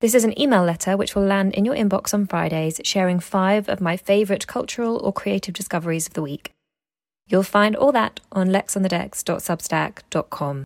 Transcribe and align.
This 0.00 0.14
is 0.14 0.24
an 0.24 0.40
email 0.40 0.64
letter 0.64 0.96
which 0.96 1.14
will 1.14 1.26
land 1.26 1.52
in 1.52 1.66
your 1.66 1.74
inbox 1.74 2.14
on 2.14 2.26
Fridays, 2.26 2.80
sharing 2.84 3.20
five 3.20 3.68
of 3.68 3.82
my 3.82 3.98
favourite 3.98 4.46
cultural 4.46 4.96
or 4.96 5.12
creative 5.12 5.52
discoveries 5.52 6.06
of 6.06 6.14
the 6.14 6.22
week. 6.22 6.52
You'll 7.28 7.42
find 7.42 7.76
all 7.76 7.92
that 7.92 8.18
on 8.32 8.48
lexonthedecks.substack.com. 8.48 10.64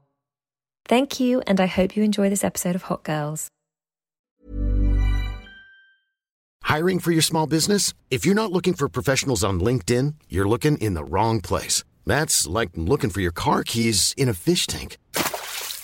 Thank 0.87 1.19
you, 1.19 1.43
and 1.49 1.61
I 1.61 1.67
hope 1.67 1.97
you 1.97 2.05
enjoy 2.05 2.31
this 2.31 2.45
episode 2.45 2.77
of 2.77 2.85
Hot 2.85 3.03
Girls. 3.03 3.49
Hiring 6.63 7.01
for 7.01 7.11
your 7.11 7.23
small 7.23 7.49
business? 7.49 7.93
If 8.11 8.25
you're 8.25 8.37
not 8.37 8.53
looking 8.53 8.75
for 8.75 8.89
professionals 8.89 9.43
on 9.43 9.59
LinkedIn, 9.59 10.15
you're 10.29 10.49
looking 10.49 10.79
in 10.79 10.95
the 10.95 11.05
wrong 11.05 11.41
place. 11.41 11.83
That's 12.07 12.47
like 12.47 12.71
looking 12.77 13.11
for 13.11 13.21
your 13.21 13.33
car 13.33 13.65
keys 13.65 14.15
in 14.17 14.29
a 14.29 14.35
fish 14.35 14.69
tank. 14.69 14.97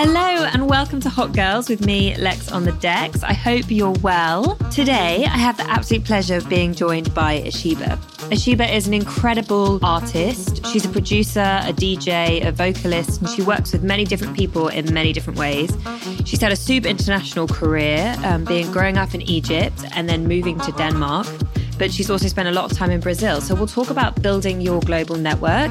Hello 0.00 0.44
and 0.52 0.70
welcome 0.70 1.00
to 1.00 1.08
Hot 1.08 1.32
Girls 1.32 1.68
with 1.68 1.84
me, 1.84 2.16
Lex 2.18 2.52
on 2.52 2.62
the 2.62 2.70
decks. 2.70 3.24
I 3.24 3.32
hope 3.32 3.64
you're 3.68 3.98
well. 4.00 4.54
Today, 4.70 5.24
I 5.24 5.36
have 5.36 5.56
the 5.56 5.68
absolute 5.68 6.04
pleasure 6.04 6.36
of 6.36 6.48
being 6.48 6.72
joined 6.72 7.12
by 7.14 7.40
Ashibah. 7.40 7.96
Ashibah 8.30 8.72
is 8.72 8.86
an 8.86 8.94
incredible 8.94 9.84
artist. 9.84 10.64
She's 10.66 10.84
a 10.84 10.88
producer, 10.88 11.40
a 11.40 11.72
DJ, 11.72 12.46
a 12.46 12.52
vocalist, 12.52 13.22
and 13.22 13.28
she 13.28 13.42
works 13.42 13.72
with 13.72 13.82
many 13.82 14.04
different 14.04 14.36
people 14.36 14.68
in 14.68 14.94
many 14.94 15.12
different 15.12 15.36
ways. 15.36 15.76
She's 16.24 16.40
had 16.40 16.52
a 16.52 16.56
super 16.56 16.86
international 16.86 17.48
career, 17.48 18.14
um, 18.22 18.44
being 18.44 18.70
growing 18.70 18.98
up 18.98 19.16
in 19.16 19.22
Egypt 19.22 19.84
and 19.96 20.08
then 20.08 20.28
moving 20.28 20.60
to 20.60 20.70
Denmark 20.70 21.26
but 21.78 21.92
she's 21.92 22.10
also 22.10 22.28
spent 22.28 22.48
a 22.48 22.52
lot 22.52 22.70
of 22.70 22.76
time 22.76 22.90
in 22.90 23.00
Brazil. 23.00 23.40
So 23.40 23.54
we'll 23.54 23.66
talk 23.66 23.90
about 23.90 24.20
building 24.20 24.60
your 24.60 24.80
global 24.80 25.16
network 25.16 25.70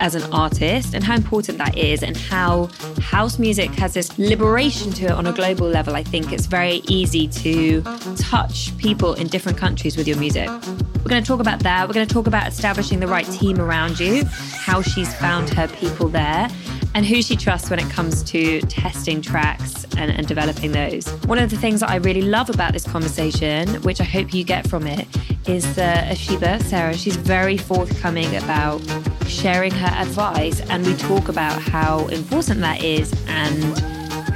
as 0.00 0.14
an 0.14 0.22
artist 0.32 0.94
and 0.94 1.04
how 1.04 1.14
important 1.14 1.58
that 1.58 1.76
is 1.76 2.02
and 2.02 2.16
how 2.16 2.68
house 3.00 3.38
music 3.38 3.70
has 3.70 3.94
this 3.94 4.18
liberation 4.18 4.90
to 4.92 5.06
it 5.06 5.10
on 5.12 5.26
a 5.26 5.32
global 5.32 5.68
level. 5.68 5.94
I 5.94 6.02
think 6.02 6.32
it's 6.32 6.46
very 6.46 6.82
easy 6.88 7.28
to 7.28 7.82
touch 8.16 8.76
people 8.78 9.14
in 9.14 9.28
different 9.28 9.58
countries 9.58 9.96
with 9.96 10.08
your 10.08 10.18
music. 10.18 10.48
We're 10.48 11.10
going 11.10 11.22
to 11.22 11.28
talk 11.28 11.40
about 11.40 11.60
that. 11.60 11.88
We're 11.88 11.94
going 11.94 12.06
to 12.06 12.14
talk 12.14 12.26
about 12.26 12.48
establishing 12.48 13.00
the 13.00 13.06
right 13.06 13.26
team 13.26 13.60
around 13.60 14.00
you, 14.00 14.24
how 14.24 14.82
she's 14.82 15.12
found 15.16 15.50
her 15.50 15.68
people 15.68 16.08
there, 16.08 16.48
and 16.94 17.04
who 17.04 17.22
she 17.22 17.36
trusts 17.36 17.70
when 17.70 17.78
it 17.78 17.90
comes 17.90 18.22
to 18.24 18.60
testing 18.62 19.20
tracks 19.20 19.81
and, 19.96 20.10
and, 20.10 20.26
developing 20.26 20.72
those. 20.72 21.06
One 21.26 21.38
of 21.38 21.50
the 21.50 21.56
things 21.56 21.80
that 21.80 21.90
I 21.90 21.96
really 21.96 22.22
love 22.22 22.50
about 22.50 22.72
this 22.72 22.84
conversation, 22.84 23.68
which 23.82 24.00
I 24.00 24.04
hope 24.04 24.32
you 24.32 24.44
get 24.44 24.68
from 24.68 24.86
it, 24.86 25.06
is 25.48 25.74
that 25.76 26.12
Ashibah, 26.12 26.62
Sarah, 26.62 26.96
she's 26.96 27.16
very 27.16 27.56
forthcoming 27.56 28.36
about 28.36 28.80
sharing 29.26 29.72
her 29.72 29.88
advice. 29.88 30.60
And 30.62 30.86
we 30.86 30.94
talk 30.94 31.28
about 31.28 31.60
how 31.60 32.06
important 32.08 32.60
that 32.60 32.82
is 32.82 33.12
and 33.28 33.78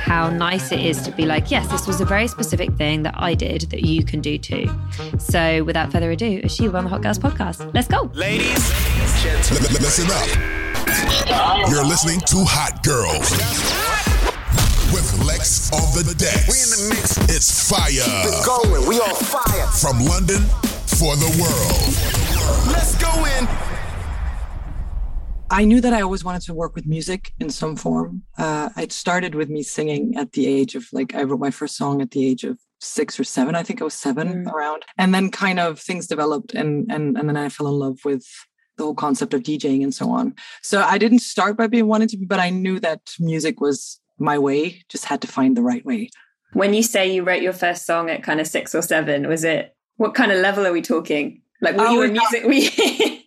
how 0.06 0.30
nice 0.30 0.70
it 0.70 0.80
is 0.80 1.02
to 1.02 1.10
be 1.10 1.26
like, 1.26 1.50
yes, 1.50 1.68
this 1.68 1.86
was 1.86 2.00
a 2.00 2.04
very 2.04 2.28
specific 2.28 2.72
thing 2.76 3.02
that 3.02 3.14
I 3.16 3.34
did 3.34 3.62
that 3.70 3.84
you 3.84 4.04
can 4.04 4.20
do 4.20 4.38
too. 4.38 4.68
So 5.18 5.64
without 5.64 5.90
further 5.90 6.10
ado, 6.12 6.40
Ashibah 6.42 6.74
on 6.74 6.84
the 6.84 6.90
Hot 6.90 7.02
Girls 7.02 7.18
podcast. 7.18 7.74
Let's 7.74 7.88
go. 7.88 8.10
Ladies, 8.14 8.70
gentlemen, 9.22 9.72
listen 9.80 10.08
up. 10.10 11.68
You're 11.68 11.84
listening 11.84 12.20
to 12.20 12.44
Hot 12.44 12.82
Girls 12.84 13.85
with 15.26 15.38
Lex 15.38 15.72
on 15.72 16.04
the 16.04 16.14
decks. 16.14 16.46
We 16.48 16.58
in 16.62 16.70
the 16.70 16.94
mix. 16.94 17.18
It's 17.34 17.68
fire. 17.68 17.90
We're 18.24 18.44
going. 18.44 18.88
We 18.88 18.96
on 18.96 19.14
fire. 19.14 19.66
From 19.68 20.04
London 20.04 20.42
for 20.98 21.16
the 21.16 21.30
world. 21.40 22.72
Let's 22.72 22.96
go 22.96 23.10
in. 23.24 23.48
I 25.48 25.64
knew 25.64 25.80
that 25.80 25.92
I 25.92 26.02
always 26.02 26.24
wanted 26.24 26.42
to 26.42 26.54
work 26.54 26.74
with 26.74 26.86
music 26.86 27.32
in 27.38 27.50
some 27.50 27.76
form. 27.76 28.22
Uh, 28.36 28.70
it 28.76 28.92
started 28.92 29.34
with 29.34 29.48
me 29.48 29.62
singing 29.62 30.16
at 30.16 30.32
the 30.32 30.46
age 30.46 30.74
of 30.74 30.86
like 30.92 31.14
I 31.14 31.22
wrote 31.22 31.40
my 31.40 31.50
first 31.50 31.76
song 31.76 32.02
at 32.02 32.10
the 32.10 32.26
age 32.26 32.44
of 32.44 32.58
six 32.80 33.18
or 33.18 33.24
seven. 33.24 33.54
I 33.54 33.62
think 33.62 33.80
I 33.80 33.84
was 33.84 33.94
seven 33.94 34.44
mm. 34.44 34.52
around, 34.52 34.84
and 34.98 35.14
then 35.14 35.30
kind 35.30 35.60
of 35.60 35.78
things 35.78 36.06
developed, 36.06 36.54
and 36.54 36.90
and 36.90 37.16
and 37.16 37.28
then 37.28 37.36
I 37.36 37.48
fell 37.48 37.68
in 37.68 37.74
love 37.74 37.98
with 38.04 38.24
the 38.76 38.84
whole 38.84 38.94
concept 38.94 39.32
of 39.32 39.42
DJing 39.42 39.82
and 39.82 39.94
so 39.94 40.10
on. 40.10 40.34
So 40.62 40.82
I 40.82 40.98
didn't 40.98 41.20
start 41.20 41.56
by 41.56 41.66
being 41.66 41.86
wanting 41.86 42.08
to 42.08 42.18
be, 42.18 42.26
but 42.26 42.40
I 42.40 42.50
knew 42.50 42.78
that 42.80 43.00
music 43.18 43.60
was 43.60 44.00
my 44.18 44.38
way. 44.38 44.82
Just 44.88 45.06
had 45.06 45.20
to 45.22 45.28
find 45.28 45.56
the 45.56 45.62
right 45.62 45.84
way. 45.84 46.10
When 46.52 46.74
you 46.74 46.82
say 46.82 47.12
you 47.12 47.22
wrote 47.22 47.42
your 47.42 47.52
first 47.52 47.86
song 47.86 48.08
at 48.08 48.22
kind 48.22 48.40
of 48.40 48.46
six 48.46 48.74
or 48.74 48.82
seven, 48.82 49.28
was 49.28 49.44
it 49.44 49.74
what 49.96 50.14
kind 50.14 50.32
of 50.32 50.38
level 50.38 50.66
are 50.66 50.72
we 50.72 50.82
talking? 50.82 51.42
Like, 51.60 51.76
were 51.76 51.86
oh, 51.86 51.92
you 51.92 52.02
a 52.02 52.08
music? 52.08 53.24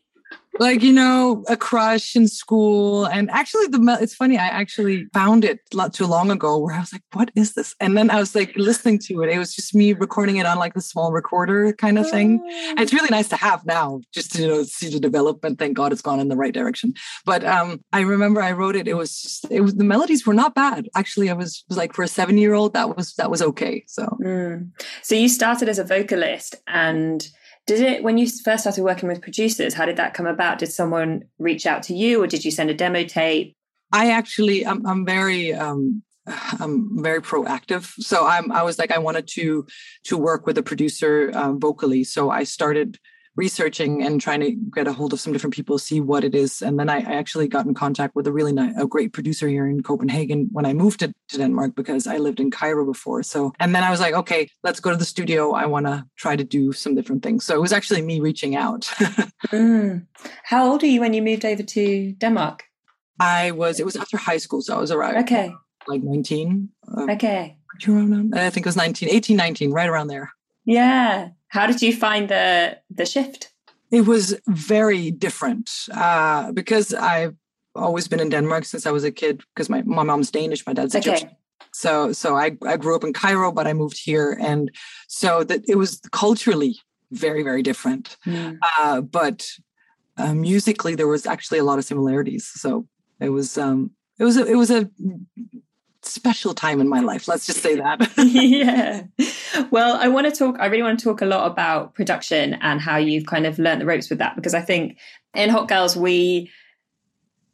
Like 0.60 0.84
you 0.84 0.92
know 0.92 1.44
a 1.48 1.58
crush 1.58 2.16
in 2.16 2.28
school. 2.28 3.06
And 3.06 3.30
actually 3.32 3.68
the 3.68 3.98
it's 4.02 4.14
funny 4.14 4.38
i 4.38 4.48
actually 4.48 5.08
found 5.14 5.46
it 5.46 5.60
not 5.74 5.94
too 5.94 6.06
long 6.06 6.30
ago 6.30 6.58
where 6.58 6.76
i 6.76 6.80
was 6.80 6.94
like 6.94 7.04
what 7.14 7.32
is 7.36 7.54
this? 7.54 7.76
And 7.80 7.98
then 7.98 8.10
i 8.10 8.20
was 8.20 8.36
like 8.36 8.54
listening 8.56 9.00
to 9.08 9.24
it. 9.24 9.30
It 9.30 9.40
was 9.40 9.56
just 9.56 9.74
me 9.74 9.94
recording 9.94 10.38
it 10.38 10.46
on 10.46 10.58
like 10.58 10.74
the 10.74 10.82
small 10.82 11.12
recorder 11.12 11.74
kind 11.74 11.98
of 11.98 12.10
thing. 12.10 12.44
And 12.70 12.80
it's 12.80 12.94
really 12.94 13.10
nice 13.10 13.30
to 13.30 13.36
have 13.36 13.66
now 13.66 14.02
just 14.14 14.34
to 14.34 14.42
you 14.42 14.48
know 14.48 14.64
see 14.64 14.90
the 14.90 15.00
development. 15.00 15.60
Thank 15.60 15.78
god 15.78 15.92
it's 15.92 16.02
gone 16.02 16.20
in 16.20 16.28
the 16.28 16.36
right 16.36 16.54
direction. 16.54 16.94
But 17.26 17.44
um 17.44 17.84
i 17.94 18.02
remember 18.02 18.42
i 18.42 18.52
wrote 18.52 18.76
it. 18.76 18.88
It 18.88 18.96
was 18.96 19.22
just 19.22 19.46
it 19.50 19.62
was 19.62 19.76
the 19.76 19.84
melodies 19.84 20.26
were 20.28 20.34
not 20.34 20.56
bad. 20.56 20.90
Actually 20.96 21.30
i 21.30 21.34
was, 21.34 21.64
was 21.70 21.78
like 21.78 21.94
for 21.94 22.04
a 22.04 22.08
seven 22.08 22.38
year 22.38 22.54
old 22.54 22.74
that 22.74 22.96
was 22.96 23.14
that 23.16 23.32
was 23.32 23.42
okay 23.42 23.84
so. 23.88 24.18
Mm. 24.22 24.72
so 25.02 25.16
you 25.16 25.30
started 25.30 25.70
as 25.70 25.80
a 25.80 25.84
vocalist 25.84 26.56
and 26.68 27.30
did 27.70 27.82
it 27.82 28.02
when 28.02 28.18
you 28.18 28.28
first 28.28 28.64
started 28.64 28.84
working 28.84 29.08
with 29.08 29.22
producers? 29.22 29.76
How 29.76 29.86
did 29.86 29.98
that 29.98 30.16
come 30.16 30.26
about? 30.26 30.58
Did 30.58 30.72
someone 30.72 31.26
reach 31.38 31.68
out 31.68 31.84
to 31.84 31.94
you, 31.94 32.24
or 32.24 32.26
did 32.26 32.44
you 32.44 32.50
send 32.50 32.72
a 32.72 32.74
demo 32.74 33.04
tape? 33.04 33.56
I 33.92 34.10
actually, 34.10 34.66
I'm, 34.66 34.84
I'm 34.88 35.06
very, 35.06 35.54
um, 35.54 36.02
I'm 36.60 37.04
very 37.04 37.22
proactive. 37.22 37.86
So 38.02 38.26
I'm, 38.26 38.52
I 38.52 38.64
was 38.64 38.80
like, 38.80 38.92
I 38.92 38.98
wanted 38.98 39.28
to 39.36 39.68
to 40.06 40.18
work 40.18 40.48
with 40.48 40.58
a 40.58 40.64
producer 40.64 41.32
um, 41.36 41.60
vocally. 41.60 42.04
So 42.04 42.32
I 42.32 42.44
started 42.44 42.98
researching 43.40 44.04
and 44.04 44.20
trying 44.20 44.42
to 44.42 44.52
get 44.52 44.86
a 44.86 44.94
hold 44.94 45.14
of 45.14 45.20
some 45.20 45.32
different 45.32 45.54
people, 45.54 45.80
see 45.80 46.02
what 46.02 46.24
it 46.26 46.36
is. 46.36 46.62
And 46.62 46.78
then 46.78 46.90
I, 46.90 46.98
I 46.98 47.14
actually 47.14 47.48
got 47.48 47.66
in 47.66 47.74
contact 47.74 48.14
with 48.16 48.28
a 48.28 48.34
really 48.34 48.52
nice, 48.52 48.74
a 48.78 48.86
great 48.86 49.14
producer 49.14 49.48
here 49.48 49.66
in 49.66 49.82
Copenhagen 49.82 50.50
when 50.52 50.66
I 50.66 50.74
moved 50.74 51.00
to, 51.00 51.14
to 51.30 51.38
Denmark 51.38 51.74
because 51.74 52.06
I 52.06 52.18
lived 52.18 52.40
in 52.40 52.52
Cairo 52.52 52.86
before. 52.86 53.24
So, 53.24 53.54
and 53.60 53.74
then 53.74 53.84
I 53.84 53.92
was 53.92 54.02
like, 54.02 54.14
okay, 54.14 54.50
let's 54.62 54.82
go 54.82 54.92
to 54.92 54.98
the 54.98 55.06
studio. 55.06 55.54
I 55.54 55.66
want 55.68 55.86
to 55.86 56.06
try 56.18 56.36
to 56.36 56.44
do 56.44 56.74
some 56.74 56.96
different 56.96 57.24
things. 57.24 57.46
So 57.46 57.56
it 57.56 57.62
was 57.62 57.72
actually 57.72 58.02
me 58.02 58.20
reaching 58.20 58.56
out. 58.56 58.82
mm. 59.48 60.06
How 60.44 60.70
old 60.70 60.84
are 60.84 60.88
you 60.88 61.00
when 61.00 61.14
you 61.14 61.22
moved 61.22 61.46
over 61.46 61.64
to 61.64 62.12
Denmark? 62.14 62.64
I 63.22 63.52
was, 63.52 63.80
it 63.80 63.86
was 63.86 63.96
after 63.96 64.18
high 64.18 64.38
school. 64.38 64.62
So 64.62 64.76
I 64.76 64.80
was 64.80 64.92
around 64.92 65.18
okay. 65.24 65.54
like 65.88 66.04
19. 66.04 66.70
Uh, 66.88 67.08
Okay. 67.12 67.56
I 68.34 68.50
think 68.50 68.66
it 68.66 68.70
was 68.70 68.76
19, 68.76 69.10
18, 69.10 69.38
19, 69.38 69.72
right 69.72 69.88
around 69.88 70.08
there. 70.08 70.34
Yeah. 70.66 71.30
How 71.50 71.68
did 71.68 71.82
you 71.82 71.94
find 71.94 72.30
the 72.30 72.78
the 72.90 73.06
shift? 73.06 73.52
It 73.92 74.06
was 74.06 74.40
very 74.48 75.12
different 75.12 75.70
uh, 75.92 76.52
because 76.52 76.94
I've 76.94 77.36
always 77.76 78.08
been 78.08 78.20
in 78.20 78.30
Denmark 78.30 78.66
since 78.66 78.86
I 78.86 78.92
was 78.92 79.04
a 79.04 79.12
kid 79.12 79.44
because 79.56 79.70
my, 79.70 79.82
my 79.82 80.04
mom's 80.04 80.32
Danish, 80.32 80.66
my 80.66 80.74
dad's 80.74 80.96
Egyptian. 80.96 81.32
So 81.72 82.14
so 82.14 82.36
I, 82.36 82.58
I 82.66 82.78
grew 82.78 82.96
up 82.96 83.04
in 83.04 83.14
Cairo, 83.14 83.52
but 83.52 83.68
I 83.68 83.74
moved 83.74 84.00
here. 84.04 84.38
And 84.40 84.72
so 85.08 85.44
that 85.44 85.62
it 85.68 85.76
was 85.76 86.02
culturally 86.12 86.76
very, 87.12 87.44
very 87.44 87.64
different. 87.64 88.18
Mm. 88.26 88.58
Uh, 88.78 89.02
but 89.02 89.50
uh, 90.18 90.34
musically, 90.34 90.96
there 90.96 91.08
was 91.08 91.26
actually 91.26 91.60
a 91.60 91.64
lot 91.64 91.80
of 91.80 91.86
similarities. 91.86 92.48
So 92.54 92.88
it 93.20 93.30
was 93.30 93.58
um, 93.58 93.92
it 94.20 94.24
was 94.24 94.38
a, 94.38 94.46
it 94.46 94.56
was 94.56 94.70
a 94.70 94.90
special 96.10 96.54
time 96.54 96.82
in 96.82 96.90
my 96.90 97.00
life. 97.00 97.28
Let's 97.28 97.46
just 97.46 97.62
say 97.62 97.76
that. 97.76 98.12
yeah. 98.18 99.04
Well, 99.72 99.98
I 100.00 100.08
want 100.08 100.28
to 100.28 100.32
talk, 100.32 100.58
I 100.60 100.68
really 100.68 100.84
want 100.84 101.00
to 101.00 101.04
talk 101.04 101.22
a 101.22 101.26
lot 101.26 101.50
about 101.50 101.94
production 101.94 102.56
and 102.56 102.82
how 102.82 102.98
you've 102.98 103.26
kind 103.26 103.46
of 103.46 103.60
learned 103.60 103.82
the 103.82 103.86
ropes 103.86 104.10
with 104.10 104.20
that 104.20 104.36
because 104.36 104.54
I 104.54 104.62
think 104.62 104.98
in 105.34 105.50
Hot 105.50 105.68
Girls, 105.68 105.96
we, 105.96 106.52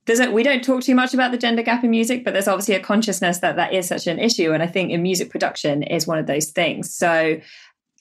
there's 0.06 0.20
a, 0.20 0.32
we 0.32 0.44
don't 0.44 0.64
talk 0.64 0.84
too 0.84 0.96
much 0.96 1.14
about 1.14 1.32
the 1.32 1.38
gender 1.38 1.64
gap 1.64 1.84
in 1.84 1.90
music, 1.90 2.24
but 2.24 2.34
there's 2.34 2.48
obviously 2.48 2.76
a 2.76 2.80
consciousness 2.80 3.40
that 3.40 3.56
that 3.56 3.74
is 3.74 3.88
such 3.88 4.08
an 4.08 4.20
issue. 4.20 4.54
And 4.54 4.62
I 4.62 4.68
think 4.68 4.92
in 4.92 5.02
music 5.02 5.30
production 5.30 5.84
is 5.84 6.08
one 6.08 6.20
of 6.20 6.28
those 6.28 6.52
things. 6.52 6.94
So, 6.96 7.40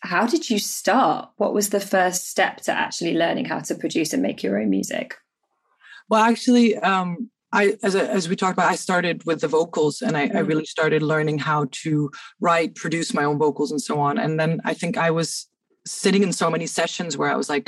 how 0.00 0.26
did 0.26 0.50
you 0.50 0.58
start? 0.58 1.30
What 1.36 1.54
was 1.54 1.70
the 1.70 1.80
first 1.80 2.28
step 2.28 2.58
to 2.62 2.72
actually 2.72 3.14
learning 3.14 3.46
how 3.46 3.60
to 3.60 3.74
produce 3.74 4.12
and 4.12 4.22
make 4.22 4.42
your 4.42 4.60
own 4.60 4.68
music? 4.68 5.16
Well, 6.10 6.22
actually, 6.22 6.76
um, 6.76 7.30
I 7.54 7.76
as 7.82 7.94
a, 7.94 8.10
as 8.10 8.28
we 8.28 8.36
talked 8.36 8.56
about, 8.58 8.70
I 8.70 8.74
started 8.74 9.24
with 9.24 9.40
the 9.40 9.48
vocals, 9.48 10.02
and 10.02 10.16
I, 10.16 10.24
I 10.24 10.40
Mm. 10.42 10.48
really 10.48 10.66
started 10.76 11.02
learning 11.02 11.38
how 11.38 11.60
to 11.82 12.10
write, 12.40 12.74
produce 12.74 13.14
my 13.14 13.24
own 13.24 13.38
vocals, 13.38 13.70
and 13.70 13.80
so 13.80 13.94
on. 14.00 14.18
And 14.18 14.32
then 14.40 14.60
I 14.64 14.74
think 14.74 14.98
I 14.98 15.10
was 15.10 15.48
sitting 15.86 16.22
in 16.22 16.32
so 16.32 16.50
many 16.50 16.66
sessions 16.66 17.16
where 17.16 17.30
I 17.30 17.36
was 17.36 17.48
like, 17.54 17.66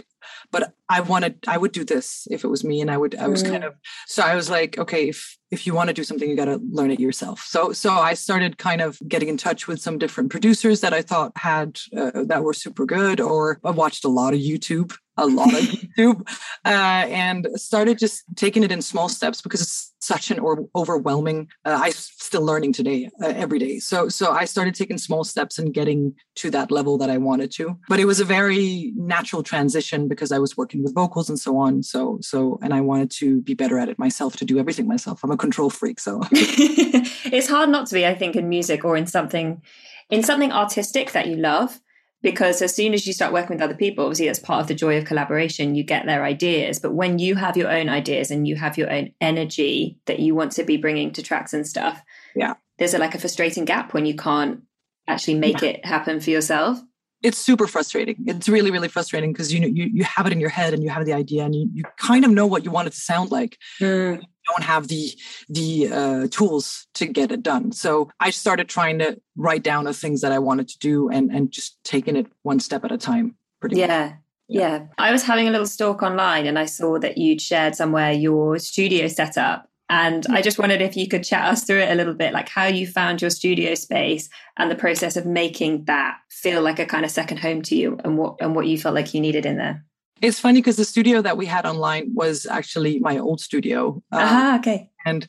but 0.50 0.74
I 0.88 1.00
wanted, 1.00 1.38
I 1.46 1.58
would 1.58 1.72
do 1.72 1.84
this 1.84 2.26
if 2.30 2.44
it 2.44 2.48
was 2.48 2.64
me, 2.64 2.80
and 2.80 2.90
I 2.90 2.96
would, 2.96 3.14
I 3.16 3.28
was 3.28 3.42
kind 3.42 3.64
of, 3.64 3.74
so 4.06 4.22
I 4.22 4.34
was 4.34 4.48
like, 4.50 4.78
okay, 4.78 5.08
if 5.08 5.36
if 5.52 5.64
you 5.64 5.74
want 5.74 5.88
to 5.88 5.94
do 5.94 6.02
something, 6.02 6.28
you 6.28 6.34
got 6.34 6.46
to 6.46 6.60
learn 6.70 6.90
it 6.90 6.98
yourself. 6.98 7.40
So 7.40 7.72
so 7.72 7.92
I 7.92 8.14
started 8.14 8.58
kind 8.58 8.80
of 8.80 8.98
getting 9.06 9.28
in 9.28 9.36
touch 9.36 9.68
with 9.68 9.80
some 9.80 9.98
different 9.98 10.30
producers 10.30 10.80
that 10.80 10.92
I 10.92 11.02
thought 11.02 11.32
had 11.36 11.78
uh, 11.96 12.24
that 12.24 12.42
were 12.42 12.54
super 12.54 12.84
good, 12.84 13.20
or 13.20 13.60
I 13.64 13.70
watched 13.70 14.04
a 14.04 14.08
lot 14.08 14.34
of 14.34 14.40
YouTube 14.40 14.92
a 15.16 15.26
lot 15.26 15.52
of 15.52 15.60
YouTube 15.60 16.28
uh, 16.64 16.68
and 17.08 17.48
started 17.54 17.98
just 17.98 18.24
taking 18.36 18.62
it 18.62 18.72
in 18.72 18.82
small 18.82 19.08
steps 19.08 19.40
because 19.40 19.60
it's 19.62 19.94
such 20.00 20.30
an 20.30 20.38
or- 20.38 20.68
overwhelming. 20.74 21.48
Uh, 21.64 21.80
I'm 21.82 21.92
still 21.92 22.42
learning 22.42 22.72
today 22.72 23.10
uh, 23.22 23.28
every 23.28 23.58
day. 23.58 23.78
So 23.78 24.08
so 24.08 24.32
I 24.32 24.44
started 24.44 24.74
taking 24.74 24.98
small 24.98 25.24
steps 25.24 25.58
and 25.58 25.72
getting 25.72 26.14
to 26.36 26.50
that 26.50 26.70
level 26.70 26.98
that 26.98 27.10
I 27.10 27.18
wanted 27.18 27.50
to. 27.52 27.78
But 27.88 28.00
it 28.00 28.04
was 28.04 28.20
a 28.20 28.24
very 28.24 28.92
natural 28.96 29.42
transition 29.42 30.08
because 30.16 30.32
I 30.32 30.38
was 30.38 30.56
working 30.56 30.82
with 30.82 30.94
vocals 30.94 31.28
and 31.28 31.38
so 31.38 31.56
on. 31.58 31.82
So 31.82 32.18
so 32.22 32.58
and 32.62 32.74
I 32.74 32.80
wanted 32.80 33.10
to 33.12 33.40
be 33.42 33.54
better 33.54 33.78
at 33.78 33.88
it 33.88 33.98
myself 33.98 34.36
to 34.38 34.44
do 34.44 34.58
everything 34.58 34.88
myself. 34.88 35.22
I'm 35.22 35.30
a 35.30 35.36
control 35.36 35.70
freak. 35.70 36.00
So 36.00 36.22
it's 36.32 37.48
hard 37.48 37.70
not 37.70 37.86
to 37.88 37.94
be, 37.94 38.06
I 38.06 38.14
think, 38.14 38.36
in 38.36 38.48
music 38.48 38.84
or 38.84 38.96
in 38.96 39.06
something 39.06 39.62
in 40.10 40.22
something 40.22 40.52
artistic 40.52 41.12
that 41.12 41.26
you 41.28 41.36
love. 41.36 41.80
Because 42.22 42.62
as 42.62 42.74
soon 42.74 42.94
as 42.94 43.06
you 43.06 43.12
start 43.12 43.32
working 43.32 43.56
with 43.56 43.62
other 43.62 43.76
people, 43.76 44.04
obviously 44.04 44.26
that's 44.26 44.38
part 44.40 44.60
of 44.62 44.66
the 44.66 44.74
joy 44.74 44.96
of 44.98 45.04
collaboration. 45.04 45.74
You 45.76 45.84
get 45.84 46.06
their 46.06 46.24
ideas, 46.24 46.80
but 46.80 46.94
when 46.94 47.18
you 47.20 47.36
have 47.36 47.56
your 47.56 47.70
own 47.70 47.88
ideas 47.88 48.30
and 48.30 48.48
you 48.48 48.56
have 48.56 48.76
your 48.78 48.90
own 48.90 49.12
energy 49.20 49.98
that 50.06 50.18
you 50.18 50.34
want 50.34 50.52
to 50.52 50.64
be 50.64 50.76
bringing 50.76 51.12
to 51.12 51.22
tracks 51.22 51.52
and 51.52 51.64
stuff, 51.66 52.02
Yeah. 52.34 52.54
there's 52.78 52.94
a, 52.94 52.98
like 52.98 53.14
a 53.14 53.18
frustrating 53.18 53.64
gap 53.64 53.92
when 53.94 54.06
you 54.06 54.16
can't 54.16 54.62
actually 55.06 55.34
make 55.34 55.62
it 55.62 55.84
happen 55.84 56.18
for 56.20 56.30
yourself. 56.30 56.80
It's 57.22 57.38
super 57.38 57.66
frustrating. 57.66 58.16
It's 58.26 58.48
really, 58.48 58.70
really 58.70 58.88
frustrating 58.88 59.32
because 59.32 59.52
you 59.52 59.60
know 59.60 59.66
you, 59.66 59.84
you 59.92 60.04
have 60.04 60.26
it 60.26 60.32
in 60.32 60.40
your 60.40 60.50
head 60.50 60.74
and 60.74 60.82
you 60.82 60.90
have 60.90 61.04
the 61.04 61.12
idea 61.12 61.44
and 61.44 61.54
you, 61.54 61.68
you 61.72 61.84
kind 61.96 62.24
of 62.24 62.30
know 62.30 62.46
what 62.46 62.64
you 62.64 62.70
want 62.70 62.88
it 62.88 62.92
to 62.92 63.00
sound 63.00 63.30
like. 63.30 63.58
You 63.80 64.20
don't 64.48 64.62
have 64.62 64.88
the 64.88 65.10
the 65.48 65.88
uh, 65.88 66.26
tools 66.30 66.86
to 66.94 67.06
get 67.06 67.32
it 67.32 67.42
done. 67.42 67.72
So 67.72 68.10
I 68.20 68.30
started 68.30 68.68
trying 68.68 68.98
to 69.00 69.20
write 69.36 69.62
down 69.62 69.84
the 69.84 69.94
things 69.94 70.20
that 70.20 70.32
I 70.32 70.38
wanted 70.38 70.68
to 70.68 70.78
do 70.78 71.08
and 71.08 71.30
and 71.30 71.50
just 71.50 71.78
taking 71.84 72.16
it 72.16 72.26
one 72.42 72.60
step 72.60 72.84
at 72.84 72.92
a 72.92 72.98
time. 72.98 73.36
Pretty 73.60 73.76
much. 73.76 73.88
Yeah. 73.88 74.12
Yeah. 74.48 74.86
I 74.98 75.10
was 75.10 75.24
having 75.24 75.48
a 75.48 75.50
little 75.50 75.66
stalk 75.66 76.02
online 76.02 76.46
and 76.46 76.58
I 76.58 76.66
saw 76.66 76.98
that 77.00 77.18
you'd 77.18 77.40
shared 77.40 77.74
somewhere 77.74 78.12
your 78.12 78.58
studio 78.58 79.08
setup. 79.08 79.68
And 79.88 80.26
I 80.30 80.42
just 80.42 80.58
wondered 80.58 80.80
if 80.80 80.96
you 80.96 81.06
could 81.06 81.22
chat 81.22 81.44
us 81.44 81.64
through 81.64 81.78
it 81.78 81.90
a 81.90 81.94
little 81.94 82.14
bit, 82.14 82.32
like 82.32 82.48
how 82.48 82.64
you 82.66 82.86
found 82.86 83.20
your 83.20 83.30
studio 83.30 83.74
space 83.74 84.28
and 84.56 84.70
the 84.70 84.74
process 84.74 85.16
of 85.16 85.26
making 85.26 85.84
that 85.84 86.18
feel 86.30 86.60
like 86.60 86.78
a 86.78 86.86
kind 86.86 87.04
of 87.04 87.10
second 87.10 87.38
home 87.38 87.62
to 87.62 87.76
you 87.76 87.98
and 88.02 88.18
what 88.18 88.36
and 88.40 88.56
what 88.56 88.66
you 88.66 88.78
felt 88.78 88.94
like 88.94 89.14
you 89.14 89.20
needed 89.20 89.46
in 89.46 89.58
there. 89.58 89.84
It's 90.22 90.40
funny 90.40 90.60
because 90.60 90.76
the 90.76 90.84
studio 90.84 91.22
that 91.22 91.36
we 91.36 91.46
had 91.46 91.66
online 91.66 92.12
was 92.14 92.46
actually 92.46 92.98
my 92.98 93.18
old 93.18 93.40
studio. 93.40 94.02
Um, 94.10 94.22
Aha, 94.22 94.56
okay. 94.58 94.90
and 95.04 95.26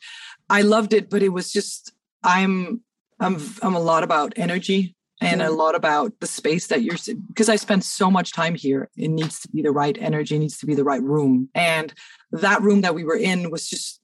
I 0.48 0.62
loved 0.62 0.92
it, 0.92 1.10
but 1.10 1.22
it 1.22 1.28
was 1.28 1.52
just 1.52 1.92
I'm 2.24 2.80
I'm 3.20 3.40
I'm 3.62 3.76
a 3.76 3.80
lot 3.80 4.02
about 4.02 4.32
energy 4.36 4.96
and 5.20 5.42
a 5.42 5.50
lot 5.50 5.74
about 5.74 6.12
the 6.20 6.26
space 6.26 6.68
that 6.68 6.82
you're 6.82 6.96
because 7.28 7.48
I 7.48 7.56
spent 7.56 7.84
so 7.84 8.10
much 8.10 8.32
time 8.32 8.54
here. 8.54 8.88
It 8.96 9.08
needs 9.08 9.40
to 9.40 9.48
be 9.48 9.62
the 9.62 9.72
right 9.72 9.96
energy, 10.00 10.36
it 10.36 10.40
needs 10.40 10.58
to 10.58 10.66
be 10.66 10.74
the 10.74 10.84
right 10.84 11.02
room, 11.02 11.48
and 11.54 11.92
that 12.32 12.62
room 12.62 12.80
that 12.80 12.94
we 12.94 13.04
were 13.04 13.16
in 13.16 13.50
was 13.50 13.68
just 13.68 14.00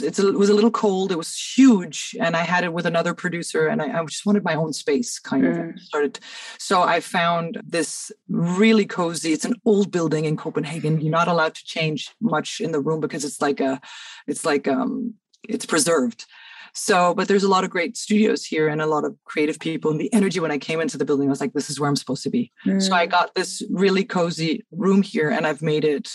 it's 0.00 0.18
a, 0.18 0.28
it 0.28 0.38
was 0.38 0.50
a 0.50 0.54
little 0.54 0.70
cold. 0.70 1.12
It 1.12 1.18
was 1.18 1.36
huge, 1.36 2.16
and 2.20 2.36
I 2.36 2.42
had 2.42 2.64
it 2.64 2.72
with 2.72 2.86
another 2.86 3.14
producer, 3.14 3.66
and 3.66 3.80
I, 3.80 3.98
I 3.98 4.04
just 4.04 4.26
wanted 4.26 4.44
my 4.44 4.54
own 4.54 4.72
space, 4.72 5.18
kind 5.18 5.46
of. 5.46 5.56
Mm. 5.56 5.78
Started, 5.78 6.20
so 6.58 6.82
I 6.82 7.00
found 7.00 7.60
this 7.66 8.12
really 8.28 8.86
cozy. 8.86 9.32
It's 9.32 9.44
an 9.44 9.54
old 9.64 9.90
building 9.90 10.24
in 10.24 10.36
Copenhagen. 10.36 11.00
You're 11.00 11.10
not 11.10 11.28
allowed 11.28 11.54
to 11.54 11.64
change 11.64 12.10
much 12.20 12.60
in 12.60 12.72
the 12.72 12.80
room 12.80 13.00
because 13.00 13.24
it's 13.24 13.40
like 13.40 13.60
a, 13.60 13.80
it's 14.26 14.44
like 14.44 14.68
um, 14.68 15.14
it's 15.48 15.66
preserved. 15.66 16.26
So, 16.74 17.14
but 17.14 17.28
there's 17.28 17.44
a 17.44 17.48
lot 17.48 17.64
of 17.64 17.70
great 17.70 17.96
studios 17.96 18.44
here 18.44 18.68
and 18.68 18.80
a 18.80 18.86
lot 18.86 19.04
of 19.04 19.16
creative 19.24 19.58
people. 19.58 19.90
And 19.90 20.00
the 20.00 20.12
energy 20.12 20.38
when 20.38 20.52
I 20.52 20.58
came 20.58 20.80
into 20.80 20.98
the 20.98 21.04
building, 21.04 21.26
I 21.26 21.30
was 21.30 21.40
like, 21.40 21.52
this 21.52 21.70
is 21.70 21.80
where 21.80 21.88
I'm 21.88 21.96
supposed 21.96 22.22
to 22.22 22.30
be. 22.30 22.52
So 22.78 22.94
I 22.94 23.06
got 23.06 23.34
this 23.34 23.62
really 23.70 24.04
cozy 24.04 24.64
room 24.70 25.02
here 25.02 25.30
and 25.30 25.46
I've 25.46 25.62
made 25.62 25.84
it 25.84 26.08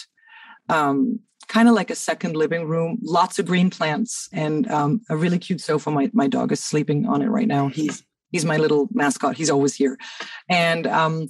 um, 0.70 1.20
kind 1.48 1.68
of 1.68 1.76
like 1.76 1.90
a 1.90 1.96
second 1.96 2.36
living 2.36 2.68
room, 2.68 3.00
lots 3.02 3.40
of 3.40 3.46
green 3.46 3.70
plants 3.70 4.30
and 4.32 4.70
um, 4.70 5.02
a 5.10 5.16
really 5.16 5.40
cute 5.40 5.62
sofa. 5.62 5.92
My, 5.92 6.10
my 6.14 6.28
dog 6.28 6.52
is 6.52 6.64
sleeping 6.64 7.06
on 7.08 7.22
it 7.22 7.28
right 7.28 7.48
now. 7.48 7.68
He's, 7.68 8.04
he's 8.32 8.46
my 8.46 8.58
little 8.58 8.88
mascot. 8.92 9.36
He's 9.36 9.50
always 9.50 9.76
here. 9.76 9.98
And, 10.50 10.88
um, 10.88 11.28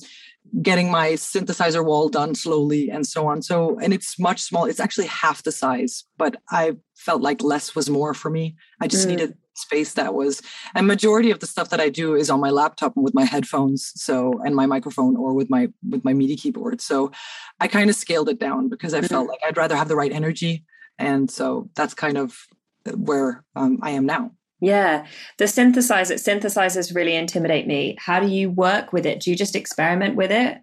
getting 0.61 0.91
my 0.91 1.13
synthesizer 1.13 1.83
wall 1.83 2.09
done 2.09 2.35
slowly 2.35 2.91
and 2.91 3.07
so 3.07 3.25
on. 3.27 3.41
So, 3.41 3.79
and 3.79 3.91
it's 3.91 4.19
much 4.19 4.39
small. 4.41 4.65
It's 4.65 4.79
actually 4.79 5.07
half 5.07 5.41
the 5.41 5.51
size, 5.51 6.03
but 6.17 6.35
I 6.51 6.75
felt 6.95 7.21
like 7.23 7.41
less 7.41 7.75
was 7.75 7.89
more 7.89 8.13
for 8.13 8.29
me. 8.29 8.55
I 8.79 8.87
just 8.87 9.05
Mm. 9.07 9.11
needed 9.11 9.37
space 9.55 9.93
that 9.93 10.13
was, 10.13 10.41
and 10.75 10.87
majority 10.87 11.31
of 11.31 11.39
the 11.39 11.47
stuff 11.47 11.69
that 11.69 11.79
I 11.79 11.89
do 11.89 12.15
is 12.15 12.29
on 12.29 12.39
my 12.39 12.49
laptop 12.49 12.95
and 12.95 13.03
with 13.03 13.13
my 13.13 13.25
headphones. 13.25 13.91
So, 13.95 14.41
and 14.43 14.55
my 14.55 14.65
microphone 14.65 15.15
or 15.15 15.33
with 15.33 15.49
my, 15.49 15.69
with 15.87 16.03
my 16.03 16.13
MIDI 16.13 16.35
keyboard. 16.35 16.81
So 16.81 17.11
I 17.59 17.67
kind 17.67 17.89
of 17.89 17.95
scaled 17.95 18.29
it 18.29 18.39
down 18.39 18.69
because 18.69 18.93
I 18.93 18.99
hmm. 18.99 19.07
felt 19.07 19.27
like 19.27 19.39
I'd 19.45 19.57
rather 19.57 19.75
have 19.75 19.87
the 19.87 19.95
right 19.95 20.11
energy. 20.11 20.65
And 20.97 21.29
so 21.29 21.69
that's 21.75 21.93
kind 21.93 22.17
of 22.17 22.37
uh, 22.87 22.91
where 22.91 23.43
um, 23.55 23.79
I 23.81 23.91
am 23.91 24.05
now. 24.05 24.31
Yeah. 24.59 25.05
The 25.39 25.45
synthesizer 25.45 26.15
synthesizers 26.15 26.95
really 26.95 27.15
intimidate 27.15 27.67
me. 27.67 27.97
How 27.99 28.19
do 28.21 28.27
you 28.27 28.49
work 28.49 28.93
with 28.93 29.05
it? 29.05 29.19
Do 29.19 29.29
you 29.29 29.35
just 29.35 29.55
experiment 29.55 30.15
with 30.15 30.31
it? 30.31 30.59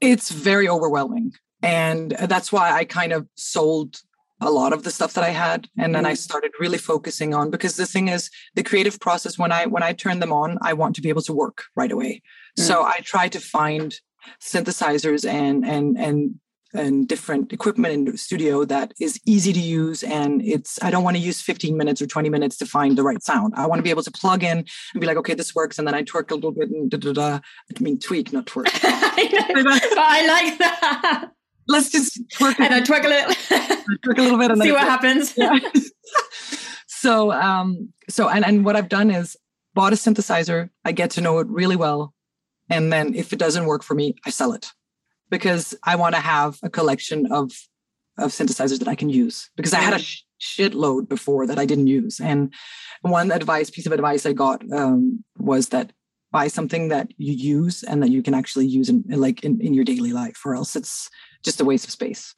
it's 0.00 0.30
very 0.30 0.68
overwhelming 0.68 1.32
and 1.62 2.12
uh, 2.14 2.26
that's 2.26 2.52
why 2.52 2.72
i 2.72 2.84
kind 2.84 3.12
of 3.12 3.26
sold 3.36 4.00
a 4.48 4.50
lot 4.60 4.72
of 4.76 4.80
the 4.84 4.90
stuff 4.90 5.12
that 5.14 5.24
i 5.30 5.32
had 5.46 5.60
and 5.82 5.90
then 5.94 6.04
i 6.10 6.12
Mm. 6.14 6.18
started 6.28 6.52
really 6.64 6.78
focusing 6.92 7.30
on 7.38 7.50
because 7.54 7.74
the 7.76 7.86
thing 7.94 8.06
is 8.16 8.22
the 8.58 8.62
creative 8.70 8.96
process 9.06 9.34
when 9.42 9.52
i 9.58 9.62
when 9.74 9.82
i 9.88 9.92
turn 10.04 10.18
them 10.20 10.32
on 10.42 10.58
i 10.70 10.72
want 10.80 10.92
to 10.96 11.02
be 11.04 11.08
able 11.14 11.22
to 11.28 11.32
work 11.42 11.58
right 11.80 11.92
away. 11.96 12.12
So 12.68 12.74
i 12.94 12.96
try 13.12 13.26
to 13.36 13.40
find 13.56 13.88
synthesizers 14.50 15.22
and 15.28 15.64
and 15.74 15.86
and 16.06 16.18
and 16.74 17.06
different 17.06 17.52
equipment 17.52 17.92
in 17.96 18.02
the 18.06 18.16
studio 18.16 18.54
that 18.64 18.88
is 19.06 19.20
easy 19.34 19.52
to 19.52 19.60
use 19.82 20.00
and 20.18 20.32
it's 20.54 20.72
i 20.86 20.90
don't 20.92 21.04
want 21.06 21.16
to 21.18 21.22
use 21.30 21.38
15 21.40 21.76
minutes 21.76 22.00
or 22.02 22.06
20 22.06 22.30
minutes 22.36 22.56
to 22.60 22.66
find 22.76 22.96
the 22.96 23.02
right 23.02 23.22
sound. 23.22 23.52
I 23.56 23.66
want 23.66 23.78
to 23.80 23.82
be 23.88 23.90
able 23.96 24.02
to 24.10 24.10
plug 24.22 24.42
in 24.42 24.58
and 24.92 25.00
be 25.02 25.06
like 25.10 25.18
okay 25.22 25.34
this 25.34 25.54
works 25.54 25.78
and 25.78 25.86
then 25.86 25.94
i 25.94 26.02
twerk 26.02 26.30
a 26.30 26.34
little 26.34 26.52
bit 26.58 26.68
and 26.70 26.90
da 26.90 26.98
da 26.98 27.12
da. 27.20 27.30
I 27.70 27.82
mean 27.86 27.98
tweak 27.98 28.32
not 28.32 28.46
twerk. 28.46 28.68
I 28.82 29.24
I 30.14 30.18
like 30.34 30.58
that. 30.64 31.30
Let's 31.68 31.90
just 31.90 32.20
twerk 32.30 32.58
And 32.58 32.74
I 32.74 32.78
it, 32.78 32.84
twinkle 32.86 33.10
it. 33.12 33.26
twerk 34.04 34.18
a 34.18 34.22
little 34.22 34.38
bit 34.38 34.50
and 34.50 34.62
See 34.62 34.72
what 34.72 34.80
happens. 34.80 35.34
Yeah. 35.36 35.58
so 36.86 37.32
um 37.32 37.92
so 38.08 38.28
and 38.28 38.44
and 38.44 38.64
what 38.64 38.76
i've 38.76 38.88
done 38.88 39.10
is 39.10 39.36
bought 39.74 39.92
a 39.92 39.96
synthesizer 39.96 40.70
i 40.84 40.92
get 40.92 41.10
to 41.10 41.20
know 41.20 41.38
it 41.38 41.46
really 41.48 41.76
well 41.76 42.14
and 42.70 42.92
then 42.92 43.14
if 43.14 43.32
it 43.32 43.38
doesn't 43.38 43.66
work 43.66 43.82
for 43.82 43.94
me 43.94 44.14
i 44.26 44.30
sell 44.30 44.52
it 44.52 44.68
because 45.30 45.74
i 45.84 45.96
want 45.96 46.14
to 46.14 46.20
have 46.20 46.58
a 46.62 46.70
collection 46.70 47.26
of 47.32 47.50
of 48.18 48.30
synthesizers 48.30 48.78
that 48.78 48.88
i 48.88 48.94
can 48.94 49.08
use 49.08 49.50
because 49.56 49.72
i 49.72 49.78
had 49.78 49.94
a 49.98 50.04
shitload 50.42 51.08
before 51.08 51.46
that 51.46 51.58
I 51.58 51.64
didn't 51.66 51.86
use. 51.86 52.18
And 52.20 52.52
one 53.02 53.30
advice, 53.30 53.70
piece 53.70 53.86
of 53.86 53.92
advice 53.92 54.26
I 54.26 54.32
got 54.32 54.60
um, 54.72 55.22
was 55.38 55.68
that 55.68 55.92
buy 56.32 56.48
something 56.48 56.88
that 56.88 57.12
you 57.16 57.32
use 57.32 57.84
and 57.84 58.02
that 58.02 58.10
you 58.10 58.22
can 58.24 58.34
actually 58.34 58.66
use 58.66 58.88
in 58.88 59.04
like 59.08 59.44
in, 59.44 59.60
in 59.60 59.72
your 59.72 59.84
daily 59.84 60.12
life, 60.12 60.40
or 60.44 60.54
else 60.56 60.74
it's 60.74 61.08
just 61.42 61.60
a 61.60 61.64
waste 61.64 61.84
of 61.84 61.90
space. 61.90 62.34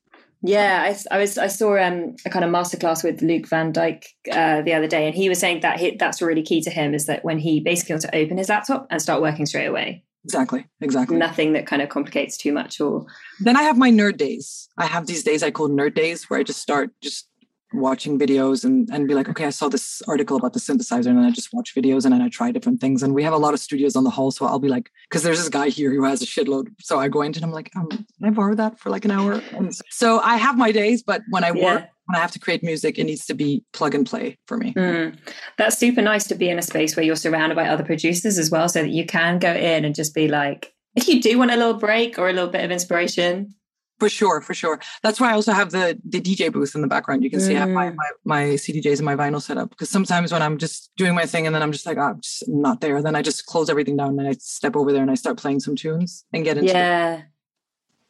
Yeah, 0.46 0.82
I, 0.82 1.14
I, 1.14 1.18
was 1.18 1.38
I 1.38 1.46
saw 1.46 1.78
um, 1.78 2.16
a 2.26 2.30
kind 2.30 2.44
of 2.44 2.50
masterclass 2.50 3.02
with 3.02 3.22
Luke 3.22 3.48
van 3.48 3.72
Dyke 3.72 4.06
uh, 4.30 4.60
the 4.60 4.74
other 4.74 4.86
day, 4.86 5.06
and 5.06 5.14
he 5.14 5.30
was 5.30 5.38
saying 5.38 5.60
that 5.60 5.80
he, 5.80 5.96
that's 5.96 6.20
really 6.20 6.42
key 6.42 6.60
to 6.60 6.70
him 6.70 6.92
is 6.94 7.06
that 7.06 7.24
when 7.24 7.38
he 7.38 7.60
basically 7.60 7.94
wants 7.94 8.04
to 8.04 8.14
open 8.14 8.36
his 8.36 8.50
laptop 8.50 8.86
and 8.90 9.00
start 9.00 9.22
working 9.22 9.46
straight 9.46 9.66
away. 9.66 10.04
Exactly, 10.24 10.66
exactly. 10.82 11.16
Nothing 11.16 11.54
that 11.54 11.66
kind 11.66 11.80
of 11.80 11.88
complicates 11.88 12.36
too 12.36 12.52
much. 12.52 12.78
Or 12.78 13.06
then 13.40 13.56
I 13.56 13.62
have 13.62 13.78
my 13.78 13.90
nerd 13.90 14.18
days. 14.18 14.68
I 14.76 14.86
have 14.86 15.06
these 15.06 15.22
days 15.22 15.42
I 15.42 15.50
call 15.50 15.68
nerd 15.68 15.94
days 15.94 16.28
where 16.28 16.40
I 16.40 16.42
just 16.42 16.60
start 16.60 16.90
just 17.02 17.28
watching 17.74 18.18
videos 18.18 18.64
and 18.64 18.88
and 18.92 19.08
be 19.08 19.14
like, 19.14 19.28
okay, 19.28 19.46
I 19.46 19.50
saw 19.50 19.68
this 19.68 20.02
article 20.06 20.36
about 20.36 20.52
the 20.52 20.60
synthesizer, 20.60 21.06
and 21.06 21.18
then 21.18 21.24
I 21.24 21.30
just 21.30 21.52
watch 21.52 21.74
videos 21.74 22.04
and 22.04 22.12
then 22.12 22.22
I 22.22 22.28
try 22.28 22.50
different 22.50 22.80
things. 22.80 23.02
And 23.02 23.14
we 23.14 23.22
have 23.22 23.32
a 23.32 23.38
lot 23.38 23.54
of 23.54 23.60
studios 23.60 23.96
on 23.96 24.04
the 24.04 24.10
hall, 24.10 24.30
so 24.30 24.46
I'll 24.46 24.58
be 24.58 24.68
like, 24.68 24.90
because 25.08 25.22
there's 25.22 25.38
this 25.38 25.48
guy 25.48 25.68
here 25.68 25.92
who 25.92 26.04
has 26.04 26.22
a 26.22 26.26
shitload. 26.26 26.68
So 26.80 26.98
I 26.98 27.08
go 27.08 27.22
into 27.22 27.38
and 27.38 27.46
I'm 27.46 27.52
like, 27.52 27.70
um, 27.76 27.88
can 27.88 28.06
I 28.24 28.30
borrow 28.30 28.54
that 28.54 28.78
for 28.78 28.90
like 28.90 29.04
an 29.04 29.10
hour? 29.10 29.42
And 29.52 29.74
so 29.90 30.20
I 30.20 30.36
have 30.36 30.56
my 30.56 30.72
days, 30.72 31.02
but 31.02 31.22
when 31.30 31.44
I 31.44 31.52
yeah. 31.52 31.64
work, 31.64 31.84
when 32.06 32.16
I 32.16 32.20
have 32.20 32.32
to 32.32 32.38
create 32.38 32.62
music, 32.62 32.98
it 32.98 33.04
needs 33.04 33.24
to 33.26 33.34
be 33.34 33.64
plug 33.72 33.94
and 33.94 34.06
play 34.06 34.38
for 34.46 34.58
me. 34.58 34.74
Mm. 34.74 35.16
That's 35.56 35.78
super 35.78 36.02
nice 36.02 36.26
to 36.28 36.34
be 36.34 36.50
in 36.50 36.58
a 36.58 36.62
space 36.62 36.96
where 36.96 37.04
you're 37.04 37.16
surrounded 37.16 37.54
by 37.54 37.66
other 37.66 37.84
producers 37.84 38.38
as 38.38 38.50
well, 38.50 38.68
so 38.68 38.82
that 38.82 38.90
you 38.90 39.06
can 39.06 39.38
go 39.38 39.52
in 39.52 39.84
and 39.84 39.94
just 39.94 40.14
be 40.14 40.28
like, 40.28 40.74
if 40.94 41.08
you 41.08 41.20
do 41.20 41.38
want 41.38 41.50
a 41.50 41.56
little 41.56 41.74
break 41.74 42.18
or 42.18 42.28
a 42.28 42.32
little 42.32 42.50
bit 42.50 42.64
of 42.64 42.70
inspiration, 42.70 43.54
for 43.98 44.08
sure, 44.08 44.40
for 44.40 44.54
sure. 44.54 44.80
That's 45.02 45.20
why 45.20 45.30
I 45.30 45.34
also 45.34 45.52
have 45.52 45.70
the 45.70 45.98
the 46.04 46.20
DJ 46.20 46.52
booth 46.52 46.74
in 46.74 46.80
the 46.80 46.88
background. 46.88 47.22
You 47.22 47.30
can 47.30 47.40
see 47.40 47.56
I 47.56 47.60
have 47.60 47.68
my, 47.68 47.90
mm. 47.90 47.96
my, 47.96 48.10
my 48.24 48.44
CDJs 48.54 48.96
and 48.96 49.04
my 49.04 49.14
vinyl 49.14 49.40
set 49.40 49.56
up 49.56 49.70
because 49.70 49.88
sometimes 49.88 50.32
when 50.32 50.42
I'm 50.42 50.58
just 50.58 50.90
doing 50.96 51.14
my 51.14 51.26
thing 51.26 51.46
and 51.46 51.54
then 51.54 51.62
I'm 51.62 51.72
just 51.72 51.86
like, 51.86 51.96
oh, 51.98 52.02
I'm 52.02 52.20
just 52.20 52.48
not 52.48 52.80
there, 52.80 53.00
then 53.02 53.14
I 53.14 53.22
just 53.22 53.46
close 53.46 53.70
everything 53.70 53.96
down 53.96 54.18
and 54.18 54.28
I 54.28 54.32
step 54.32 54.74
over 54.74 54.92
there 54.92 55.02
and 55.02 55.10
I 55.10 55.14
start 55.14 55.38
playing 55.38 55.60
some 55.60 55.76
tunes 55.76 56.24
and 56.32 56.44
get 56.44 56.58
into 56.58 56.72
yeah. 56.72 57.22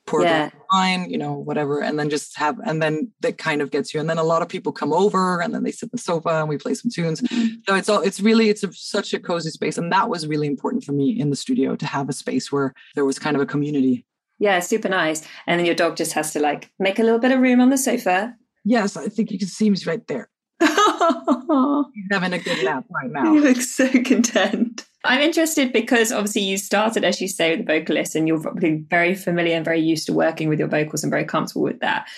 pour 0.07 0.23
yeah. 0.23 0.51
wine, 0.73 1.11
you 1.11 1.19
know, 1.19 1.35
whatever, 1.35 1.83
and 1.83 1.99
then 1.99 2.09
just 2.09 2.39
have 2.39 2.59
and 2.65 2.81
then 2.81 3.13
that 3.21 3.37
kind 3.37 3.61
of 3.61 3.71
gets 3.71 3.93
you. 3.93 4.01
And 4.01 4.09
then 4.09 4.19
a 4.19 4.25
lot 4.25 4.41
of 4.41 4.49
people 4.49 4.73
come 4.73 4.93
over 4.93 5.41
and 5.41 5.55
then 5.55 5.65
they 5.65 5.71
sit 5.71 5.89
on 5.89 5.91
the 5.93 5.99
sofa 5.99 6.31
and 6.41 6.49
we 6.49 6.57
play 6.57 6.73
some 6.73 6.91
tunes. 6.91 7.21
Mm-hmm. 7.21 7.57
So 7.69 7.75
it's 7.75 7.91
all 7.91 8.01
it's 8.01 8.21
really 8.21 8.49
it's 8.49 8.65
a, 8.65 8.73
such 8.73 9.13
a 9.13 9.21
cozy 9.21 9.51
space, 9.51 9.77
and 9.77 9.93
that 9.93 10.09
was 10.09 10.27
really 10.27 10.47
important 10.47 10.83
for 10.83 10.93
me 10.93 11.21
in 11.21 11.29
the 11.29 11.37
studio 11.37 11.77
to 11.77 11.87
have 11.87 12.09
a 12.09 12.15
space 12.15 12.51
where 12.51 12.73
there 12.95 13.05
was 13.05 13.19
kind 13.19 13.37
of 13.37 13.43
a 13.43 13.47
community 13.47 14.07
yeah, 14.39 14.61
super 14.61 14.89
nice. 14.89 15.27
And 15.47 15.59
then 15.59 15.67
your 15.67 15.75
dog 15.75 15.97
just 15.97 16.13
has 16.13 16.33
to 16.33 16.41
like 16.41 16.71
make 16.79 16.99
a 16.99 17.03
little 17.03 17.19
bit 17.19 17.33
of 17.33 17.41
room 17.41 17.61
on 17.61 17.71
the 17.71 17.79
sofa. 17.79 18.35
Yes, 18.65 18.97
I 18.97 19.09
think 19.09 19.31
you 19.31 19.39
can 19.39 19.49
see 19.49 19.67
him 19.67 19.77
right 19.87 20.07
there. 20.07 20.29
He's 20.61 22.07
having 22.11 22.33
a 22.33 22.39
good 22.39 22.65
nap 22.65 22.85
right 22.91 23.11
now. 23.11 23.33
He 23.33 23.41
looks 23.41 23.71
so 23.71 23.89
content. 24.03 24.87
I'm 25.05 25.21
interested 25.21 25.71
because 25.73 26.13
obviously 26.13 26.43
you 26.43 26.57
started, 26.57 27.05
as 27.05 27.21
you 27.21 27.29
say, 27.29 27.51
with 27.51 27.67
the 27.67 27.79
vocalist, 27.79 28.15
and 28.15 28.27
you're 28.27 28.41
probably 28.41 28.85
very 28.89 29.15
familiar 29.15 29.55
and 29.55 29.65
very 29.65 29.81
used 29.81 30.07
to 30.07 30.15
working 30.15 30.49
with 30.49 30.59
your 30.59 30.69
vocals 30.69 31.05
and 31.05 31.11
very 31.11 31.27
comfortable 31.27 31.63
with 31.63 31.81
that. 31.81 32.09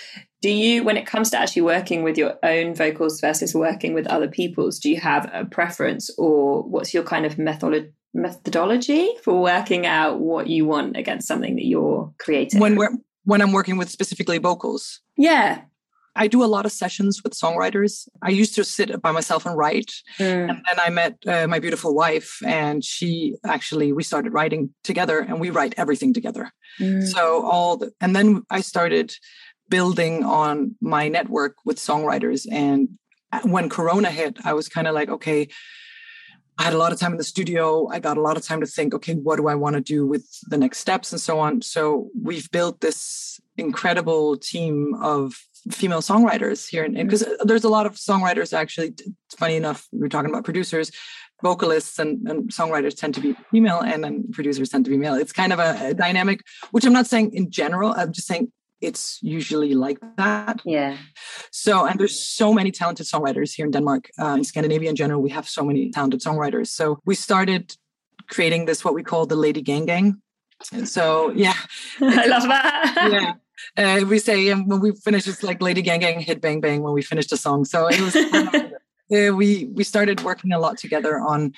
Do 0.41 0.51
you, 0.51 0.85
when 0.85 0.97
it 0.97 1.07
comes 1.07 1.31
to 1.31 1.39
actually 1.39 1.63
working 1.63 2.05
with 2.05 2.17
your 2.17 2.35
own 2.45 2.75
vocals 2.75 3.21
versus 3.21 3.55
working 3.55 3.93
with 3.93 4.07
other 4.07 4.29
people's, 4.29 4.79
do 4.79 4.89
you 4.89 5.01
have 5.01 5.29
a 5.33 5.45
preference 5.45 6.11
or 6.17 6.63
what's 6.63 6.95
your 6.95 7.03
kind 7.03 7.27
of 7.27 7.39
methodology? 7.39 7.91
Methodology 8.17 9.11
for 9.23 9.41
working 9.41 9.87
out 9.87 10.19
what 10.19 10.49
you 10.49 10.65
want 10.65 10.97
against 10.97 11.29
something 11.29 11.57
that 11.57 11.67
you're 11.67 12.13
creating? 12.19 12.61
When 12.61 12.77
we're 12.77 12.91
when 13.25 13.43
I'm 13.43 13.53
working 13.53 13.77
with 13.77 13.91
specifically 13.91 14.39
vocals. 14.39 15.01
Yeah. 15.17 15.63
I 16.17 16.29
do 16.29 16.43
a 16.43 16.47
lot 16.47 16.65
of 16.65 16.73
sessions 16.73 17.23
with 17.23 17.35
songwriters. 17.35 18.09
I 18.23 18.31
used 18.31 18.55
to 18.55 18.65
sit 18.65 19.03
by 19.03 19.13
myself 19.13 19.45
and 19.45 19.57
write. 19.57 19.93
Mm. 20.19 20.49
And 20.49 20.63
then 20.67 20.79
I 20.79 20.89
met 20.89 21.19
uh, 21.27 21.47
my 21.47 21.59
beautiful 21.59 21.95
wife, 21.95 22.39
and 22.45 22.83
she 22.83 23.37
actually, 23.45 23.93
we 23.93 24.03
started 24.03 24.33
writing 24.33 24.71
together 24.83 25.19
and 25.19 25.39
we 25.39 25.51
write 25.51 25.75
everything 25.77 26.15
together. 26.15 26.51
Mm. 26.81 27.07
So, 27.07 27.45
all 27.45 27.77
the, 27.77 27.93
and 28.01 28.17
then 28.17 28.43
I 28.51 28.63
started 28.63 29.15
building 29.69 30.25
on 30.25 30.77
my 30.81 31.09
network 31.09 31.57
with 31.65 31.77
songwriters. 31.79 32.47
And 32.51 32.89
uh, 33.33 33.41
when 33.43 33.69
Corona 33.69 34.11
hit, 34.11 34.39
I 34.45 34.55
was 34.55 34.69
kind 34.69 34.87
of 34.87 34.95
like, 34.95 35.11
okay, 35.11 35.49
I 36.59 36.63
had 36.63 36.73
a 36.73 36.79
lot 36.79 36.93
of 36.93 36.99
time 36.99 37.13
in 37.13 37.19
the 37.19 37.25
studio. 37.25 37.89
I 37.89 37.99
got 37.99 38.17
a 38.17 38.23
lot 38.23 38.37
of 38.37 38.45
time 38.45 38.61
to 38.61 38.67
think, 38.67 38.95
okay, 38.95 39.15
what 39.15 39.37
do 39.37 39.49
I 39.49 39.55
want 39.55 39.75
to 39.75 39.81
do 39.81 40.07
with 40.07 40.27
the 40.49 40.57
next 40.57 40.79
steps 40.79 41.13
and 41.13 41.21
so 41.21 41.39
on. 41.39 41.61
So 41.63 42.09
we've 42.21 42.51
built 42.51 42.81
this 42.81 43.41
incredible 43.59 44.37
team 44.37 44.95
of 45.03 45.35
female 45.71 46.01
songwriters 46.01 46.69
here. 46.69 46.89
Because 46.89 47.23
mm-hmm. 47.23 47.47
there's 47.47 47.65
a 47.65 47.69
lot 47.69 47.87
of 47.87 47.95
songwriters 47.95 48.53
actually, 48.53 48.95
funny 49.39 49.57
enough, 49.57 49.87
we 49.93 50.07
are 50.07 50.09
talking 50.09 50.31
about 50.31 50.45
producers, 50.45 50.91
vocalists 51.43 51.99
and, 51.99 52.27
and, 52.29 52.51
songwriters 52.51 52.97
tend 52.97 53.15
to 53.15 53.21
be 53.21 53.37
female 53.51 53.81
and 53.81 54.03
then 54.03 54.25
producers 54.33 54.71
tend 54.71 54.85
to 54.85 54.91
be 54.91 54.97
male. 54.97 55.15
It's 55.15 55.33
kind 55.33 55.53
of 55.53 55.59
a, 55.59 55.89
a 55.89 55.95
dynamic, 55.95 56.41
which 56.71 56.87
I'm 56.87 56.93
not 56.93 57.07
saying 57.07 57.35
in 57.35 57.51
general, 57.51 57.93
I'm 57.95 58.13
just 58.13 58.27
saying 58.27 58.51
it's 58.87 59.19
usually 59.23 59.75
like 59.75 59.99
that. 60.17 60.61
Yeah. 60.65 60.97
So, 61.51 61.85
and 61.87 61.99
there's 61.99 62.19
so 62.19 62.55
many 62.55 62.71
talented 62.71 63.07
songwriters 63.07 63.53
here 63.57 63.67
in 63.67 63.73
Denmark. 63.73 64.11
Uh, 64.19 64.37
in 64.39 64.45
Scandinavia 64.45 64.91
in 64.91 64.97
general, 64.97 65.21
we 65.21 65.31
have 65.31 65.49
so 65.49 65.63
many 65.65 65.91
talented 65.91 66.21
songwriters. 66.21 66.69
So 66.69 66.99
we 67.05 67.15
started 67.15 67.77
creating 68.29 68.67
this 68.67 68.85
what 68.85 68.95
we 68.95 69.03
call 69.03 69.27
the 69.27 69.37
Lady 69.37 69.63
Gang 69.63 69.87
Gang. 69.87 70.23
So 70.85 71.31
yeah, 71.35 71.59
I 72.01 72.27
love 72.27 72.45
that. 72.45 73.09
yeah. 73.13 73.33
Uh, 73.77 74.05
we 74.07 74.19
say 74.19 74.51
um, 74.51 74.67
when 74.69 74.81
we 74.81 74.93
finish, 74.93 75.27
it's 75.27 75.43
like 75.43 75.61
Lady 75.61 75.83
Gang 75.83 76.01
Gang, 76.01 76.21
hit 76.21 76.41
bang 76.41 76.61
bang 76.61 76.83
when 76.83 76.95
we 76.95 77.03
finish 77.03 77.27
the 77.27 77.37
song. 77.37 77.65
So 77.65 77.89
it 77.91 78.01
was. 78.01 78.17
uh, 79.13 79.35
we 79.37 79.67
we 79.67 79.85
started 79.85 80.23
working 80.23 80.53
a 80.53 80.59
lot 80.59 80.79
together 80.79 81.19
on 81.19 81.53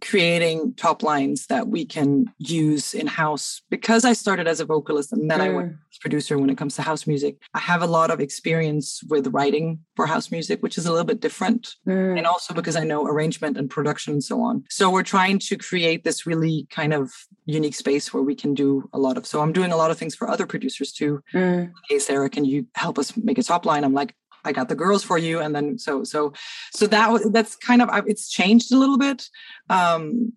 creating 0.00 0.74
top 0.74 1.02
lines 1.02 1.46
that 1.46 1.68
we 1.68 1.84
can 1.84 2.32
use 2.38 2.94
in 2.94 3.06
house 3.06 3.62
because 3.70 4.04
I 4.04 4.12
started 4.12 4.46
as 4.46 4.60
a 4.60 4.64
vocalist 4.64 5.12
and 5.12 5.30
then 5.30 5.40
mm. 5.40 5.42
I 5.42 5.48
went 5.50 5.72
as 5.90 5.98
producer 5.98 6.38
when 6.38 6.50
it 6.50 6.58
comes 6.58 6.76
to 6.76 6.82
house 6.82 7.06
music. 7.06 7.36
I 7.54 7.58
have 7.58 7.82
a 7.82 7.86
lot 7.86 8.10
of 8.10 8.20
experience 8.20 9.02
with 9.08 9.28
writing 9.28 9.80
for 9.96 10.06
house 10.06 10.30
music, 10.30 10.62
which 10.62 10.78
is 10.78 10.86
a 10.86 10.90
little 10.90 11.06
bit 11.06 11.20
different. 11.20 11.74
Mm. 11.86 12.18
And 12.18 12.26
also 12.26 12.54
because 12.54 12.76
I 12.76 12.84
know 12.84 13.06
arrangement 13.06 13.56
and 13.56 13.68
production 13.68 14.14
and 14.14 14.24
so 14.24 14.40
on. 14.40 14.64
So 14.70 14.90
we're 14.90 15.02
trying 15.02 15.38
to 15.40 15.56
create 15.56 16.04
this 16.04 16.26
really 16.26 16.66
kind 16.70 16.92
of 16.92 17.12
unique 17.46 17.74
space 17.74 18.12
where 18.12 18.22
we 18.22 18.34
can 18.34 18.54
do 18.54 18.88
a 18.92 18.98
lot 18.98 19.16
of. 19.16 19.26
So 19.26 19.40
I'm 19.40 19.52
doing 19.52 19.72
a 19.72 19.76
lot 19.76 19.90
of 19.90 19.98
things 19.98 20.14
for 20.14 20.28
other 20.28 20.46
producers 20.46 20.92
too. 20.92 21.22
Mm. 21.34 21.72
Hey, 21.88 21.98
Sarah, 21.98 22.30
can 22.30 22.44
you 22.44 22.66
help 22.74 22.98
us 22.98 23.16
make 23.16 23.38
a 23.38 23.42
top 23.42 23.66
line? 23.66 23.84
I'm 23.84 23.94
like, 23.94 24.14
I 24.48 24.52
got 24.52 24.68
the 24.68 24.74
girls 24.74 25.04
for 25.04 25.18
you, 25.18 25.38
and 25.40 25.54
then 25.54 25.78
so 25.78 26.04
so 26.04 26.32
so 26.72 26.86
that 26.86 27.30
that's 27.32 27.54
kind 27.56 27.82
of 27.82 27.88
it's 28.06 28.28
changed 28.28 28.72
a 28.72 28.78
little 28.78 28.98
bit 28.98 29.28
um, 29.70 30.32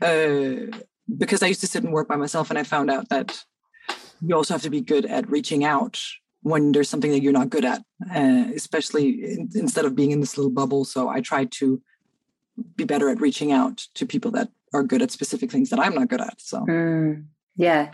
uh, 0.00 0.78
because 1.16 1.42
I 1.42 1.46
used 1.46 1.60
to 1.60 1.66
sit 1.66 1.84
and 1.84 1.92
work 1.92 2.08
by 2.08 2.16
myself, 2.16 2.50
and 2.50 2.58
I 2.58 2.64
found 2.64 2.90
out 2.90 3.08
that 3.08 3.44
you 4.20 4.34
also 4.36 4.54
have 4.54 4.62
to 4.62 4.70
be 4.70 4.80
good 4.80 5.06
at 5.06 5.30
reaching 5.30 5.64
out 5.64 6.00
when 6.42 6.72
there's 6.72 6.88
something 6.88 7.12
that 7.12 7.22
you're 7.22 7.32
not 7.32 7.50
good 7.50 7.64
at, 7.64 7.82
uh, 8.14 8.44
especially 8.54 9.08
in, 9.32 9.48
instead 9.54 9.84
of 9.84 9.94
being 9.94 10.10
in 10.10 10.20
this 10.20 10.36
little 10.36 10.50
bubble. 10.50 10.84
So 10.84 11.08
I 11.08 11.20
try 11.20 11.44
to 11.44 11.80
be 12.76 12.84
better 12.84 13.08
at 13.08 13.20
reaching 13.20 13.52
out 13.52 13.86
to 13.94 14.06
people 14.06 14.30
that 14.32 14.48
are 14.74 14.82
good 14.82 15.02
at 15.02 15.10
specific 15.10 15.50
things 15.50 15.70
that 15.70 15.80
I'm 15.80 15.94
not 15.94 16.08
good 16.08 16.20
at. 16.20 16.40
So 16.40 16.66
mm, 16.66 17.24
yeah. 17.56 17.92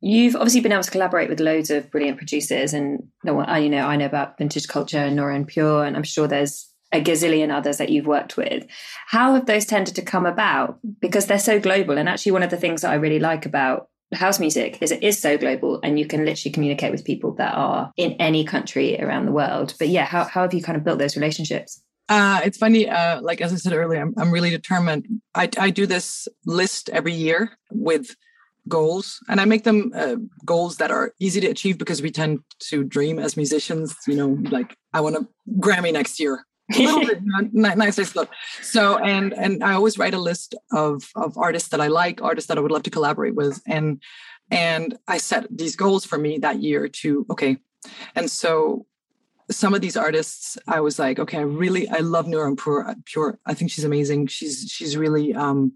You've 0.00 0.36
obviously 0.36 0.60
been 0.60 0.72
able 0.72 0.82
to 0.82 0.90
collaborate 0.90 1.28
with 1.28 1.40
loads 1.40 1.70
of 1.70 1.90
brilliant 1.90 2.18
producers, 2.18 2.74
and 2.74 3.08
you 3.24 3.32
know, 3.32 3.40
I 3.40 3.96
know 3.96 4.06
about 4.06 4.38
Vintage 4.38 4.68
Culture 4.68 4.98
and 4.98 5.16
Nora 5.16 5.34
En 5.34 5.46
Pure, 5.46 5.84
and 5.84 5.96
I'm 5.96 6.02
sure 6.02 6.28
there's 6.28 6.70
a 6.92 7.02
gazillion 7.02 7.50
others 7.50 7.78
that 7.78 7.88
you've 7.88 8.06
worked 8.06 8.36
with. 8.36 8.66
How 9.08 9.34
have 9.34 9.46
those 9.46 9.64
tended 9.64 9.96
to 9.96 10.02
come 10.02 10.26
about? 10.26 10.78
Because 11.00 11.26
they're 11.26 11.38
so 11.38 11.58
global, 11.58 11.98
and 11.98 12.08
actually, 12.08 12.32
one 12.32 12.42
of 12.42 12.50
the 12.50 12.56
things 12.56 12.82
that 12.82 12.90
I 12.90 12.96
really 12.96 13.18
like 13.18 13.46
about 13.46 13.88
house 14.14 14.38
music 14.38 14.78
is 14.80 14.92
it 14.92 15.02
is 15.02 15.18
so 15.18 15.36
global, 15.36 15.80
and 15.82 15.98
you 15.98 16.06
can 16.06 16.24
literally 16.24 16.52
communicate 16.52 16.92
with 16.92 17.04
people 17.04 17.34
that 17.36 17.54
are 17.54 17.90
in 17.96 18.12
any 18.14 18.44
country 18.44 19.00
around 19.00 19.26
the 19.26 19.32
world. 19.32 19.74
But 19.78 19.88
yeah, 19.88 20.04
how 20.04 20.24
how 20.24 20.42
have 20.42 20.54
you 20.54 20.62
kind 20.62 20.76
of 20.76 20.84
built 20.84 20.98
those 20.98 21.16
relationships? 21.16 21.82
Uh, 22.08 22.40
it's 22.44 22.58
funny. 22.58 22.88
Uh, 22.88 23.20
like 23.20 23.40
as 23.40 23.52
I 23.52 23.56
said 23.56 23.72
earlier, 23.72 24.00
I'm, 24.00 24.14
I'm 24.16 24.30
really 24.30 24.50
determined. 24.50 25.06
I, 25.34 25.48
I 25.58 25.70
do 25.70 25.86
this 25.86 26.28
list 26.44 26.88
every 26.90 27.12
year 27.12 27.58
with 27.72 28.14
goals 28.68 29.20
and 29.28 29.40
i 29.40 29.44
make 29.44 29.64
them 29.64 29.92
uh, 29.94 30.16
goals 30.44 30.76
that 30.76 30.90
are 30.90 31.12
easy 31.20 31.40
to 31.40 31.48
achieve 31.48 31.78
because 31.78 32.02
we 32.02 32.10
tend 32.10 32.40
to 32.58 32.84
dream 32.84 33.18
as 33.18 33.36
musicians 33.36 33.96
you 34.06 34.16
know 34.16 34.38
like 34.50 34.76
i 34.92 35.00
want 35.00 35.16
a 35.16 35.26
grammy 35.58 35.92
next 35.92 36.18
year. 36.20 36.44
A 36.76 36.82
little 36.82 37.06
bit 37.06 37.22
nicer 37.54 38.04
stuff 38.04 38.28
so 38.60 38.98
and 38.98 39.32
and 39.34 39.62
i 39.62 39.74
always 39.74 39.98
write 39.98 40.14
a 40.14 40.18
list 40.18 40.56
of 40.72 41.04
of 41.14 41.38
artists 41.38 41.68
that 41.68 41.80
i 41.80 41.86
like 41.86 42.20
artists 42.20 42.48
that 42.48 42.58
i 42.58 42.60
would 42.60 42.72
love 42.72 42.82
to 42.82 42.90
collaborate 42.90 43.36
with 43.36 43.62
and 43.68 44.02
and 44.50 44.98
i 45.06 45.18
set 45.18 45.46
these 45.50 45.76
goals 45.76 46.04
for 46.04 46.18
me 46.18 46.38
that 46.38 46.60
year 46.60 46.88
to 46.88 47.26
okay. 47.30 47.58
And 48.14 48.30
so 48.30 48.86
some 49.50 49.74
of 49.74 49.80
these 49.80 49.96
artists 49.96 50.58
i 50.66 50.80
was 50.80 50.98
like 50.98 51.18
okay 51.18 51.38
i 51.38 51.42
really 51.42 51.88
i 51.88 51.98
love 51.98 52.26
En 52.26 52.56
Pure 52.56 52.96
pure. 53.04 53.38
I 53.46 53.54
think 53.54 53.70
she's 53.70 53.84
amazing. 53.84 54.26
She's 54.26 54.68
she's 54.68 54.96
really 54.96 55.34
um 55.34 55.74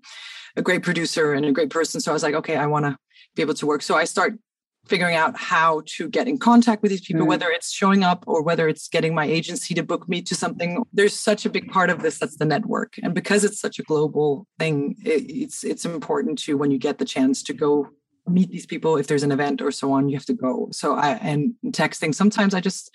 a 0.56 0.62
great 0.62 0.82
producer 0.82 1.32
and 1.32 1.44
a 1.46 1.52
great 1.52 1.70
person. 1.70 2.00
So 2.00 2.12
I 2.12 2.14
was 2.14 2.22
like, 2.22 2.34
okay, 2.34 2.56
I 2.56 2.66
want 2.66 2.84
to 2.86 2.96
be 3.34 3.42
able 3.42 3.54
to 3.54 3.66
work. 3.66 3.82
So 3.82 3.94
I 3.96 4.04
start 4.04 4.38
figuring 4.86 5.14
out 5.14 5.36
how 5.36 5.82
to 5.86 6.08
get 6.08 6.26
in 6.26 6.38
contact 6.38 6.82
with 6.82 6.90
these 6.90 7.02
people, 7.02 7.24
Mm. 7.24 7.28
whether 7.28 7.48
it's 7.50 7.70
showing 7.70 8.02
up 8.02 8.24
or 8.26 8.42
whether 8.42 8.66
it's 8.66 8.88
getting 8.88 9.14
my 9.14 9.26
agency 9.26 9.74
to 9.74 9.82
book 9.82 10.08
me 10.08 10.22
to 10.22 10.34
something. 10.34 10.82
There's 10.92 11.14
such 11.14 11.44
a 11.46 11.50
big 11.50 11.70
part 11.70 11.90
of 11.90 12.02
this 12.02 12.18
that's 12.18 12.36
the 12.36 12.44
network, 12.46 12.94
and 13.02 13.14
because 13.14 13.44
it's 13.44 13.60
such 13.60 13.78
a 13.78 13.82
global 13.82 14.46
thing, 14.58 14.96
it, 15.04 15.22
it's 15.44 15.62
it's 15.64 15.84
important 15.84 16.38
to 16.44 16.56
when 16.56 16.70
you 16.70 16.78
get 16.78 16.98
the 16.98 17.04
chance 17.04 17.42
to 17.44 17.52
go 17.52 17.88
meet 18.26 18.50
these 18.50 18.66
people. 18.66 18.96
If 18.96 19.06
there's 19.06 19.22
an 19.22 19.32
event 19.32 19.60
or 19.60 19.70
so 19.70 19.92
on, 19.92 20.08
you 20.08 20.16
have 20.16 20.26
to 20.26 20.32
go. 20.34 20.68
So 20.72 20.94
I 20.94 21.10
and 21.30 21.54
texting. 21.66 22.14
Sometimes 22.14 22.54
I 22.54 22.60
just 22.60 22.90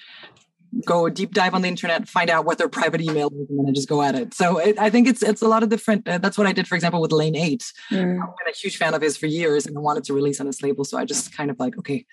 go 0.86 1.06
a 1.06 1.12
deep 1.12 1.34
dive 1.34 1.54
on 1.54 1.62
the 1.62 1.68
internet, 1.68 2.08
find 2.08 2.30
out 2.30 2.46
what 2.46 2.58
their 2.58 2.68
private 2.68 3.02
email 3.02 3.28
is, 3.28 3.50
and 3.50 3.60
then 3.60 3.66
I 3.70 3.72
just 3.72 3.88
go 3.88 4.02
at 4.02 4.16
it. 4.16 4.34
So 4.34 4.58
it, 4.58 4.78
I 4.80 4.90
think 4.90 5.08
it's 5.08 5.24
it's 5.24 5.42
a 5.42 5.48
lot 5.48 5.64
of 5.64 5.70
different. 5.70 6.08
Uh, 6.08 6.18
that's 6.18 6.38
what 6.38 6.48
I 6.48 6.54
did, 6.54 6.68
for 6.68 6.76
example, 6.76 7.02
with 7.02 7.12
Lane 7.12 7.36
8. 7.36 7.64
Mm. 7.92 8.22
I've 8.22 8.38
been 8.38 8.48
a 8.48 8.56
huge 8.56 8.78
fan 8.78 8.94
of 8.94 9.02
his 9.02 9.18
for 9.18 9.28
years, 9.28 9.66
and 9.66 9.78
I 9.78 9.80
wanted 9.80 10.04
to 10.06 10.14
release 10.14 10.40
on 10.40 10.48
his 10.48 10.62
label. 10.62 10.84
So 10.84 10.98
I 10.98 11.06
just 11.06 11.36
kind 11.36 11.50
of 11.50 11.60
like, 11.60 11.78
okay, 11.78 12.06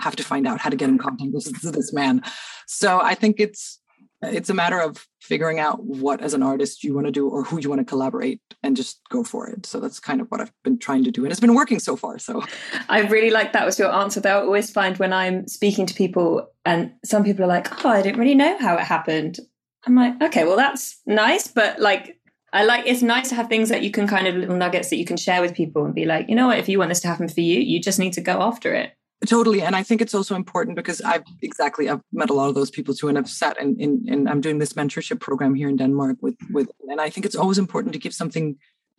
have 0.00 0.16
to 0.16 0.24
find 0.24 0.46
out 0.46 0.60
how 0.60 0.70
to 0.70 0.76
get 0.76 0.88
in 0.88 0.98
contact 0.98 1.32
with 1.32 1.72
this 1.72 1.92
man. 1.92 2.22
So 2.66 3.00
I 3.00 3.14
think 3.14 3.36
it's 3.38 3.80
it's 4.22 4.50
a 4.50 4.54
matter 4.54 4.80
of 4.80 5.06
figuring 5.20 5.60
out 5.60 5.82
what 5.84 6.20
as 6.20 6.34
an 6.34 6.42
artist 6.42 6.82
you 6.82 6.94
want 6.94 7.06
to 7.06 7.12
do 7.12 7.28
or 7.28 7.44
who 7.44 7.60
you 7.60 7.68
want 7.68 7.80
to 7.80 7.84
collaborate 7.84 8.40
and 8.62 8.76
just 8.76 9.00
go 9.10 9.22
for 9.22 9.48
it. 9.48 9.64
So 9.66 9.78
that's 9.78 10.00
kind 10.00 10.20
of 10.20 10.28
what 10.28 10.40
I've 10.40 10.52
been 10.64 10.78
trying 10.78 11.04
to 11.04 11.10
do. 11.10 11.24
And 11.24 11.30
it's 11.30 11.40
been 11.40 11.54
working 11.54 11.78
so 11.78 11.94
far. 11.96 12.18
So 12.18 12.42
I 12.88 13.02
really 13.02 13.30
like 13.30 13.52
that 13.52 13.66
was 13.66 13.78
your 13.78 13.92
answer. 13.92 14.20
Though 14.20 14.38
I 14.38 14.42
always 14.42 14.70
find 14.70 14.96
when 14.98 15.12
I'm 15.12 15.46
speaking 15.46 15.86
to 15.86 15.94
people, 15.94 16.48
and 16.64 16.92
some 17.04 17.24
people 17.24 17.44
are 17.44 17.48
like, 17.48 17.84
"Oh, 17.84 17.90
I 17.90 18.02
didn't 18.02 18.18
really 18.18 18.34
know 18.34 18.58
how 18.58 18.76
it 18.76 18.84
happened." 18.84 19.38
I'm 19.86 19.94
like, 19.94 20.20
"Okay, 20.20 20.44
well, 20.44 20.56
that's 20.56 21.00
nice," 21.06 21.46
but 21.48 21.78
like, 21.78 22.18
I 22.52 22.64
like 22.64 22.86
it's 22.86 23.02
nice 23.02 23.28
to 23.28 23.34
have 23.34 23.48
things 23.48 23.68
that 23.68 23.82
you 23.82 23.90
can 23.90 24.08
kind 24.08 24.26
of 24.26 24.34
little 24.34 24.56
nuggets 24.56 24.90
that 24.90 24.96
you 24.96 25.04
can 25.04 25.16
share 25.16 25.40
with 25.40 25.54
people 25.54 25.84
and 25.84 25.94
be 25.94 26.06
like, 26.06 26.28
you 26.28 26.34
know 26.34 26.46
what, 26.48 26.58
if 26.58 26.68
you 26.68 26.78
want 26.78 26.88
this 26.88 27.00
to 27.00 27.08
happen 27.08 27.28
for 27.28 27.40
you, 27.40 27.60
you 27.60 27.80
just 27.80 27.98
need 27.98 28.14
to 28.14 28.20
go 28.20 28.40
after 28.42 28.74
it. 28.74 28.92
Totally. 29.26 29.62
And 29.62 29.74
I 29.76 29.82
think 29.82 30.00
it's 30.00 30.14
also 30.14 30.34
important 30.34 30.76
because 30.76 31.00
I've 31.00 31.24
exactly 31.42 31.88
I've 31.88 32.02
met 32.12 32.30
a 32.30 32.34
lot 32.34 32.48
of 32.48 32.54
those 32.54 32.70
people 32.70 32.94
too. 32.94 33.08
And 33.08 33.18
I've 33.18 33.28
sat 33.28 33.60
in 33.60 33.76
in, 33.80 34.04
in 34.08 34.28
I'm 34.28 34.40
doing 34.40 34.58
this 34.58 34.74
mentorship 34.74 35.20
program 35.20 35.54
here 35.54 35.68
in 35.68 35.76
Denmark 35.76 36.16
with 36.22 36.36
with 36.50 36.70
and 36.88 37.00
I 37.00 37.10
think 37.10 37.26
it's 37.26 37.36
always 37.36 37.58
important 37.58 37.92
to 37.94 37.98
give 37.98 38.14
something 38.14 38.56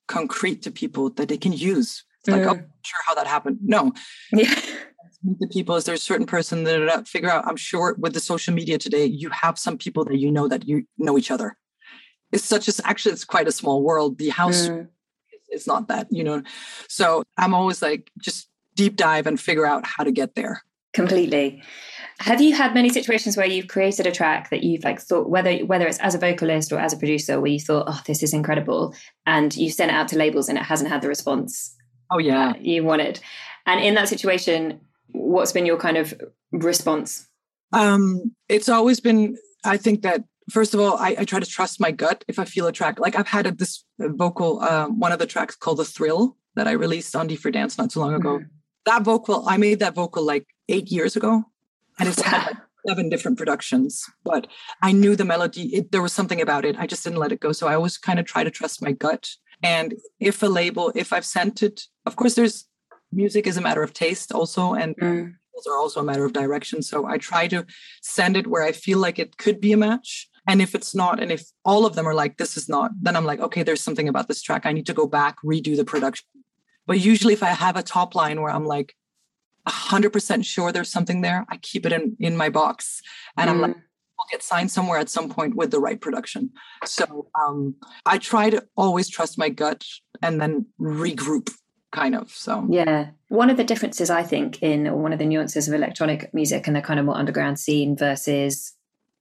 concrete 0.08 0.62
to 0.64 0.72
people 0.72 1.10
that 1.12 1.28
they 1.30 1.38
can 1.38 1.54
use. 1.54 2.04
It's 2.20 2.28
like, 2.30 2.42
oh, 2.48 2.56
Mm. 2.56 2.60
I'm 2.60 2.72
sure 2.84 3.00
how 3.08 3.16
that 3.16 3.28
happened. 3.28 3.58
No, 3.62 3.94
Yeah, 4.34 4.54
the 5.40 5.48
people 5.48 5.76
is 5.76 5.84
there's 5.86 6.02
a 6.02 6.04
certain 6.04 6.26
person 6.26 6.64
that 6.64 6.80
that 6.86 7.08
figure 7.08 7.30
out 7.30 7.46
i'm 7.48 7.58
sure 7.58 7.96
with 8.00 8.14
the 8.14 8.20
social 8.20 8.54
media 8.54 8.78
today 8.78 9.06
you 9.06 9.30
have 9.30 9.58
some 9.60 9.78
people 9.78 10.06
that 10.06 10.18
you 10.18 10.32
know 10.32 10.48
that 10.48 10.68
you 10.68 10.84
know 10.98 11.18
each 11.18 11.32
other 11.32 11.58
it's 12.32 12.44
such 12.46 12.68
as 12.70 12.80
actually 12.86 13.12
it's 13.14 13.26
quite 13.26 13.48
a 13.48 13.52
small 13.52 13.84
world 13.84 14.18
the 14.18 14.30
house 14.30 14.70
Mm. 14.70 14.88
is 15.52 15.68
not 15.68 15.88
that 15.88 16.08
you 16.12 16.24
know 16.24 16.42
so 16.88 17.24
i'm 17.38 17.54
always 17.54 17.82
like 17.82 18.12
just 18.24 18.49
deep 18.80 18.96
dive 18.96 19.28
and 19.28 19.40
figure 19.40 19.66
out 19.66 19.86
how 19.86 20.04
to 20.04 20.12
get 20.12 20.36
there 20.36 20.64
completely. 20.94 21.62
Have 22.20 22.42
you 22.42 22.54
had 22.56 22.74
many 22.74 22.90
situations 22.90 23.38
where 23.38 23.46
you've 23.46 23.68
created 23.68 24.06
a 24.06 24.12
track 24.12 24.50
that 24.50 24.64
you've 24.64 24.84
like 24.84 25.00
thought 25.00 25.30
whether 25.30 25.54
whether 25.72 25.88
it's 25.88 26.00
as 26.00 26.16
a 26.16 26.18
vocalist 26.18 26.72
or 26.72 26.80
as 26.80 26.94
a 26.94 26.98
producer 26.98 27.40
where 27.40 27.52
you 27.52 27.60
thought, 27.60 27.86
oh, 27.88 28.02
this 28.08 28.24
is 28.24 28.34
incredible, 28.34 28.94
and 29.26 29.56
you 29.56 29.70
sent 29.70 29.92
it 29.92 29.96
out 29.96 30.08
to 30.10 30.18
labels 30.18 30.50
and 30.50 30.58
it 30.58 30.64
hasn't 30.64 30.90
had 30.90 31.02
the 31.02 31.08
response 31.08 31.76
oh 32.12 32.18
yeah 32.18 32.54
you 32.60 32.84
wanted. 32.84 33.20
And 33.66 33.80
in 33.80 33.94
that 33.96 34.10
situation, 34.10 34.80
what's 35.12 35.52
been 35.52 35.66
your 35.66 35.78
kind 35.78 35.98
of 35.98 36.14
response? 36.52 37.30
um 37.74 38.32
it's 38.48 38.70
always 38.70 39.00
been 39.00 39.38
i 39.64 39.78
think 39.78 40.02
that 40.02 40.24
first 40.50 40.74
of 40.74 40.80
all 40.80 40.98
I, 40.98 41.16
I 41.20 41.26
try 41.26 41.40
to 41.40 41.46
trust 41.46 41.80
my 41.80 41.92
gut 41.92 42.26
if 42.28 42.40
i 42.40 42.46
feel 42.46 42.68
a 42.68 42.72
track 42.72 43.00
like 43.00 43.16
i've 43.16 43.28
had 43.28 43.46
a, 43.46 43.52
this 43.52 43.86
vocal 44.00 44.62
um, 44.62 45.00
one 45.00 45.12
of 45.12 45.20
the 45.20 45.28
tracks 45.28 45.56
called 45.56 45.78
the 45.78 45.86
thrill 45.86 46.36
that 46.56 46.68
i 46.68 46.72
released 46.72 47.16
on 47.16 47.28
d 47.28 47.36
for 47.36 47.52
dance 47.52 47.78
not 47.78 47.92
too 47.92 48.00
long 48.00 48.14
ago 48.14 48.42
that 48.90 49.04
vocal 49.12 49.40
i 49.54 49.58
made 49.66 49.80
that 49.80 49.96
vocal 50.02 50.24
like 50.34 50.46
eight 50.76 50.88
years 50.98 51.14
ago 51.20 51.34
and 52.00 52.10
it's 52.10 52.22
had 52.22 52.46
like 52.48 52.58
seven 52.88 53.10
different 53.14 53.38
productions 53.42 53.92
but 54.32 54.48
i 54.88 54.92
knew 55.02 55.14
the 55.16 55.30
melody 55.34 55.66
it, 55.78 55.92
there 55.92 56.06
was 56.08 56.14
something 56.20 56.42
about 56.48 56.64
it 56.70 56.76
i 56.84 56.86
just 56.94 57.04
didn't 57.04 57.24
let 57.24 57.32
it 57.36 57.42
go 57.46 57.52
so 57.60 57.68
i 57.68 57.76
always 57.76 57.98
kind 58.08 58.20
of 58.20 58.26
try 58.26 58.44
to 58.44 58.54
trust 58.60 58.82
my 58.88 58.94
gut 59.06 59.24
and 59.76 59.94
if 60.32 60.42
a 60.42 60.52
label 60.60 60.86
if 61.04 61.12
i've 61.16 61.30
sent 61.38 61.62
it 61.68 61.78
of 62.10 62.16
course 62.16 62.36
there's 62.36 62.58
music 63.12 63.48
is 63.48 63.58
a 63.58 63.62
matter 63.68 63.84
of 63.84 63.94
taste 63.94 64.32
also 64.32 64.74
and 64.74 64.96
Mm. 64.98 65.34
are 65.70 65.78
also 65.78 66.00
a 66.00 66.04
matter 66.04 66.26
of 66.26 66.32
direction. 66.32 66.82
So 66.82 66.98
I 67.14 67.18
try 67.18 67.44
to 67.54 67.66
send 68.02 68.38
it 68.38 68.48
where 68.48 68.64
I 68.70 68.72
feel 68.72 69.00
like 69.06 69.20
it 69.20 69.32
could 69.44 69.60
be 69.60 69.74
a 69.74 69.78
match. 69.78 70.30
And 70.48 70.62
if 70.62 70.74
it's 70.74 70.94
not, 70.96 71.20
and 71.22 71.32
if 71.38 71.44
all 71.66 71.84
of 71.86 71.96
them 71.96 72.08
are 72.08 72.14
like, 72.24 72.38
this 72.38 72.56
is 72.56 72.70
not, 72.70 72.92
then 73.02 73.16
I'm 73.18 73.26
like, 73.26 73.42
okay, 73.48 73.64
there's 73.64 73.84
something 73.88 74.08
about 74.08 74.28
this 74.30 74.42
track. 74.42 74.66
I 74.66 74.72
need 74.72 74.86
to 74.86 74.94
go 74.94 75.06
back, 75.06 75.36
redo 75.44 75.76
the 75.76 75.84
production. 75.84 76.26
But 76.90 77.00
usually 77.02 77.36
if 77.36 77.44
I 77.44 77.50
have 77.50 77.76
a 77.78 77.84
top 77.84 78.16
line 78.16 78.42
where 78.42 78.52
I'm 78.52 78.66
like 78.66 78.96
100% 79.68 80.44
sure 80.44 80.72
there's 80.72 80.90
something 80.92 81.22
there, 81.22 81.46
I 81.48 81.58
keep 81.58 81.86
it 81.86 81.94
in, 81.94 82.18
in 82.20 82.36
my 82.36 82.50
box. 82.50 83.04
And 83.38 83.48
I'm 83.48 83.62
like, 83.62 83.76
Mm. 83.76 83.84
will 84.18 84.26
get 84.32 84.42
signed 84.42 84.72
somewhere 84.72 84.98
at 84.98 85.08
some 85.08 85.30
point 85.30 85.56
with 85.56 85.70
the 85.70 85.80
right 85.80 86.02
production. 86.02 86.50
So 86.86 87.28
um, 87.40 87.76
I 88.08 88.18
try 88.18 88.50
to 88.50 88.66
always 88.76 89.08
trust 89.08 89.38
my 89.38 89.50
gut 89.50 89.86
and 90.24 90.42
then 90.42 90.66
regroup 90.80 91.54
kind 91.92 92.16
of. 92.16 92.32
So 92.32 92.66
Yeah. 92.68 93.12
One 93.28 93.52
of 93.52 93.58
the 93.58 93.64
differences, 93.64 94.10
I 94.10 94.24
think, 94.24 94.64
in 94.64 94.88
or 94.88 94.98
one 94.98 95.14
of 95.14 95.20
the 95.20 95.26
nuances 95.26 95.68
of 95.68 95.76
electronic 95.76 96.34
music 96.34 96.66
and 96.66 96.76
the 96.76 96.82
kind 96.82 97.00
of 97.00 97.06
more 97.06 97.18
underground 97.18 97.60
scene 97.60 97.96
versus 97.96 98.74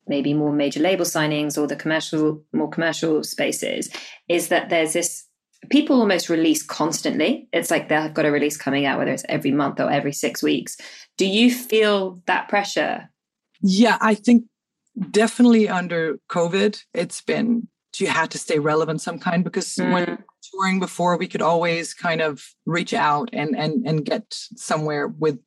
maybe 0.07 0.33
more 0.33 0.55
major 0.55 0.81
label 0.81 1.05
signings 1.05 1.59
or 1.59 1.67
the 1.67 1.77
commercial, 1.77 2.43
more 2.55 2.71
commercial 2.71 3.23
spaces, 3.23 3.91
is 4.27 4.49
that 4.49 4.71
there's 4.71 4.95
this 4.95 5.28
people 5.71 6.01
almost 6.01 6.29
release 6.29 6.63
constantly. 6.63 7.49
It's 7.53 7.71
like 7.71 7.89
they've 7.89 8.13
got 8.15 8.27
a 8.27 8.31
release 8.31 8.57
coming 8.57 8.87
out, 8.87 8.99
whether 8.99 9.13
it's 9.13 9.25
every 9.29 9.53
month 9.53 9.81
or 9.81 9.91
every 9.91 10.13
six 10.13 10.43
weeks. 10.43 10.77
Do 11.17 11.27
you 11.27 11.53
feel 11.53 12.23
that 12.27 12.49
pressure? 12.49 13.11
Yeah, 13.61 13.99
I 14.01 14.15
think 14.15 14.45
definitely 15.11 15.69
under 15.69 16.19
COVID, 16.31 16.83
it's 16.95 17.21
been 17.21 17.69
you 17.99 18.07
had 18.07 18.31
to 18.31 18.39
stay 18.39 18.61
relevant 18.61 19.01
some 19.01 19.19
kind 19.19 19.43
because 19.43 19.77
when 19.77 20.07
Mm. 20.07 20.25
touring 20.53 20.79
before, 20.79 21.17
we 21.17 21.27
could 21.27 21.43
always 21.43 21.95
kind 21.95 22.21
of 22.21 22.55
reach 22.65 22.95
out 22.95 23.29
and 23.33 23.57
and 23.57 23.85
and 23.89 24.05
get 24.05 24.25
somewhere 24.57 25.09
with 25.09 25.41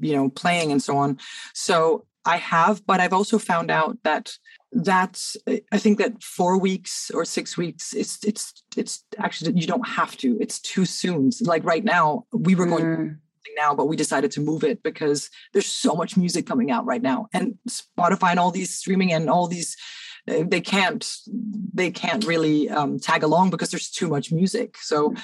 you 0.00 0.14
know 0.16 0.30
playing 0.30 0.72
and 0.72 0.82
so 0.82 0.96
on. 0.96 1.18
So 1.52 2.06
I 2.24 2.36
have, 2.36 2.86
but 2.86 3.00
I've 3.00 3.12
also 3.12 3.38
found 3.38 3.70
out 3.70 3.98
that 4.04 4.32
that's 4.72 5.36
I 5.46 5.78
think 5.78 5.98
that 5.98 6.22
four 6.22 6.58
weeks 6.58 7.10
or 7.12 7.24
six 7.24 7.58
weeks 7.58 7.92
it's 7.92 8.24
it's 8.24 8.62
it's 8.76 9.04
actually 9.18 9.60
you 9.60 9.66
don't 9.66 9.86
have 9.86 10.16
to. 10.18 10.38
It's 10.40 10.60
too 10.60 10.84
soon. 10.84 11.30
Like 11.42 11.64
right 11.64 11.84
now, 11.84 12.24
we 12.32 12.54
were 12.54 12.66
going 12.66 12.84
Mm. 12.84 13.18
now, 13.56 13.74
but 13.74 13.86
we 13.86 13.96
decided 13.96 14.30
to 14.32 14.40
move 14.40 14.64
it 14.64 14.82
because 14.82 15.28
there's 15.52 15.66
so 15.66 15.94
much 15.94 16.16
music 16.16 16.46
coming 16.46 16.70
out 16.70 16.86
right 16.86 17.02
now, 17.02 17.28
and 17.32 17.58
Spotify 17.68 18.30
and 18.30 18.38
all 18.40 18.50
these 18.50 18.74
streaming 18.74 19.12
and 19.12 19.28
all 19.28 19.46
these 19.48 19.76
uh, 20.28 20.44
they 20.46 20.60
can't 20.60 21.04
they 21.74 21.90
can't 21.90 22.24
really 22.24 22.70
um, 22.70 22.98
tag 22.98 23.22
along 23.24 23.50
because 23.50 23.70
there's 23.70 23.90
too 23.90 24.08
much 24.08 24.32
music. 24.32 24.76
So 24.78 25.14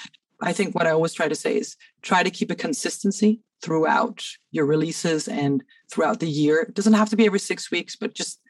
I 0.41 0.53
think 0.53 0.75
what 0.75 0.87
I 0.87 0.91
always 0.91 1.15
try 1.15 1.29
to 1.29 1.35
say 1.35 1.57
is 1.57 1.77
try 2.03 2.23
to 2.23 2.31
keep 2.31 2.51
a 2.51 2.55
consistency 2.55 3.41
throughout 3.63 4.25
your 4.51 4.67
releases 4.67 5.29
and 5.29 5.63
throughout 5.91 6.21
the 6.21 6.29
year. 6.29 6.61
It 6.61 6.75
doesn't 6.75 6.93
have 6.93 7.11
to 7.11 7.17
be 7.17 7.27
every 7.27 7.39
six 7.39 7.71
weeks, 7.71 7.97
but 7.97 8.15
just 8.15 8.41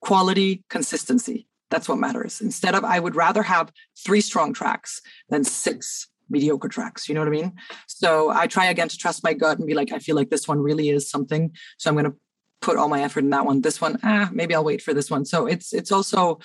quality 0.00 0.64
consistency. 0.68 1.46
That's 1.70 1.88
what 1.88 1.98
matters. 1.98 2.40
Instead 2.40 2.74
of, 2.74 2.84
I 2.84 2.98
would 2.98 3.16
rather 3.16 3.42
have 3.42 3.72
three 4.04 4.20
strong 4.20 4.54
tracks 4.54 5.00
than 5.28 5.44
six 5.44 6.08
mediocre 6.30 6.68
tracks. 6.68 7.08
You 7.08 7.14
know 7.14 7.20
what 7.20 7.28
I 7.28 7.32
mean? 7.32 7.52
So 7.86 8.30
I 8.30 8.46
try 8.46 8.66
again 8.66 8.88
to 8.88 8.96
trust 8.96 9.24
my 9.24 9.34
gut 9.34 9.58
and 9.58 9.66
be 9.66 9.74
like, 9.74 9.92
I 9.92 9.98
feel 9.98 10.16
like 10.16 10.30
this 10.30 10.48
one 10.48 10.60
really 10.60 10.90
is 10.90 11.10
something. 11.10 11.52
So 11.78 11.90
I'm 11.90 11.94
going 11.94 12.10
to 12.10 12.16
put 12.60 12.76
all 12.76 12.88
my 12.88 13.02
effort 13.02 13.20
in 13.20 13.30
that 13.30 13.46
one. 13.46 13.60
This 13.60 13.80
one, 13.80 13.98
ah, 14.02 14.30
maybe 14.32 14.54
I'll 14.54 14.64
wait 14.64 14.82
for 14.82 14.94
this 14.94 15.10
one. 15.10 15.24
So 15.24 15.46
it's 15.46 15.72
it's 15.72 15.92
also 15.92 16.40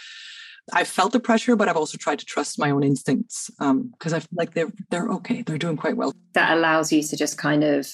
I 0.71 0.83
felt 0.83 1.11
the 1.11 1.19
pressure, 1.19 1.55
but 1.55 1.67
I've 1.67 1.77
also 1.77 1.97
tried 1.97 2.19
to 2.19 2.25
trust 2.25 2.59
my 2.59 2.71
own 2.71 2.83
instincts 2.83 3.49
because 3.57 4.13
I 4.13 4.19
feel 4.19 4.29
like 4.37 4.53
they're 4.53 4.71
they're 4.89 5.09
okay. 5.09 5.41
They're 5.41 5.57
doing 5.57 5.77
quite 5.77 5.97
well. 5.97 6.13
That 6.33 6.55
allows 6.57 6.91
you 6.91 7.03
to 7.03 7.17
just 7.17 7.37
kind 7.37 7.63
of 7.63 7.87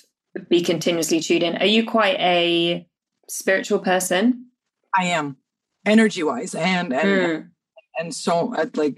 be 0.50 0.62
continuously 0.62 1.20
tuned 1.20 1.44
in. 1.44 1.58
Are 1.58 1.66
you 1.66 1.86
quite 1.86 2.18
a 2.20 2.88
spiritual 3.28 3.80
person? 3.80 4.48
I 4.98 5.06
am 5.06 5.38
energy 5.86 6.24
wise 6.24 6.54
and 6.56 6.94
and 6.94 7.10
Mm. 7.10 7.50
and 8.00 8.14
so 8.16 8.54
uh, 8.56 8.66
like 8.76 8.98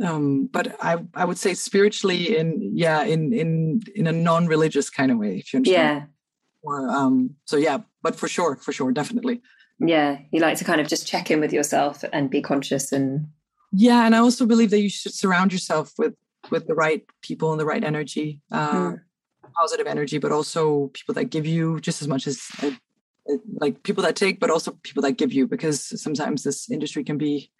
um 0.00 0.46
but 0.52 0.76
i 0.82 0.98
i 1.14 1.24
would 1.24 1.38
say 1.38 1.54
spiritually 1.54 2.36
in 2.36 2.70
yeah 2.74 3.02
in 3.04 3.32
in 3.32 3.80
in 3.94 4.06
a 4.06 4.12
non-religious 4.12 4.90
kind 4.90 5.10
of 5.10 5.18
way 5.18 5.38
if 5.38 5.52
you 5.52 5.58
understand 5.58 5.98
Yeah. 5.98 6.06
or 6.62 6.88
um 6.90 7.30
so 7.46 7.56
yeah 7.56 7.78
but 8.02 8.14
for 8.16 8.28
sure 8.28 8.56
for 8.56 8.72
sure 8.72 8.92
definitely 8.92 9.40
Yeah. 9.80 10.18
You 10.32 10.40
like 10.40 10.58
to 10.58 10.64
kind 10.64 10.80
of 10.80 10.86
just 10.86 11.06
check 11.08 11.30
in 11.30 11.40
with 11.40 11.52
yourself 11.52 12.04
and 12.12 12.30
be 12.30 12.42
conscious 12.42 12.92
and 12.92 13.28
yeah 13.72 14.04
and 14.06 14.14
i 14.14 14.18
also 14.18 14.44
believe 14.46 14.70
that 14.70 14.80
you 14.80 14.90
should 14.90 15.14
surround 15.14 15.52
yourself 15.52 15.92
with 15.98 16.14
with 16.50 16.66
the 16.66 16.74
right 16.74 17.02
people 17.22 17.52
and 17.52 17.60
the 17.60 17.66
right 17.72 17.84
energy 17.84 18.40
uh 18.50 18.72
Mm. 18.72 19.00
Positive 19.52 19.86
energy 19.86 20.18
but 20.18 20.32
also 20.32 20.88
people 20.94 21.14
that 21.14 21.26
give 21.26 21.46
you 21.46 21.80
just 21.80 22.02
as 22.02 22.08
much 22.08 22.26
as 22.26 22.40
uh, 22.62 22.70
uh, 23.30 23.36
like 23.60 23.82
people 23.82 24.02
that 24.02 24.16
take 24.16 24.40
but 24.40 24.50
also 24.50 24.72
people 24.82 25.02
that 25.02 25.12
give 25.12 25.32
you 25.32 25.46
because 25.46 26.00
sometimes 26.00 26.42
this 26.42 26.70
industry 26.70 27.04
can 27.04 27.18
be 27.18 27.50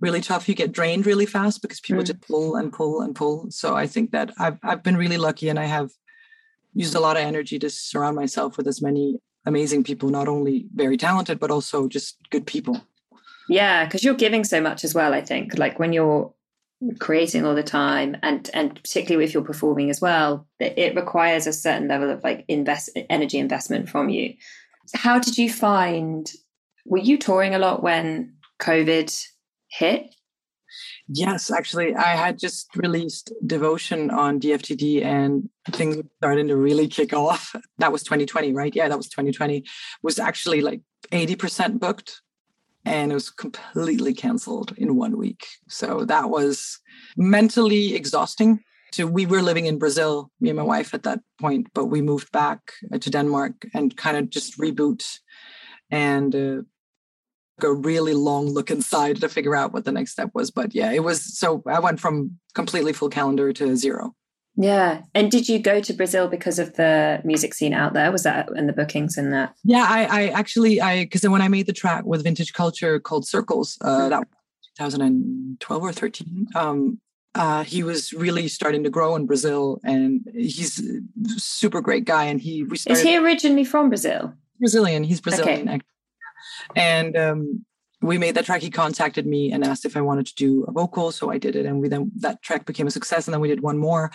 really 0.00 0.20
tough 0.20 0.48
you 0.48 0.54
get 0.54 0.72
drained 0.72 1.06
really 1.06 1.26
fast 1.26 1.62
because 1.62 1.80
people 1.80 2.02
Mm. 2.02 2.06
just 2.06 2.20
pull 2.22 2.56
and 2.56 2.72
pull 2.72 3.02
and 3.02 3.14
pull 3.14 3.50
so 3.50 3.76
i 3.76 3.86
think 3.86 4.10
that 4.12 4.32
i've 4.38 4.58
i've 4.62 4.82
been 4.82 4.96
really 4.96 5.18
lucky 5.18 5.48
and 5.48 5.58
i 5.58 5.64
have 5.66 5.90
used 6.74 6.94
a 6.94 7.00
lot 7.00 7.16
of 7.16 7.22
energy 7.22 7.58
to 7.58 7.68
surround 7.68 8.16
myself 8.16 8.56
with 8.56 8.66
as 8.68 8.80
many 8.80 9.18
amazing 9.46 9.82
people, 9.84 10.08
not 10.10 10.28
only 10.28 10.66
very 10.74 10.96
talented, 10.96 11.40
but 11.40 11.50
also 11.50 11.88
just 11.88 12.16
good 12.30 12.46
people. 12.46 12.80
Yeah, 13.48 13.84
because 13.84 14.04
you're 14.04 14.14
giving 14.14 14.44
so 14.44 14.60
much 14.60 14.84
as 14.84 14.94
well, 14.94 15.12
I 15.12 15.22
think. 15.22 15.58
Like 15.58 15.78
when 15.78 15.92
you're 15.92 16.32
creating 16.98 17.44
all 17.44 17.54
the 17.54 17.62
time 17.62 18.16
and 18.22 18.48
and 18.54 18.74
particularly 18.74 19.24
if 19.24 19.34
you're 19.34 19.42
performing 19.42 19.90
as 19.90 20.00
well, 20.00 20.46
it 20.58 20.94
requires 20.94 21.46
a 21.46 21.52
certain 21.52 21.88
level 21.88 22.10
of 22.10 22.22
like 22.24 22.44
invest 22.48 22.90
energy 23.08 23.38
investment 23.38 23.88
from 23.88 24.08
you. 24.08 24.34
How 24.94 25.18
did 25.18 25.36
you 25.36 25.52
find 25.52 26.30
were 26.86 26.98
you 26.98 27.18
touring 27.18 27.54
a 27.54 27.58
lot 27.58 27.82
when 27.82 28.34
COVID 28.60 29.26
hit? 29.68 30.14
Yes, 31.08 31.50
actually, 31.50 31.94
I 31.94 32.14
had 32.14 32.38
just 32.38 32.74
released 32.76 33.32
Devotion 33.44 34.10
on 34.10 34.38
DFTD 34.40 35.04
and 35.04 35.48
things 35.72 35.96
were 35.96 36.04
starting 36.18 36.46
to 36.48 36.56
really 36.56 36.86
kick 36.86 37.12
off. 37.12 37.54
That 37.78 37.92
was 37.92 38.02
2020, 38.02 38.52
right? 38.52 38.74
Yeah, 38.74 38.88
that 38.88 38.96
was 38.96 39.08
2020. 39.08 39.64
Was 40.02 40.18
actually 40.18 40.60
like 40.60 40.82
80% 41.10 41.80
booked 41.80 42.20
and 42.84 43.12
it 43.12 43.14
was 43.14 43.30
completely 43.30 44.14
canceled 44.14 44.72
in 44.76 44.96
one 44.96 45.16
week. 45.16 45.46
So 45.68 46.04
that 46.06 46.30
was 46.30 46.78
mentally 47.16 47.94
exhausting. 47.94 48.60
So 48.92 49.06
we 49.06 49.26
were 49.26 49.42
living 49.42 49.66
in 49.66 49.78
Brazil, 49.78 50.30
me 50.40 50.50
and 50.50 50.56
my 50.56 50.64
wife 50.64 50.94
at 50.94 51.04
that 51.04 51.20
point, 51.40 51.68
but 51.74 51.86
we 51.86 52.02
moved 52.02 52.32
back 52.32 52.72
to 53.00 53.10
Denmark 53.10 53.66
and 53.74 53.96
kind 53.96 54.16
of 54.16 54.30
just 54.30 54.58
reboot 54.58 55.04
and 55.90 56.34
uh, 56.34 56.62
a 57.62 57.72
really 57.72 58.14
long 58.14 58.46
look 58.46 58.70
inside 58.70 59.20
to 59.20 59.28
figure 59.28 59.54
out 59.54 59.72
what 59.72 59.84
the 59.84 59.92
next 59.92 60.12
step 60.12 60.30
was. 60.34 60.50
But 60.50 60.74
yeah, 60.74 60.90
it 60.92 61.04
was 61.04 61.38
so 61.38 61.62
I 61.66 61.78
went 61.78 62.00
from 62.00 62.38
completely 62.54 62.92
full 62.92 63.10
calendar 63.10 63.52
to 63.52 63.76
zero. 63.76 64.14
Yeah. 64.60 65.02
And 65.14 65.30
did 65.30 65.48
you 65.48 65.58
go 65.58 65.80
to 65.80 65.92
Brazil 65.94 66.28
because 66.28 66.58
of 66.58 66.74
the 66.74 67.22
music 67.24 67.54
scene 67.54 67.72
out 67.72 67.94
there? 67.94 68.12
Was 68.12 68.24
that 68.24 68.50
in 68.54 68.66
the 68.66 68.74
bookings 68.74 69.16
and 69.16 69.32
that? 69.32 69.54
Yeah, 69.64 69.86
I, 69.88 70.04
I 70.04 70.26
actually 70.28 70.82
I 70.82 71.04
because 71.04 71.26
when 71.26 71.40
I 71.40 71.48
made 71.48 71.66
the 71.66 71.72
track 71.72 72.04
with 72.04 72.22
Vintage 72.24 72.52
Culture 72.52 73.00
called 73.00 73.26
Circles, 73.26 73.78
uh, 73.80 73.88
mm-hmm. 73.88 74.08
that 74.10 74.28
2012 74.78 75.82
or 75.82 75.92
13. 75.92 76.46
Um, 76.54 77.00
uh, 77.34 77.64
he 77.64 77.82
was 77.82 78.12
really 78.12 78.48
starting 78.48 78.82
to 78.84 78.90
grow 78.90 79.16
in 79.16 79.24
Brazil, 79.24 79.80
and 79.82 80.20
he's 80.34 80.78
a 80.78 81.38
super 81.38 81.80
great 81.80 82.04
guy. 82.04 82.24
And 82.24 82.40
he 82.40 82.64
we 82.64 82.76
started, 82.76 83.00
is 83.00 83.06
he 83.06 83.16
originally 83.16 83.64
from 83.64 83.88
Brazil? 83.88 84.34
Brazilian. 84.58 85.04
He's 85.04 85.22
Brazilian. 85.22 85.68
Okay. 85.68 85.80
And 86.76 87.16
um, 87.16 87.64
we 88.02 88.18
made 88.18 88.34
that 88.34 88.46
track. 88.46 88.62
He 88.62 88.70
contacted 88.70 89.26
me 89.26 89.52
and 89.52 89.64
asked 89.64 89.84
if 89.84 89.96
I 89.96 90.00
wanted 90.00 90.26
to 90.26 90.34
do 90.34 90.64
a 90.64 90.72
vocal, 90.72 91.12
so 91.12 91.30
I 91.30 91.38
did 91.38 91.54
it. 91.54 91.66
And 91.66 91.80
we 91.80 91.88
then 91.88 92.10
that 92.16 92.42
track 92.42 92.64
became 92.64 92.86
a 92.86 92.90
success. 92.90 93.26
And 93.26 93.34
then 93.34 93.40
we 93.40 93.48
did 93.48 93.60
one 93.60 93.78
more. 93.78 94.10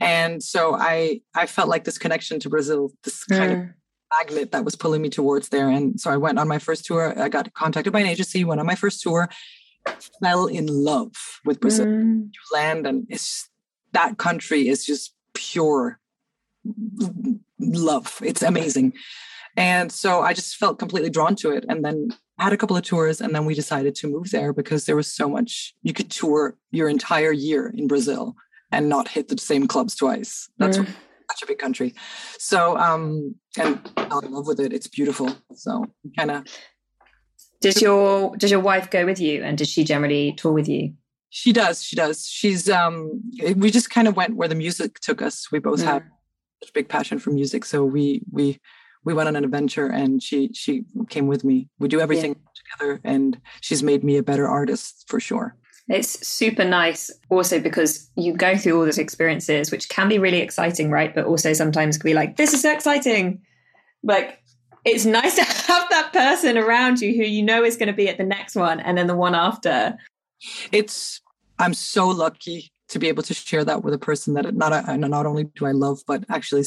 And 0.00 0.42
so 0.42 0.74
I 0.74 1.20
I 1.34 1.46
felt 1.46 1.68
like 1.68 1.84
this 1.84 1.98
connection 1.98 2.38
to 2.40 2.48
Brazil, 2.48 2.92
this 3.02 3.24
kind 3.24 3.52
of 3.52 3.58
magnet 4.16 4.52
that 4.52 4.64
was 4.64 4.76
pulling 4.76 5.02
me 5.02 5.10
towards 5.10 5.48
there. 5.48 5.68
And 5.68 6.00
so 6.00 6.10
I 6.10 6.16
went 6.16 6.38
on 6.38 6.46
my 6.46 6.58
first 6.58 6.84
tour. 6.84 7.18
I 7.20 7.28
got 7.28 7.52
contacted 7.54 7.92
by 7.92 8.00
an 8.00 8.06
agency. 8.06 8.44
Went 8.44 8.60
on 8.60 8.66
my 8.66 8.76
first 8.76 9.02
tour. 9.02 9.28
Fell 10.22 10.46
in 10.46 10.66
love 10.66 11.12
with 11.44 11.60
Brazil. 11.60 11.86
Mm. 11.86 12.30
Land 12.52 12.86
and 12.86 13.06
it's 13.08 13.48
that 13.92 14.18
country 14.18 14.68
is 14.68 14.86
just 14.86 15.14
pure 15.34 15.98
love. 17.58 18.20
It's 18.22 18.42
amazing. 18.42 18.94
And 19.56 19.90
so 19.92 20.22
I 20.22 20.32
just 20.34 20.56
felt 20.56 20.78
completely 20.78 21.10
drawn 21.10 21.36
to 21.36 21.50
it. 21.50 21.64
And 21.68 21.84
then 21.84 22.10
had 22.38 22.52
a 22.52 22.56
couple 22.56 22.76
of 22.76 22.82
tours 22.82 23.20
and 23.20 23.34
then 23.34 23.44
we 23.44 23.54
decided 23.54 23.94
to 23.96 24.08
move 24.08 24.30
there 24.30 24.52
because 24.52 24.86
there 24.86 24.96
was 24.96 25.12
so 25.12 25.28
much 25.28 25.74
you 25.82 25.92
could 25.92 26.10
tour 26.10 26.56
your 26.70 26.88
entire 26.88 27.32
year 27.32 27.72
in 27.76 27.86
Brazil 27.86 28.34
and 28.72 28.88
not 28.88 29.08
hit 29.08 29.28
the 29.28 29.38
same 29.38 29.68
clubs 29.68 29.94
twice. 29.94 30.48
That's 30.58 30.78
mm. 30.78 30.86
such 31.30 31.42
a 31.42 31.46
big 31.46 31.58
country. 31.58 31.94
So 32.38 32.76
um 32.76 33.34
and 33.56 33.78
I 33.96 34.08
love 34.08 34.46
with 34.46 34.60
it. 34.60 34.72
It's 34.72 34.88
beautiful. 34.88 35.30
So 35.54 35.86
kind 36.18 36.30
of 36.30 36.44
Does 37.60 37.80
your 37.80 38.36
does 38.36 38.50
your 38.50 38.60
wife 38.60 38.90
go 38.90 39.06
with 39.06 39.20
you 39.20 39.42
and 39.44 39.56
does 39.56 39.68
she 39.68 39.84
generally 39.84 40.32
tour 40.32 40.52
with 40.52 40.68
you? 40.68 40.92
She 41.30 41.52
does. 41.52 41.82
She 41.82 41.96
does. 41.96 42.26
She's 42.26 42.68
um 42.68 43.22
we 43.56 43.70
just 43.70 43.90
kind 43.90 44.08
of 44.08 44.16
went 44.16 44.36
where 44.36 44.48
the 44.48 44.54
music 44.54 44.98
took 45.00 45.22
us. 45.22 45.50
We 45.52 45.60
both 45.60 45.80
mm. 45.80 45.84
had 45.84 46.02
such 46.62 46.72
big 46.72 46.88
passion 46.88 47.18
for 47.18 47.30
music. 47.30 47.64
So 47.64 47.84
we 47.84 48.22
we 48.30 48.60
we 49.04 49.14
went 49.14 49.28
on 49.28 49.36
an 49.36 49.44
adventure 49.44 49.86
and 49.86 50.22
she 50.22 50.50
she 50.52 50.84
came 51.08 51.26
with 51.26 51.44
me. 51.44 51.68
We 51.78 51.88
do 51.88 52.00
everything 52.00 52.36
yeah. 52.36 52.78
together 52.78 53.00
and 53.04 53.40
she's 53.60 53.82
made 53.82 54.02
me 54.02 54.16
a 54.16 54.22
better 54.22 54.48
artist 54.48 55.04
for 55.08 55.20
sure. 55.20 55.56
It's 55.88 56.26
super 56.26 56.64
nice 56.64 57.10
also 57.28 57.60
because 57.60 58.10
you 58.16 58.32
go 58.32 58.56
through 58.56 58.78
all 58.78 58.86
those 58.86 58.98
experiences 58.98 59.70
which 59.70 59.88
can 59.90 60.08
be 60.08 60.18
really 60.18 60.40
exciting 60.40 60.90
right? 60.90 61.14
But 61.14 61.26
also 61.26 61.52
sometimes 61.52 61.98
can 61.98 62.08
be 62.08 62.14
like 62.14 62.36
this 62.36 62.54
is 62.54 62.62
so 62.62 62.72
exciting. 62.72 63.42
Like 64.02 64.42
it's 64.84 65.04
nice 65.04 65.34
to 65.36 65.44
have 65.44 65.90
that 65.90 66.10
person 66.12 66.56
around 66.56 67.00
you 67.00 67.14
who 67.14 67.22
you 67.22 67.42
know 67.42 67.62
is 67.62 67.76
going 67.76 67.88
to 67.88 67.94
be 67.94 68.08
at 68.08 68.18
the 68.18 68.24
next 68.24 68.56
one 68.56 68.80
and 68.80 68.96
then 68.96 69.06
the 69.06 69.16
one 69.16 69.34
after. 69.34 69.96
It's 70.72 71.20
i'm 71.58 71.74
so 71.74 72.08
lucky 72.08 72.72
to 72.88 72.98
be 72.98 73.08
able 73.08 73.22
to 73.22 73.34
share 73.34 73.64
that 73.64 73.84
with 73.84 73.94
a 73.94 73.98
person 73.98 74.34
that 74.34 74.54
not 74.54 74.98
not 74.98 75.26
only 75.26 75.44
do 75.44 75.66
i 75.66 75.70
love 75.70 76.00
but 76.06 76.24
actually 76.28 76.64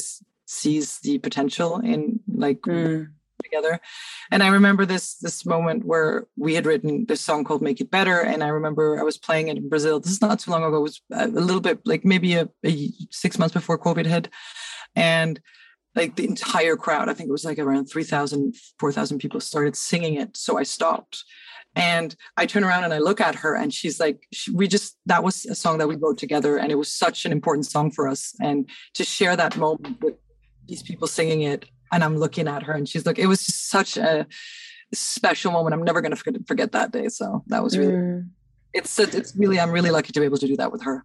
sees 0.48 0.98
the 1.00 1.18
potential 1.18 1.78
in 1.78 2.20
like 2.26 2.62
mm. 2.62 3.06
together. 3.42 3.78
And 4.32 4.42
i 4.42 4.48
remember 4.48 4.86
this 4.86 5.16
this 5.16 5.44
moment 5.44 5.84
where 5.84 6.26
we 6.36 6.54
had 6.54 6.64
written 6.64 7.04
this 7.06 7.20
song 7.20 7.44
called 7.44 7.62
make 7.62 7.80
it 7.80 7.90
better 7.90 8.20
and 8.20 8.42
i 8.42 8.48
remember 8.48 8.98
i 8.98 9.02
was 9.02 9.18
playing 9.18 9.48
it 9.48 9.58
in 9.58 9.68
brazil. 9.68 10.00
This 10.00 10.12
is 10.12 10.22
not 10.22 10.40
too 10.40 10.50
long 10.50 10.64
ago. 10.64 10.78
It 10.78 10.80
was 10.80 11.02
a 11.12 11.28
little 11.28 11.60
bit 11.60 11.80
like 11.84 12.04
maybe 12.04 12.34
a, 12.34 12.48
a 12.64 12.90
six 13.10 13.38
months 13.38 13.54
before 13.54 13.78
covid 13.78 14.06
hit. 14.06 14.28
And 14.96 15.38
like 15.94 16.16
the 16.16 16.26
entire 16.26 16.76
crowd 16.76 17.08
i 17.10 17.14
think 17.14 17.28
it 17.28 17.38
was 17.38 17.44
like 17.44 17.58
around 17.58 17.86
3000 17.86 18.54
4000 18.80 19.18
people 19.18 19.40
started 19.40 19.76
singing 19.76 20.14
it. 20.14 20.36
So 20.36 20.58
i 20.58 20.62
stopped. 20.62 21.24
And 21.76 22.16
I 22.36 22.46
turn 22.46 22.64
around 22.64 22.84
and 22.84 22.94
I 22.94 22.98
look 22.98 23.20
at 23.20 23.36
her, 23.36 23.54
and 23.54 23.72
she's 23.72 24.00
like, 24.00 24.26
she, 24.32 24.50
"We 24.50 24.66
just 24.66 24.96
that 25.06 25.22
was 25.22 25.46
a 25.46 25.54
song 25.54 25.78
that 25.78 25.86
we 25.86 25.96
wrote 25.96 26.18
together, 26.18 26.56
and 26.56 26.72
it 26.72 26.74
was 26.74 26.90
such 26.90 27.24
an 27.26 27.30
important 27.30 27.66
song 27.66 27.92
for 27.92 28.08
us." 28.08 28.34
And 28.40 28.68
to 28.94 29.04
share 29.04 29.36
that 29.36 29.56
moment 29.56 30.02
with 30.02 30.14
these 30.68 30.82
people 30.82 31.06
singing 31.06 31.42
it 31.42 31.66
and 31.92 32.04
i'm 32.04 32.16
looking 32.16 32.46
at 32.46 32.62
her 32.62 32.72
and 32.72 32.88
she's 32.88 33.06
like 33.06 33.18
it 33.18 33.26
was 33.26 33.44
just 33.44 33.68
such 33.68 33.96
a 33.96 34.26
special 34.92 35.52
moment 35.52 35.74
i'm 35.74 35.82
never 35.82 36.00
going 36.00 36.12
to 36.12 36.16
forget, 36.16 36.46
forget 36.46 36.72
that 36.72 36.92
day 36.92 37.08
so 37.08 37.42
that 37.48 37.62
was 37.62 37.76
really 37.76 37.92
mm. 37.92 38.28
it's 38.72 38.98
it's 38.98 39.34
really 39.36 39.58
i'm 39.58 39.70
really 39.70 39.90
lucky 39.90 40.12
to 40.12 40.20
be 40.20 40.26
able 40.26 40.38
to 40.38 40.46
do 40.46 40.56
that 40.56 40.72
with 40.72 40.82
her 40.82 41.04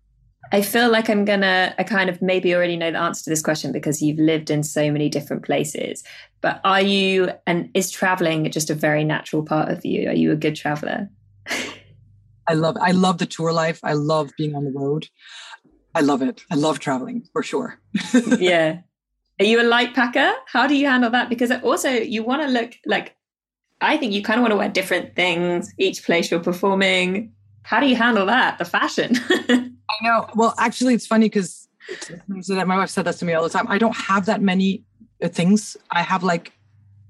I 0.52 0.62
feel 0.62 0.90
like 0.90 1.10
I'm 1.10 1.26
gonna, 1.26 1.74
I 1.80 1.84
kind 1.84 2.10
of 2.10 2.22
maybe 2.22 2.54
already 2.54 2.78
know 2.78 2.92
the 2.92 3.00
answer 3.00 3.24
to 3.24 3.30
this 3.30 3.42
question 3.42 3.72
because 3.72 4.02
you've 4.02 4.20
lived 4.20 4.52
in 4.52 4.64
so 4.64 4.92
many 4.92 5.10
different 5.10 5.44
places. 5.44 6.04
But 6.42 6.60
are 6.64 6.82
you, 6.82 7.32
and 7.48 7.70
is 7.74 7.90
traveling 7.90 8.52
just 8.52 8.70
a 8.70 8.76
very 8.76 9.04
natural 9.04 9.44
part 9.44 9.72
of 9.72 9.86
you? 9.86 10.10
Are 10.10 10.14
you 10.14 10.32
a 10.32 10.36
good 10.36 10.56
traveler? 10.56 11.10
I 12.48 12.54
love, 12.54 12.78
I 12.80 12.92
love 12.92 13.20
the 13.20 13.26
tour 13.26 13.54
life. 13.54 13.80
I 13.84 13.94
love 13.94 14.32
being 14.38 14.54
on 14.54 14.66
the 14.66 14.72
road. 14.72 15.08
I 15.96 16.02
love 16.02 16.22
it. 16.22 16.44
I 16.52 16.56
love 16.56 16.80
traveling 16.80 17.28
for 17.32 17.42
sure. 17.42 17.80
yeah. 18.38 18.82
Are 19.44 19.46
you 19.46 19.62
a 19.62 19.68
light 19.68 19.94
packer? 19.94 20.32
How 20.46 20.68
do 20.68 20.76
you 20.76 20.88
handle 20.88 21.10
that? 21.10 21.28
Because 21.28 21.52
also 21.52 21.90
you 21.90 22.24
want 22.24 22.44
to 22.44 22.48
look 22.48 22.78
like 22.86 23.14
I 23.82 23.98
think 23.98 24.14
you 24.14 24.24
kind 24.24 24.40
of 24.40 24.44
want 24.44 24.54
to 24.54 24.56
wear 24.56 24.70
different 24.70 25.18
things 25.18 25.74
each 25.78 26.06
place 26.06 26.32
you're 26.32 26.40
performing. 26.40 27.34
How 27.64 27.82
do 27.82 27.88
you 27.88 27.98
handle 27.98 28.26
that? 28.28 28.58
The 28.58 28.64
fashion. 28.64 29.18
I 29.30 29.96
know. 30.02 30.30
Well, 30.34 30.56
actually, 30.58 30.94
it's 30.94 31.06
funny 31.06 31.26
because 31.26 31.68
my 32.66 32.78
wife 32.78 32.90
said 32.90 33.04
that 33.04 33.18
to 33.18 33.26
me 33.26 33.34
all 33.34 33.44
the 33.44 33.50
time. 33.50 33.66
I 33.68 33.78
don't 33.78 33.98
have 33.98 34.28
that 34.28 34.42
many 34.42 34.86
uh, 35.22 35.28
things. 35.28 35.76
I 35.92 36.04
have 36.04 36.24
like, 36.24 36.54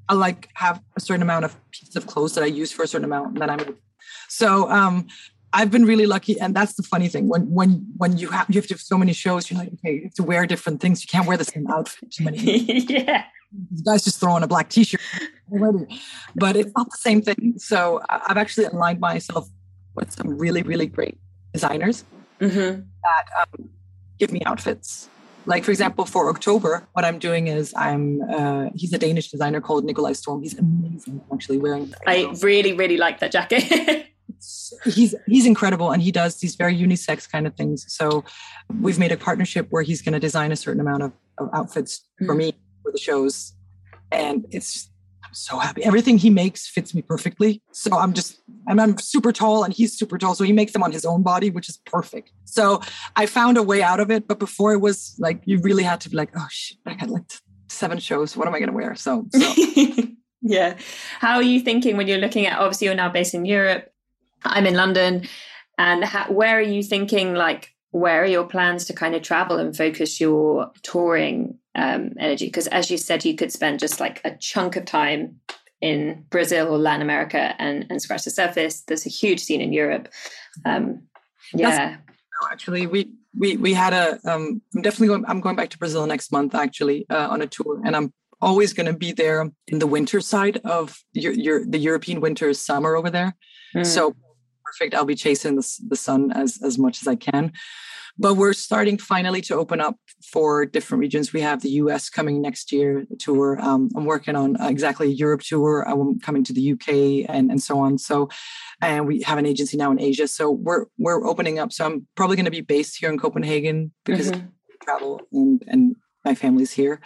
I 0.09 0.15
like 0.15 0.49
have 0.55 0.81
a 0.95 1.01
certain 1.01 1.21
amount 1.21 1.45
of 1.45 1.55
pieces 1.69 1.95
of 1.95 2.07
clothes 2.07 2.33
that 2.33 2.43
I 2.43 2.47
use 2.47 2.71
for 2.71 2.81
a 2.81 2.87
certain 2.87 3.05
amount, 3.05 3.33
and 3.33 3.37
then 3.43 3.49
I'm. 3.51 3.77
So 4.27 4.71
um, 4.71 5.05
I've 5.53 5.69
been 5.69 5.85
really 5.85 6.07
lucky, 6.07 6.39
and 6.39 6.55
that's 6.55 6.73
the 6.73 6.83
funny 6.83 7.07
thing. 7.07 7.27
When 7.27 7.43
when 7.49 7.85
when 7.97 8.17
you 8.17 8.29
have 8.29 8.47
you 8.49 8.59
have 8.59 8.67
to 8.67 8.73
have 8.73 8.81
so 8.81 8.97
many 8.97 9.13
shows, 9.13 9.49
you're 9.49 9.59
like, 9.59 9.71
okay, 9.73 9.93
you 9.93 10.03
have 10.03 10.13
to 10.15 10.23
wear 10.23 10.45
different 10.47 10.81
things. 10.81 11.03
You 11.03 11.07
can't 11.07 11.27
wear 11.27 11.37
the 11.37 11.45
same 11.45 11.67
outfit. 11.69 12.11
Too 12.11 12.23
many. 12.23 12.39
yeah, 12.89 13.25
guy's 13.85 14.03
just 14.03 14.19
throwing 14.19 14.43
a 14.43 14.47
black 14.47 14.69
t-shirt 14.69 14.99
already, 15.51 16.01
but 16.35 16.55
it's 16.55 16.71
not 16.75 16.89
the 16.89 16.97
same 16.97 17.21
thing. 17.21 17.53
So 17.57 18.01
I've 18.09 18.37
actually 18.37 18.65
aligned 18.65 18.99
myself 18.99 19.47
with 19.95 20.11
some 20.11 20.37
really 20.37 20.63
really 20.63 20.87
great 20.87 21.17
designers 21.53 22.03
mm-hmm. 22.41 22.81
that 23.03 23.25
um, 23.39 23.69
give 24.17 24.31
me 24.31 24.41
outfits. 24.45 25.07
Like 25.45 25.63
for 25.65 25.71
example, 25.71 26.05
for 26.05 26.29
October, 26.29 26.87
what 26.93 27.05
I'm 27.05 27.19
doing 27.19 27.47
is 27.47 27.73
I'm 27.77 28.21
uh, 28.27 28.69
he's 28.73 28.91
a 28.93 28.97
Danish 28.97 29.29
designer 29.29 29.61
called 29.61 29.85
Nikolaj 29.85 30.15
Storm. 30.15 30.41
He's 30.41 30.57
amazing, 30.57 31.21
I'm 31.29 31.35
actually 31.35 31.59
wearing. 31.59 31.93
I 32.07 32.33
really 32.41 32.73
really 32.73 32.97
like 32.97 33.19
that 33.19 33.31
jacket. 33.31 34.07
he's 34.83 35.15
he's 35.27 35.45
incredible 35.45 35.91
and 35.91 36.01
he 36.01 36.12
does 36.12 36.39
these 36.39 36.55
very 36.55 36.75
unisex 36.75 37.29
kind 37.29 37.47
of 37.47 37.55
things 37.55 37.86
so 37.88 38.23
we've 38.81 38.99
made 38.99 39.12
a 39.12 39.17
partnership 39.17 39.67
where 39.69 39.83
he's 39.83 40.01
going 40.01 40.13
to 40.13 40.19
design 40.19 40.51
a 40.51 40.55
certain 40.55 40.81
amount 40.81 41.03
of, 41.03 41.12
of 41.38 41.49
outfits 41.53 42.01
mm. 42.21 42.25
for 42.25 42.36
me 42.36 42.53
for 42.83 42.91
the 42.91 42.97
shows 42.97 43.53
and 44.13 44.45
it's 44.51 44.73
just, 44.73 44.91
i'm 45.23 45.33
so 45.33 45.57
happy. 45.57 45.83
Everything 45.83 46.17
he 46.17 46.29
makes 46.29 46.67
fits 46.67 46.93
me 46.93 47.01
perfectly. 47.01 47.62
So 47.71 47.97
I'm 47.97 48.13
just, 48.13 48.41
and 48.67 48.79
I'm 48.79 48.97
super 48.99 49.31
tall 49.31 49.63
and 49.63 49.73
he's 49.73 49.97
super 49.97 50.17
tall. 50.17 50.36
So 50.36 50.43
he 50.43 50.53
makes 50.53 50.71
them 50.73 50.83
on 50.83 50.91
his 50.91 51.05
own 51.05 51.23
body, 51.23 51.49
which 51.49 51.69
is 51.69 51.77
perfect. 51.86 52.31
So 52.45 52.81
I 53.15 53.25
found 53.25 53.57
a 53.57 53.63
way 53.63 53.81
out 53.81 53.99
of 53.99 54.12
it. 54.12 54.27
But 54.27 54.39
before 54.39 54.73
it 54.73 54.79
was 54.79 55.15
like, 55.19 55.41
you 55.45 55.59
really 55.59 55.83
had 55.83 56.01
to 56.01 56.09
be 56.09 56.15
like, 56.15 56.29
oh 56.38 56.47
shit, 56.49 56.77
I 56.86 56.93
had 56.93 57.09
like 57.09 57.23
seven 57.67 57.97
shows. 57.97 58.38
What 58.38 58.47
am 58.47 58.53
I 58.53 58.59
going 58.59 58.69
to 58.69 58.75
wear? 58.75 58.95
So, 58.95 59.25
so. 59.33 59.53
yeah. 60.41 60.77
How 61.19 61.36
are 61.36 61.43
you 61.43 61.59
thinking 61.59 61.97
when 61.97 62.07
you're 62.07 62.19
looking 62.19 62.45
at, 62.45 62.59
obviously 62.59 62.86
you're 62.86 62.95
now 62.95 63.09
based 63.09 63.33
in 63.33 63.45
Europe. 63.45 63.89
I'm 64.43 64.65
in 64.65 64.75
London. 64.75 65.27
And 65.77 66.03
how, 66.03 66.32
where 66.32 66.58
are 66.58 66.62
you 66.62 66.84
thinking 66.84 67.34
like, 67.34 67.73
where 67.91 68.23
are 68.23 68.27
your 68.27 68.45
plans 68.45 68.86
to 68.86 68.93
kind 68.93 69.15
of 69.15 69.21
travel 69.21 69.58
and 69.58 69.75
focus 69.75 70.19
your 70.19 70.71
touring 70.82 71.60
um, 71.75 72.13
energy? 72.19 72.45
Because 72.45 72.67
as 72.67 72.89
you 72.89 72.97
said, 72.97 73.23
you 73.23 73.36
could 73.36 73.51
spend 73.51 73.79
just 73.79 73.99
like 73.99 74.21
a 74.23 74.36
chunk 74.38 74.75
of 74.75 74.86
time 74.86 75.39
in 75.82 76.25
Brazil 76.29 76.69
or 76.69 76.77
Latin 76.77 77.01
America 77.01 77.56
and, 77.60 77.86
and 77.89 78.01
scratch 78.01 78.23
the 78.23 78.32
surface. 78.32 78.82
There's 78.82 79.06
a 79.06 79.10
huge 79.10 79.41
scene 79.41 79.62
in 79.62 79.73
Europe. 79.73 80.10
Um, 80.65 81.03
yeah. 81.53 81.97
Actually, 82.51 82.88
we 82.88 83.12
we 83.38 83.58
we 83.58 83.73
had 83.73 83.93
a. 83.93 84.19
am 84.25 84.62
um, 84.75 84.82
definitely 84.82 85.08
going. 85.08 85.25
I'm 85.27 85.39
going 85.39 85.56
back 85.56 85.69
to 85.69 85.77
Brazil 85.77 86.06
next 86.06 86.32
month 86.32 86.53
actually 86.56 87.06
uh, 87.10 87.27
on 87.29 87.41
a 87.41 87.47
tour, 87.47 87.82
and 87.86 87.95
I'm 87.95 88.13
always 88.41 88.73
going 88.73 88.86
to 88.86 88.93
be 88.93 89.12
there 89.13 89.49
in 89.67 89.79
the 89.79 89.88
winter 89.88 90.19
side 90.19 90.58
of 90.65 90.97
your, 91.13 91.34
your 91.34 91.65
the 91.65 91.77
European 91.77 92.19
winter 92.19 92.49
is 92.49 92.60
summer 92.60 92.95
over 92.95 93.10
there. 93.10 93.36
Mm. 93.75 93.86
So 93.86 94.15
perfect. 94.77 94.95
I'll 94.95 95.05
be 95.05 95.15
chasing 95.15 95.55
the, 95.55 95.79
the 95.88 95.95
sun 95.95 96.31
as 96.31 96.59
as 96.63 96.77
much 96.77 97.01
as 97.01 97.07
I 97.07 97.15
can 97.15 97.53
but 98.17 98.36
we're 98.36 98.53
starting 98.53 98.97
finally 98.97 99.41
to 99.41 99.55
open 99.55 99.81
up 99.81 99.97
for 100.23 100.65
different 100.65 101.01
regions. 101.01 101.33
We 101.33 101.41
have 101.41 101.62
the 101.62 101.69
US 101.69 102.09
coming 102.09 102.41
next 102.41 102.71
year 102.71 103.05
tour. 103.19 103.57
Um, 103.59 103.89
I'm 103.95 104.05
working 104.05 104.36
on 104.36 104.55
exactly 104.62 105.07
a 105.07 105.12
Europe 105.12 105.41
tour. 105.41 105.88
I'm 105.88 106.19
coming 106.19 106.43
to 106.45 106.53
the 106.53 106.73
UK 106.73 107.27
and, 107.29 107.49
and 107.49 107.62
so 107.62 107.79
on. 107.79 107.97
So, 107.97 108.29
and 108.81 109.07
we 109.07 109.21
have 109.23 109.38
an 109.38 109.45
agency 109.45 109.77
now 109.77 109.91
in 109.91 109.99
Asia. 109.99 110.27
So 110.27 110.51
we're 110.51 110.86
we're 110.97 111.25
opening 111.25 111.59
up. 111.59 111.73
So 111.73 111.86
I'm 111.86 112.07
probably 112.15 112.36
going 112.36 112.45
to 112.45 112.51
be 112.51 112.62
based 112.62 112.99
here 112.99 113.09
in 113.09 113.17
Copenhagen 113.17 113.91
because 114.05 114.31
mm-hmm. 114.31 114.47
travel 114.83 115.21
and 115.31 115.63
and 115.67 115.95
my 116.23 116.36
family's 116.36 116.71
here 116.71 117.01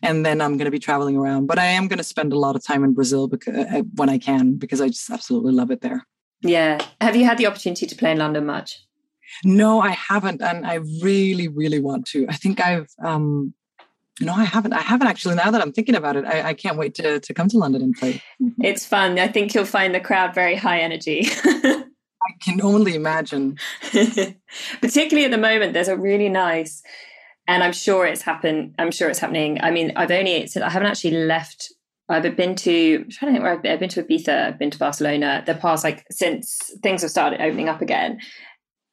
and 0.00 0.24
then 0.24 0.40
i'm 0.40 0.56
going 0.56 0.64
to 0.64 0.70
be 0.70 0.78
traveling 0.78 1.14
around 1.14 1.46
but 1.46 1.58
i 1.58 1.64
am 1.66 1.88
going 1.88 1.98
to 1.98 2.02
spend 2.02 2.32
a 2.32 2.38
lot 2.38 2.56
of 2.56 2.64
time 2.64 2.82
in 2.84 2.94
brazil 2.94 3.28
because, 3.28 3.54
uh, 3.54 3.82
when 3.96 4.08
i 4.08 4.16
can 4.16 4.54
because 4.54 4.80
i 4.80 4.88
just 4.88 5.10
absolutely 5.10 5.52
love 5.52 5.70
it 5.70 5.82
there 5.82 6.06
yeah 6.42 6.84
have 7.00 7.16
you 7.16 7.24
had 7.24 7.38
the 7.38 7.46
opportunity 7.46 7.86
to 7.86 7.94
play 7.94 8.10
in 8.10 8.18
london 8.18 8.46
much 8.46 8.80
no, 9.44 9.80
I 9.80 9.90
haven't, 9.90 10.42
and 10.42 10.66
I 10.66 10.74
really, 11.00 11.48
really 11.48 11.80
want 11.80 12.06
to. 12.08 12.26
I 12.28 12.34
think 12.34 12.60
I've 12.60 12.88
um, 13.02 13.54
no, 14.20 14.34
I 14.34 14.44
haven't. 14.44 14.72
I 14.72 14.80
haven't 14.80 15.08
actually. 15.08 15.34
Now 15.34 15.50
that 15.50 15.60
I'm 15.60 15.72
thinking 15.72 15.94
about 15.94 16.16
it, 16.16 16.24
I, 16.24 16.50
I 16.50 16.54
can't 16.54 16.76
wait 16.76 16.94
to 16.96 17.18
to 17.18 17.34
come 17.34 17.48
to 17.48 17.58
London 17.58 17.82
and 17.82 17.94
play. 17.94 18.22
It's 18.62 18.86
fun. 18.86 19.18
I 19.18 19.28
think 19.28 19.54
you'll 19.54 19.64
find 19.64 19.94
the 19.94 20.00
crowd 20.00 20.34
very 20.34 20.54
high 20.54 20.80
energy. 20.80 21.26
I 21.44 22.30
can 22.40 22.60
only 22.62 22.94
imagine. 22.94 23.58
Particularly 24.80 25.24
at 25.24 25.30
the 25.30 25.38
moment, 25.38 25.72
there's 25.72 25.88
a 25.88 25.96
really 25.96 26.28
nice, 26.28 26.82
and 27.48 27.64
I'm 27.64 27.72
sure 27.72 28.06
it's 28.06 28.22
happened. 28.22 28.74
I'm 28.78 28.90
sure 28.90 29.08
it's 29.08 29.18
happening. 29.18 29.58
I 29.60 29.70
mean, 29.70 29.92
I've 29.96 30.10
only 30.10 30.48
I 30.56 30.70
haven't 30.70 30.88
actually 30.88 31.24
left. 31.24 31.72
I've 32.12 32.36
been 32.36 32.54
to. 32.56 32.96
I'm 32.96 33.10
trying 33.10 33.32
to 33.32 33.34
think 33.34 33.42
where 33.42 33.52
I've 33.52 33.62
been. 33.62 33.72
I've 33.72 33.80
been 33.80 33.88
to 33.90 34.02
Ibiza. 34.02 34.46
I've 34.48 34.58
been 34.58 34.70
to 34.70 34.78
Barcelona. 34.78 35.42
The 35.46 35.54
past 35.54 35.84
like 35.84 36.04
since 36.10 36.70
things 36.82 37.02
have 37.02 37.10
started 37.10 37.40
opening 37.40 37.68
up 37.68 37.80
again, 37.80 38.20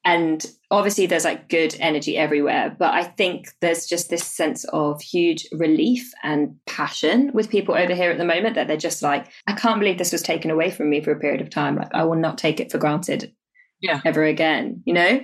and 0.04 0.46
obviously 0.70 1.06
there's 1.06 1.24
like 1.24 1.48
good 1.48 1.76
energy 1.78 2.16
everywhere 2.16 2.74
but 2.78 2.92
i 2.94 3.04
think 3.04 3.48
there's 3.60 3.86
just 3.86 4.08
this 4.08 4.24
sense 4.24 4.64
of 4.72 5.00
huge 5.00 5.46
relief 5.52 6.10
and 6.22 6.54
passion 6.66 7.30
with 7.34 7.50
people 7.50 7.74
over 7.74 7.94
here 7.94 8.10
at 8.10 8.18
the 8.18 8.24
moment 8.24 8.54
that 8.54 8.66
they're 8.66 8.76
just 8.76 9.02
like 9.02 9.30
i 9.46 9.52
can't 9.52 9.80
believe 9.80 9.98
this 9.98 10.12
was 10.12 10.22
taken 10.22 10.50
away 10.50 10.70
from 10.70 10.88
me 10.88 11.02
for 11.02 11.12
a 11.12 11.18
period 11.18 11.40
of 11.40 11.50
time 11.50 11.76
like 11.76 11.92
i 11.92 12.02
will 12.02 12.16
not 12.16 12.38
take 12.38 12.60
it 12.60 12.70
for 12.70 12.78
granted 12.78 13.32
yeah 13.80 14.00
ever 14.04 14.24
again 14.24 14.82
you 14.86 14.94
know 14.94 15.20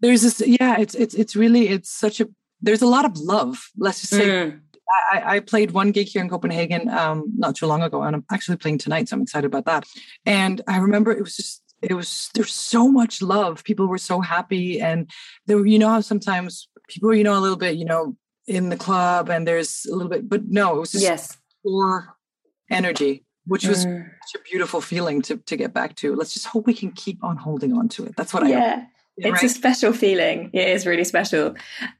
there's 0.00 0.22
this 0.22 0.42
yeah 0.46 0.78
it's 0.78 0.94
it's 0.94 1.14
it's 1.14 1.36
really 1.36 1.68
it's 1.68 1.90
such 1.90 2.20
a 2.20 2.28
there's 2.60 2.82
a 2.82 2.86
lot 2.86 3.04
of 3.04 3.16
love 3.18 3.70
let's 3.76 4.00
just 4.00 4.12
say 4.12 4.26
mm. 4.26 4.60
I, 4.90 5.36
I, 5.36 5.40
played 5.40 5.72
one 5.72 5.92
gig 5.92 6.08
here 6.08 6.22
in 6.22 6.28
Copenhagen 6.28 6.88
um, 6.88 7.32
not 7.36 7.56
too 7.56 7.66
long 7.66 7.82
ago, 7.82 8.02
and 8.02 8.16
I'm 8.16 8.24
actually 8.30 8.56
playing 8.56 8.78
tonight, 8.78 9.08
so 9.08 9.16
I'm 9.16 9.22
excited 9.22 9.46
about 9.46 9.66
that. 9.66 9.84
And 10.24 10.62
I 10.66 10.78
remember 10.78 11.12
it 11.12 11.20
was 11.20 11.36
just 11.36 11.62
it 11.82 11.92
was 11.92 12.30
there's 12.34 12.52
so 12.52 12.88
much 12.88 13.22
love 13.22 13.62
people 13.64 13.86
were 13.86 13.98
so 13.98 14.20
happy 14.20 14.80
and 14.80 15.08
there 15.46 15.64
you 15.64 15.78
know 15.78 15.88
how 15.88 16.00
sometimes 16.00 16.68
people 16.88 17.14
you 17.14 17.24
know 17.24 17.38
a 17.38 17.40
little 17.40 17.56
bit 17.56 17.76
you 17.76 17.84
know 17.84 18.16
in 18.46 18.68
the 18.68 18.76
club 18.76 19.28
and 19.28 19.46
there's 19.46 19.86
a 19.86 19.94
little 19.94 20.10
bit 20.10 20.28
but 20.28 20.46
no 20.48 20.76
it 20.76 20.80
was 20.80 20.92
just 20.92 21.04
yes 21.04 21.36
pure 21.64 22.16
energy 22.70 23.24
which 23.46 23.66
was 23.66 23.86
mm. 23.86 24.04
such 24.26 24.40
a 24.40 24.44
beautiful 24.44 24.80
feeling 24.80 25.22
to 25.22 25.36
to 25.36 25.56
get 25.56 25.72
back 25.72 25.94
to 25.94 26.14
let's 26.14 26.34
just 26.34 26.46
hope 26.46 26.66
we 26.66 26.74
can 26.74 26.90
keep 26.92 27.22
on 27.22 27.36
holding 27.36 27.72
on 27.76 27.88
to 27.88 28.04
it 28.04 28.16
that's 28.16 28.34
what 28.34 28.46
yeah. 28.46 28.56
i 28.56 28.60
yeah 28.60 28.84
it's 29.20 29.42
right? 29.42 29.42
a 29.44 29.48
special 29.48 29.92
feeling 29.92 30.50
it 30.52 30.68
is 30.68 30.86
really 30.86 31.04
special 31.04 31.54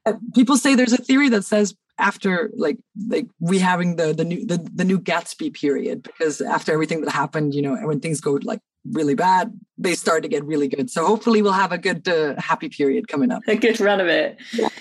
uh, 0.06 0.12
people 0.34 0.56
say 0.56 0.74
there's 0.74 0.92
a 0.92 0.96
theory 0.96 1.28
that 1.28 1.44
says 1.44 1.74
after 1.98 2.50
like 2.56 2.78
like 3.08 3.26
we 3.40 3.58
having 3.58 3.96
the 3.96 4.12
the 4.12 4.24
new 4.24 4.46
the, 4.46 4.58
the 4.74 4.84
new 4.84 4.98
gatsby 4.98 5.52
period 5.52 6.02
because 6.02 6.40
after 6.40 6.72
everything 6.72 7.00
that 7.00 7.10
happened 7.10 7.54
you 7.54 7.62
know 7.62 7.74
when 7.86 8.00
things 8.00 8.20
go 8.20 8.38
like 8.42 8.60
really 8.92 9.14
bad, 9.14 9.58
they 9.76 9.94
start 9.94 10.22
to 10.22 10.28
get 10.28 10.44
really 10.44 10.68
good. 10.68 10.90
So 10.90 11.06
hopefully 11.06 11.42
we'll 11.42 11.52
have 11.52 11.72
a 11.72 11.78
good 11.78 12.08
uh, 12.08 12.34
happy 12.38 12.68
period 12.68 13.08
coming 13.08 13.30
up. 13.30 13.42
A 13.46 13.56
good 13.56 13.80
run 13.80 14.00
of 14.00 14.08
it. 14.08 14.38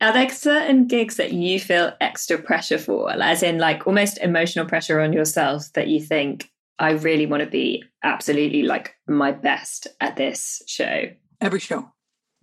Are 0.00 0.12
there 0.12 0.28
certain 0.28 0.86
gigs 0.86 1.16
that 1.16 1.32
you 1.32 1.58
feel 1.58 1.92
extra 2.00 2.36
pressure 2.36 2.78
for, 2.78 3.10
as 3.10 3.42
in 3.42 3.58
like 3.58 3.86
almost 3.86 4.18
emotional 4.18 4.66
pressure 4.66 5.00
on 5.00 5.12
yourself 5.12 5.72
that 5.72 5.88
you 5.88 6.00
think 6.00 6.50
I 6.78 6.90
really 6.90 7.24
want 7.24 7.42
to 7.42 7.48
be 7.48 7.82
absolutely 8.02 8.62
like 8.62 8.94
my 9.08 9.32
best 9.32 9.86
at 10.00 10.16
this 10.16 10.62
show? 10.66 11.04
Every 11.40 11.60
show. 11.60 11.90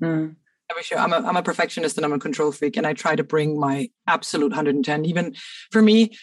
Mm. 0.01 0.35
Every 0.73 0.83
show. 0.83 0.95
I'm 0.95 1.13
a, 1.13 1.17
I'm 1.17 1.37
a 1.37 1.43
perfectionist 1.43 1.97
and 1.97 2.05
I'm 2.05 2.13
a 2.13 2.19
control 2.19 2.51
freak, 2.51 2.77
and 2.77 2.87
I 2.87 2.93
try 2.93 3.15
to 3.15 3.23
bring 3.23 3.59
my 3.59 3.91
absolute 4.07 4.49
110. 4.49 5.05
Even 5.05 5.35
for 5.69 5.83
me, 5.83 6.17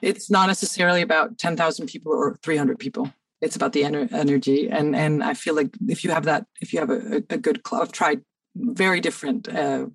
it's 0.00 0.30
not 0.30 0.46
necessarily 0.46 1.02
about 1.02 1.38
10,000 1.38 1.86
people 1.86 2.12
or 2.12 2.38
300 2.44 2.78
people. 2.78 3.12
It's 3.40 3.56
about 3.56 3.72
the 3.72 3.82
ener- 3.82 4.12
energy. 4.12 4.68
And 4.70 4.94
and 4.94 5.24
i 5.24 5.34
feel 5.34 5.54
like 5.54 5.70
if 5.88 6.04
you 6.04 6.10
have 6.10 6.24
that 6.24 6.46
if 6.60 6.72
you 6.72 6.78
have 6.78 6.90
a, 6.90 7.16
a 7.30 7.36
good 7.36 7.64
club 7.64 7.82
i've 7.82 7.92
tried 7.92 8.22
very 8.54 9.00
different 9.00 9.48
uh, 9.48 9.86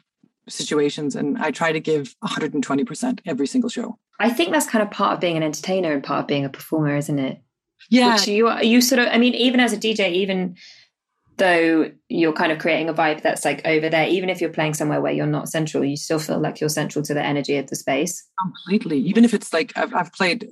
situations 0.47 1.15
and 1.15 1.37
i 1.37 1.49
try 1.49 1.71
to 1.71 1.79
give 1.79 2.15
120% 2.23 3.19
every 3.25 3.47
single 3.47 3.69
show. 3.69 3.97
I 4.19 4.29
think 4.29 4.51
that's 4.51 4.67
kind 4.67 4.83
of 4.83 4.91
part 4.91 5.13
of 5.13 5.19
being 5.19 5.37
an 5.37 5.43
entertainer 5.43 5.93
and 5.93 6.03
part 6.03 6.19
of 6.21 6.27
being 6.27 6.45
a 6.45 6.49
performer 6.49 6.97
isn't 6.97 7.19
it? 7.19 7.41
Yeah. 7.89 8.13
Which 8.13 8.27
you 8.27 8.51
you 8.61 8.81
sort 8.81 8.99
of 8.99 9.07
i 9.11 9.17
mean 9.17 9.33
even 9.33 9.59
as 9.59 9.73
a 9.73 9.77
dj 9.77 10.11
even 10.11 10.55
though 11.37 11.91
you're 12.09 12.33
kind 12.33 12.51
of 12.51 12.59
creating 12.59 12.89
a 12.89 12.93
vibe 12.93 13.21
that's 13.21 13.45
like 13.45 13.61
over 13.65 13.89
there 13.89 14.07
even 14.07 14.29
if 14.29 14.41
you're 14.41 14.51
playing 14.51 14.73
somewhere 14.73 15.01
where 15.01 15.11
you're 15.11 15.25
not 15.25 15.49
central 15.49 15.83
you 15.83 15.97
still 15.97 16.19
feel 16.19 16.39
like 16.39 16.59
you're 16.59 16.69
central 16.69 17.03
to 17.03 17.13
the 17.13 17.23
energy 17.23 17.57
of 17.57 17.67
the 17.67 17.75
space. 17.75 18.27
Completely. 18.39 18.99
Even 18.99 19.25
if 19.25 19.33
it's 19.33 19.53
like 19.53 19.71
i've, 19.75 19.93
I've 19.93 20.13
played 20.13 20.49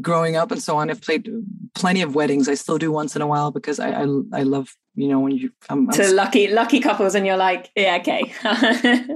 growing 0.00 0.36
up 0.36 0.50
and 0.50 0.62
so 0.62 0.76
on 0.76 0.90
i've 0.90 1.00
played 1.00 1.28
plenty 1.74 2.02
of 2.02 2.14
weddings. 2.14 2.48
I 2.48 2.54
still 2.54 2.78
do 2.78 2.92
once 2.92 3.16
in 3.16 3.22
a 3.22 3.26
while 3.26 3.50
because 3.50 3.80
i 3.80 3.90
i, 3.90 4.02
I 4.32 4.42
love 4.42 4.74
you 4.94 5.08
know 5.08 5.20
when 5.20 5.32
you 5.32 5.50
I'm, 5.68 5.88
I'm 5.88 5.96
to 5.96 6.12
lucky 6.14 6.48
lucky 6.48 6.80
couples 6.80 7.14
and 7.14 7.26
you're 7.26 7.36
like 7.36 7.70
yeah 7.74 7.98
okay. 8.00 8.32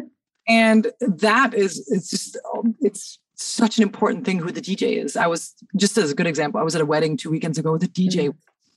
And 0.46 0.92
that 1.00 1.54
is 1.54 1.88
it's 1.90 2.10
just 2.10 2.36
it's 2.80 3.18
such 3.34 3.78
an 3.78 3.82
important 3.82 4.26
thing 4.26 4.38
who 4.38 4.52
the 4.52 4.60
dj 4.60 5.02
is. 5.02 5.16
I 5.16 5.26
was 5.26 5.54
just 5.76 5.96
as 5.96 6.10
a 6.10 6.14
good 6.14 6.26
example 6.26 6.60
i 6.60 6.62
was 6.62 6.74
at 6.74 6.82
a 6.82 6.86
wedding 6.86 7.16
two 7.16 7.30
weekends 7.30 7.58
ago 7.58 7.72
with 7.72 7.82
a 7.82 7.88
dj 7.88 8.28
mm 8.28 8.34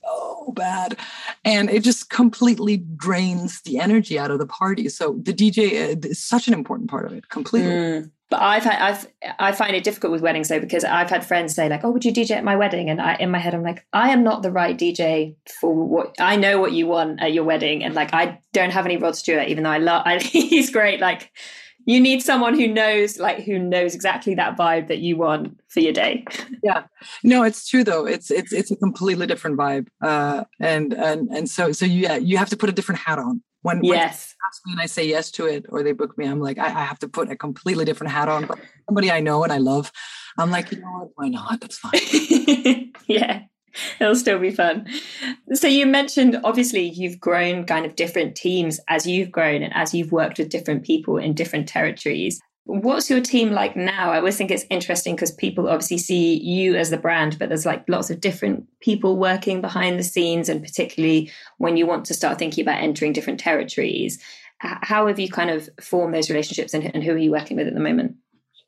so 0.07 0.51
bad 0.55 0.97
and 1.45 1.69
it 1.69 1.83
just 1.83 2.09
completely 2.09 2.77
drains 2.77 3.61
the 3.61 3.79
energy 3.79 4.17
out 4.17 4.31
of 4.31 4.39
the 4.39 4.45
party 4.45 4.89
so 4.89 5.19
the 5.21 5.33
dj 5.33 5.57
uh, 5.95 6.07
is 6.07 6.23
such 6.23 6.47
an 6.47 6.53
important 6.53 6.89
part 6.89 7.05
of 7.05 7.13
it 7.13 7.29
completely 7.29 7.69
mm. 7.69 8.11
but 8.29 8.41
I've 8.41 8.63
had, 8.63 8.81
I've 8.81 9.07
I 9.39 9.51
find 9.51 9.75
it 9.75 9.83
difficult 9.83 10.11
with 10.11 10.21
weddings 10.21 10.49
though 10.49 10.59
because 10.59 10.83
I've 10.83 11.09
had 11.09 11.25
friends 11.25 11.55
say 11.55 11.69
like, 11.69 11.83
"Oh, 11.83 11.91
would 11.91 12.03
you 12.03 12.11
DJ 12.11 12.31
at 12.31 12.43
my 12.43 12.57
wedding?" 12.57 12.89
And 12.89 13.01
I, 13.01 13.15
in 13.15 13.31
my 13.31 13.37
head, 13.37 13.55
I'm 13.55 13.63
like, 13.63 13.85
"I 13.93 14.09
am 14.09 14.21
not 14.21 14.41
the 14.41 14.51
right 14.51 14.77
DJ 14.77 15.35
for 15.61 15.73
what 15.73 16.15
I 16.19 16.35
know 16.35 16.59
what 16.59 16.73
you 16.73 16.87
want 16.87 17.21
at 17.21 17.33
your 17.33 17.45
wedding." 17.45 17.85
And 17.85 17.95
like, 17.95 18.13
I 18.13 18.39
don't 18.51 18.71
have 18.71 18.85
any 18.85 18.97
Rod 18.97 19.15
Stewart, 19.15 19.47
even 19.47 19.63
though 19.63 19.71
I 19.71 19.77
love, 19.77 20.03
I, 20.05 20.19
he's 20.19 20.69
great. 20.69 20.99
Like, 20.99 21.31
you 21.87 22.01
need 22.01 22.21
someone 22.21 22.53
who 22.53 22.67
knows 22.67 23.17
like 23.17 23.39
who 23.43 23.57
knows 23.57 23.95
exactly 23.95 24.35
that 24.35 24.57
vibe 24.57 24.89
that 24.89 24.99
you 24.99 25.15
want 25.15 25.59
for 25.69 25.79
your 25.79 25.93
day. 25.93 26.23
Yeah. 26.63 26.83
No 27.23 27.43
it's 27.43 27.67
true 27.67 27.83
though. 27.83 28.05
It's 28.05 28.29
it's 28.29 28.51
it's 28.51 28.71
a 28.71 28.75
completely 28.75 29.25
different 29.25 29.57
vibe 29.57 29.87
uh 30.01 30.43
and 30.59 30.91
and 30.93 31.29
and 31.29 31.49
so 31.49 31.71
so 31.71 31.85
yeah 31.85 32.17
you 32.17 32.37
have 32.37 32.49
to 32.49 32.57
put 32.57 32.69
a 32.69 32.73
different 32.73 32.99
hat 32.99 33.19
on. 33.19 33.41
When 33.61 33.83
yes. 33.83 34.35
when 34.39 34.47
ask 34.49 34.65
me 34.65 34.71
and 34.73 34.81
i 34.81 34.85
say 34.85 35.05
yes 35.05 35.31
to 35.31 35.45
it 35.45 35.65
or 35.69 35.83
they 35.83 35.91
book 35.91 36.17
me 36.17 36.25
i'm 36.25 36.39
like 36.39 36.57
I, 36.57 36.67
I 36.67 36.83
have 36.85 36.99
to 36.99 37.07
put 37.07 37.29
a 37.29 37.35
completely 37.35 37.85
different 37.85 38.13
hat 38.13 38.29
on 38.29 38.45
but 38.45 38.59
somebody 38.85 39.11
i 39.11 39.19
know 39.19 39.43
and 39.43 39.51
i 39.51 39.57
love 39.57 39.91
i'm 40.37 40.51
like 40.51 40.71
you 40.71 40.79
know 40.79 40.91
what? 40.99 41.09
Why 41.15 41.27
not? 41.29 41.59
That's 41.61 41.77
fine. 41.77 42.93
Yeah 43.07 43.43
It'll 43.99 44.15
still 44.15 44.39
be 44.39 44.51
fun. 44.51 44.87
So 45.53 45.67
you 45.67 45.85
mentioned 45.85 46.39
obviously 46.43 46.89
you've 46.89 47.19
grown 47.19 47.65
kind 47.65 47.85
of 47.85 47.95
different 47.95 48.35
teams 48.35 48.79
as 48.87 49.05
you've 49.05 49.31
grown 49.31 49.63
and 49.63 49.73
as 49.75 49.93
you've 49.93 50.11
worked 50.11 50.37
with 50.37 50.49
different 50.49 50.83
people 50.83 51.17
in 51.17 51.33
different 51.33 51.67
territories. 51.67 52.39
What's 52.65 53.09
your 53.09 53.21
team 53.21 53.51
like 53.51 53.77
now? 53.77 54.11
I 54.11 54.17
always 54.17 54.37
think 54.37 54.51
it's 54.51 54.65
interesting 54.69 55.15
because 55.15 55.31
people 55.31 55.69
obviously 55.69 55.97
see 55.97 56.37
you 56.37 56.75
as 56.75 56.89
the 56.89 56.97
brand, 56.97 57.39
but 57.39 57.47
there's 57.47 57.65
like 57.65 57.85
lots 57.87 58.09
of 58.09 58.19
different 58.19 58.67
people 58.81 59.15
working 59.15 59.61
behind 59.61 59.97
the 59.97 60.03
scenes, 60.03 60.49
and 60.49 60.61
particularly 60.61 61.31
when 61.59 61.77
you 61.77 61.87
want 61.87 62.03
to 62.05 62.13
start 62.13 62.37
thinking 62.37 62.63
about 62.63 62.83
entering 62.83 63.13
different 63.13 63.39
territories. 63.39 64.21
How 64.59 65.07
have 65.07 65.17
you 65.17 65.29
kind 65.29 65.49
of 65.49 65.69
formed 65.79 66.13
those 66.13 66.29
relationships 66.29 66.73
and, 66.73 66.83
and 66.93 67.03
who 67.03 67.11
are 67.13 67.17
you 67.17 67.31
working 67.31 67.55
with 67.55 67.67
at 67.67 67.73
the 67.73 67.79
moment? 67.79 68.15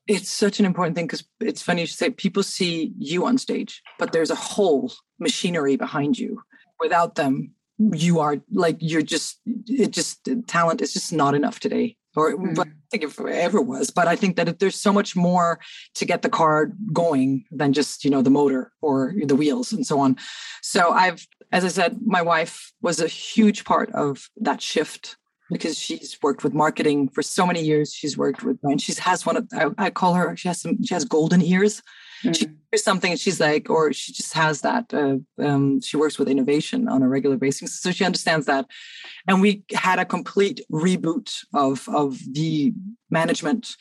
It's 0.09 0.29
such 0.29 0.59
an 0.59 0.65
important 0.65 0.95
thing 0.95 1.05
because 1.05 1.23
it's 1.39 1.61
funny 1.61 1.81
you 1.81 1.87
say 1.87 2.09
people 2.09 2.43
see 2.43 2.93
you 2.97 3.25
on 3.25 3.37
stage, 3.37 3.81
but 3.97 4.11
there's 4.11 4.31
a 4.31 4.35
whole 4.35 4.91
machinery 5.19 5.75
behind 5.77 6.17
you. 6.17 6.41
Without 6.79 7.15
them, 7.15 7.51
you 7.77 8.19
are 8.19 8.37
like 8.51 8.77
you're 8.79 9.01
just 9.01 9.39
it 9.67 9.91
just 9.91 10.27
talent 10.47 10.81
is 10.81 10.93
just 10.93 11.13
not 11.13 11.35
enough 11.35 11.59
today 11.59 11.95
or 12.15 12.35
mm. 12.35 12.55
but 12.55 12.67
I 12.67 12.71
think 12.91 13.03
if 13.03 13.19
it 13.19 13.27
ever 13.27 13.61
was. 13.61 13.89
But 13.89 14.07
I 14.07 14.15
think 14.15 14.35
that 14.35 14.49
if 14.49 14.59
there's 14.59 14.79
so 14.79 14.91
much 14.91 15.15
more 15.15 15.59
to 15.95 16.05
get 16.05 16.21
the 16.21 16.29
car 16.29 16.71
going 16.91 17.45
than 17.51 17.73
just 17.73 18.03
you 18.03 18.11
know 18.11 18.21
the 18.21 18.29
motor 18.29 18.71
or 18.81 19.13
the 19.23 19.35
wheels 19.35 19.71
and 19.71 19.85
so 19.85 19.99
on. 19.99 20.17
So 20.61 20.91
I've, 20.91 21.25
as 21.51 21.63
I 21.63 21.69
said, 21.69 21.99
my 22.05 22.21
wife 22.21 22.71
was 22.81 22.99
a 22.99 23.07
huge 23.07 23.63
part 23.63 23.91
of 23.93 24.29
that 24.37 24.61
shift 24.61 25.17
because 25.49 25.77
she's 25.77 26.17
worked 26.21 26.43
with 26.43 26.53
marketing 26.53 27.09
for 27.09 27.21
so 27.21 27.45
many 27.45 27.63
years. 27.63 27.93
She's 27.93 28.17
worked 28.17 28.43
with 28.43 28.57
and 28.63 28.81
she 28.81 28.93
has 28.93 29.25
one 29.25 29.37
of 29.37 29.47
I, 29.53 29.69
I 29.77 29.89
call 29.89 30.13
her 30.13 30.35
she 30.35 30.47
has 30.47 30.61
some 30.61 30.83
she 30.83 30.93
has 30.93 31.05
golden 31.05 31.41
ears 31.41 31.81
mm. 32.23 32.35
she 32.35 32.47
hears 32.71 32.83
something 32.83 33.11
and 33.11 33.19
she's 33.19 33.39
like 33.39 33.69
or 33.69 33.93
she 33.93 34.13
just 34.13 34.33
has 34.33 34.61
that 34.61 34.93
uh, 34.93 35.17
um, 35.43 35.81
she 35.81 35.97
works 35.97 36.17
with 36.19 36.27
innovation 36.27 36.87
on 36.87 37.01
a 37.01 37.07
regular 37.07 37.37
basis 37.37 37.79
so 37.79 37.91
she 37.91 38.05
understands 38.05 38.45
that 38.45 38.65
and 39.27 39.41
we 39.41 39.63
had 39.73 39.99
a 39.99 40.05
complete 40.05 40.61
reboot 40.71 41.43
of 41.53 41.87
of 41.89 42.19
the 42.31 42.73
management 43.09 43.75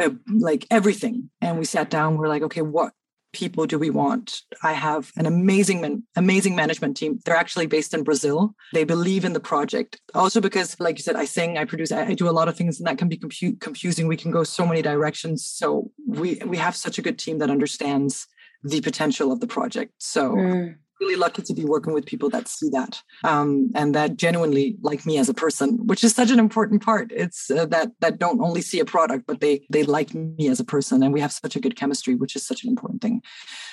uh, 0.00 0.10
like 0.28 0.66
everything 0.70 1.30
and 1.40 1.58
we 1.58 1.64
sat 1.64 1.90
down 1.90 2.16
we're 2.16 2.28
like 2.28 2.42
okay 2.42 2.62
what 2.62 2.92
people 3.32 3.66
do 3.66 3.78
we 3.78 3.90
want? 3.90 4.42
I 4.62 4.72
have 4.72 5.10
an 5.16 5.26
amazing, 5.26 6.02
amazing 6.16 6.54
management 6.54 6.96
team. 6.96 7.20
They're 7.24 7.36
actually 7.36 7.66
based 7.66 7.94
in 7.94 8.04
Brazil. 8.04 8.54
They 8.72 8.84
believe 8.84 9.24
in 9.24 9.32
the 9.32 9.40
project. 9.40 10.00
Also 10.14 10.40
because, 10.40 10.78
like 10.78 10.98
you 10.98 11.02
said, 11.02 11.16
I 11.16 11.24
sing, 11.24 11.58
I 11.58 11.64
produce, 11.64 11.92
I, 11.92 12.14
do 12.14 12.28
a 12.28 12.30
lot 12.30 12.48
of 12.48 12.56
things, 12.56 12.78
and 12.78 12.86
that 12.86 12.98
can 12.98 13.08
be 13.08 13.16
confusing. 13.16 14.06
We 14.06 14.16
can 14.16 14.30
go 14.30 14.44
so 14.44 14.66
many 14.66 14.82
directions. 14.82 15.46
So 15.46 15.90
we 16.06 16.40
we 16.46 16.56
have 16.58 16.76
such 16.76 16.98
a 16.98 17.02
good 17.02 17.18
team 17.18 17.38
that 17.38 17.50
understands 17.50 18.26
the 18.62 18.80
potential 18.80 19.32
of 19.32 19.40
the 19.40 19.46
project. 19.46 19.94
So 19.98 20.32
mm 20.32 20.74
really 21.02 21.16
lucky 21.16 21.42
to 21.42 21.54
be 21.54 21.64
working 21.64 21.92
with 21.92 22.06
people 22.06 22.30
that 22.30 22.48
see 22.48 22.68
that 22.70 23.02
um, 23.24 23.70
and 23.74 23.94
that 23.94 24.16
genuinely 24.16 24.76
like 24.82 25.04
me 25.04 25.18
as 25.18 25.28
a 25.28 25.34
person, 25.34 25.68
which 25.86 26.04
is 26.04 26.14
such 26.14 26.30
an 26.30 26.38
important 26.38 26.82
part. 26.82 27.10
It's 27.12 27.50
uh, 27.50 27.66
that 27.66 27.88
that 28.00 28.18
don't 28.18 28.40
only 28.40 28.62
see 28.62 28.80
a 28.80 28.84
product, 28.84 29.26
but 29.26 29.40
they 29.40 29.66
they 29.68 29.82
like 29.82 30.14
me 30.14 30.48
as 30.48 30.60
a 30.60 30.64
person, 30.64 31.02
and 31.02 31.12
we 31.12 31.20
have 31.20 31.32
such 31.32 31.56
a 31.56 31.60
good 31.60 31.76
chemistry, 31.76 32.14
which 32.14 32.36
is 32.36 32.46
such 32.46 32.62
an 32.64 32.70
important 32.70 33.02
thing. 33.02 33.22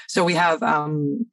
So 0.08 0.24
we 0.24 0.34
have 0.34 0.64
um, 0.64 1.28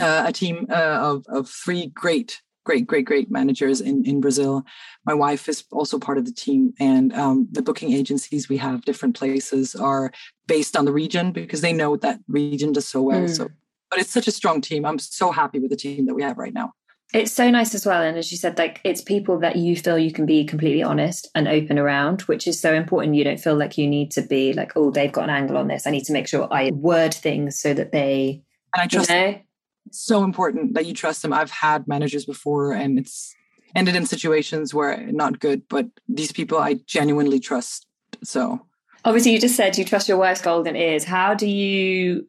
uh, 0.00 0.24
a 0.26 0.32
team 0.32 0.66
uh, 0.70 0.98
of 1.10 1.24
of 1.28 1.48
three 1.48 1.86
great 1.86 2.42
great, 2.64 2.86
great, 2.86 3.04
great 3.04 3.30
managers 3.30 3.82
in, 3.82 4.02
in 4.06 4.22
Brazil. 4.22 4.64
My 5.04 5.12
wife 5.12 5.50
is 5.50 5.64
also 5.70 5.98
part 5.98 6.16
of 6.16 6.24
the 6.24 6.32
team, 6.32 6.72
and 6.80 7.12
um, 7.12 7.46
the 7.52 7.60
booking 7.60 7.92
agencies 7.92 8.48
we 8.48 8.56
have 8.56 8.86
different 8.86 9.14
places 9.14 9.74
are 9.74 10.10
based 10.46 10.74
on 10.74 10.86
the 10.86 10.92
region 10.92 11.30
because 11.30 11.60
they 11.60 11.74
know 11.74 11.96
that 11.98 12.20
region 12.26 12.72
does 12.72 12.88
so 12.88 13.02
well. 13.02 13.20
Mm. 13.20 13.36
So 13.36 13.48
but 13.94 14.00
it's 14.00 14.12
such 14.12 14.26
a 14.26 14.32
strong 14.32 14.60
team. 14.60 14.84
I'm 14.84 14.98
so 14.98 15.30
happy 15.30 15.60
with 15.60 15.70
the 15.70 15.76
team 15.76 16.06
that 16.06 16.14
we 16.14 16.22
have 16.24 16.36
right 16.36 16.52
now. 16.52 16.72
It's 17.12 17.30
so 17.30 17.48
nice 17.48 17.76
as 17.76 17.86
well. 17.86 18.02
And 18.02 18.18
as 18.18 18.32
you 18.32 18.38
said, 18.38 18.58
like 18.58 18.80
it's 18.82 19.00
people 19.00 19.38
that 19.38 19.54
you 19.54 19.76
feel 19.76 19.96
you 19.96 20.10
can 20.10 20.26
be 20.26 20.44
completely 20.44 20.82
honest 20.82 21.28
and 21.36 21.46
open 21.46 21.78
around, 21.78 22.22
which 22.22 22.48
is 22.48 22.58
so 22.58 22.74
important. 22.74 23.14
You 23.14 23.22
don't 23.22 23.38
feel 23.38 23.54
like 23.54 23.78
you 23.78 23.86
need 23.86 24.10
to 24.12 24.22
be 24.22 24.52
like, 24.52 24.72
oh, 24.74 24.90
they've 24.90 25.12
got 25.12 25.24
an 25.24 25.30
angle 25.30 25.56
on 25.56 25.68
this. 25.68 25.86
I 25.86 25.92
need 25.92 26.02
to 26.06 26.12
make 26.12 26.26
sure 26.26 26.48
I 26.50 26.72
word 26.72 27.14
things 27.14 27.60
so 27.60 27.72
that 27.72 27.92
they 27.92 28.42
and 28.74 28.82
I 28.82 28.88
trust 28.88 29.10
you 29.10 29.14
know? 29.14 29.38
so 29.92 30.24
important 30.24 30.74
that 30.74 30.86
you 30.86 30.92
trust 30.92 31.22
them. 31.22 31.32
I've 31.32 31.52
had 31.52 31.86
managers 31.86 32.24
before 32.24 32.72
and 32.72 32.98
it's 32.98 33.32
ended 33.76 33.94
in 33.94 34.06
situations 34.06 34.74
where 34.74 35.06
not 35.12 35.38
good, 35.38 35.68
but 35.68 35.86
these 36.08 36.32
people 36.32 36.58
I 36.58 36.80
genuinely 36.88 37.38
trust. 37.38 37.86
So 38.24 38.66
obviously 39.04 39.30
you 39.30 39.40
just 39.40 39.54
said 39.54 39.78
you 39.78 39.84
trust 39.84 40.08
your 40.08 40.18
wife's 40.18 40.42
golden 40.42 40.74
ears. 40.74 41.04
How 41.04 41.34
do 41.34 41.46
you 41.46 42.26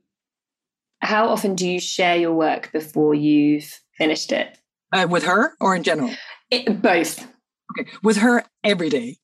how 1.02 1.28
often 1.28 1.56
do 1.56 1.68
you 1.68 1.80
share 1.80 2.16
your 2.16 2.34
work 2.34 2.72
before 2.72 3.14
you've 3.14 3.82
finished 3.98 4.32
it? 4.32 4.58
Uh, 4.92 5.08
with 5.10 5.24
her 5.24 5.54
or 5.60 5.76
in 5.76 5.84
general? 5.84 6.12
It, 6.52 6.82
both. 6.82 7.28
Okay, 7.72 7.90
with 8.04 8.18
her 8.18 8.44
every 8.64 8.90
day. 8.90 9.18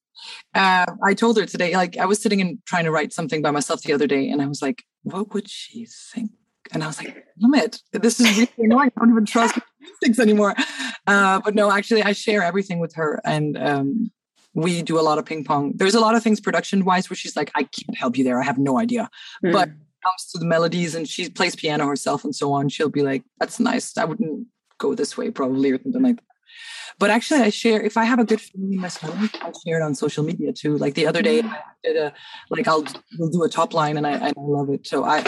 Uh, 0.54 0.86
I 1.04 1.14
told 1.14 1.38
her 1.38 1.46
today, 1.46 1.76
like 1.76 1.98
I 1.98 2.06
was 2.06 2.22
sitting 2.22 2.42
and 2.42 2.60
trying 2.66 2.86
to 2.86 2.92
write 2.92 3.14
something 3.14 3.42
by 3.42 3.52
myself 3.52 3.82
the 3.82 3.94
other 3.94 4.08
day, 4.08 4.30
and 4.30 4.42
I 4.42 4.48
was 4.48 4.62
like, 4.62 4.84
"What 5.04 5.34
would 5.34 5.50
she 5.50 5.88
think?" 6.14 6.32
And 6.72 6.84
I 6.84 6.88
was 6.88 6.98
like, 6.98 7.26
"Damn 7.40 7.54
it, 7.56 7.82
this 7.92 8.20
is 8.20 8.38
really 8.38 8.50
annoying. 8.58 8.92
I 8.96 9.00
don't 9.00 9.12
even 9.12 9.26
trust 9.26 9.58
things 10.04 10.20
anymore." 10.20 10.56
Uh, 11.08 11.40
but 11.44 11.56
no, 11.56 11.72
actually, 11.72 12.04
I 12.04 12.12
share 12.12 12.44
everything 12.44 12.80
with 12.80 12.94
her, 12.96 13.22
and 13.26 13.58
um, 13.58 14.12
we 14.54 14.82
do 14.82 15.00
a 15.00 15.02
lot 15.02 15.18
of 15.18 15.26
ping 15.26 15.44
pong. 15.44 15.74
There's 15.76 15.96
a 15.96 16.00
lot 16.00 16.16
of 16.16 16.22
things 16.22 16.40
production 16.40 16.86
wise 16.86 17.10
where 17.10 17.18
she's 17.18 17.36
like, 17.36 17.52
"I 17.56 17.64
can't 17.64 17.98
help 17.98 18.18
you 18.18 18.24
there. 18.24 18.40
I 18.40 18.44
have 18.44 18.58
no 18.58 18.78
idea," 18.78 19.10
mm. 19.44 19.52
but 19.52 19.70
comes 20.04 20.26
to 20.32 20.40
the 20.40 20.46
melodies 20.46 20.96
and 20.96 21.08
she 21.08 21.30
plays 21.30 21.56
piano 21.56 21.86
herself 21.88 22.24
and 22.24 22.36
so 22.36 22.54
on, 22.54 22.70
she'll 22.70 22.90
be 22.90 23.04
like, 23.04 23.24
"That's 23.40 23.60
nice. 23.60 23.98
I 23.98 24.06
wouldn't 24.06 24.48
go 24.78 24.96
this 24.96 25.18
way 25.18 25.32
probably 25.32 25.72
or 25.72 25.82
something 25.82 26.02
like 26.02 26.18
that." 26.18 26.32
But 27.00 27.10
actually, 27.10 27.42
I 27.42 27.50
share 27.50 27.82
if 27.82 27.98
I 27.98 28.04
have 28.04 28.20
a 28.20 28.26
good 28.26 28.42
feeling 28.42 28.74
in 28.74 28.80
my 28.80 28.88
stomach, 28.88 29.32
I 29.42 29.52
share 29.66 29.80
it 29.80 29.84
on 29.84 29.96
social 29.96 30.24
media 30.24 30.54
too. 30.54 30.78
Like 30.78 30.94
the 30.94 31.08
other 31.08 31.22
day, 31.22 31.42
mm. 31.42 31.50
I 31.50 31.60
did 31.84 31.98
a 31.98 32.14
like 32.50 32.68
I'll 32.68 32.86
we'll 33.18 33.30
do 33.30 33.44
a 33.44 33.50
top 33.50 33.74
line 33.74 33.98
and 33.98 34.06
I, 34.06 34.28
I 34.28 34.34
love 34.38 34.70
it. 34.70 34.86
So 34.88 35.04
I 35.04 35.24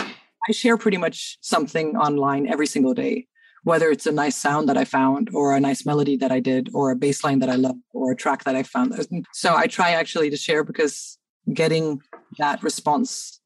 I 0.48 0.52
share 0.52 0.78
pretty 0.78 0.98
much 0.98 1.38
something 1.42 1.96
online 1.96 2.48
every 2.48 2.68
single 2.68 2.94
day, 2.94 3.28
whether 3.64 3.90
it's 3.90 4.06
a 4.06 4.12
nice 4.12 4.36
sound 4.36 4.68
that 4.70 4.78
I 4.78 4.86
found 4.86 5.30
or 5.34 5.56
a 5.56 5.60
nice 5.60 5.86
melody 5.86 6.18
that 6.18 6.32
I 6.32 6.40
did 6.40 6.70
or 6.74 6.92
a 6.92 6.96
bass 6.96 7.24
line 7.24 7.40
that 7.40 7.50
I 7.50 7.56
love 7.56 7.78
or 7.94 8.12
a 8.12 8.16
track 8.16 8.44
that 8.44 8.56
I 8.56 8.64
found. 8.64 8.94
So 9.34 9.56
I 9.56 9.68
try 9.68 9.92
actually 9.92 10.30
to 10.30 10.38
share 10.38 10.64
because 10.64 11.18
getting 11.54 12.02
that 12.38 12.62
response 12.64 13.40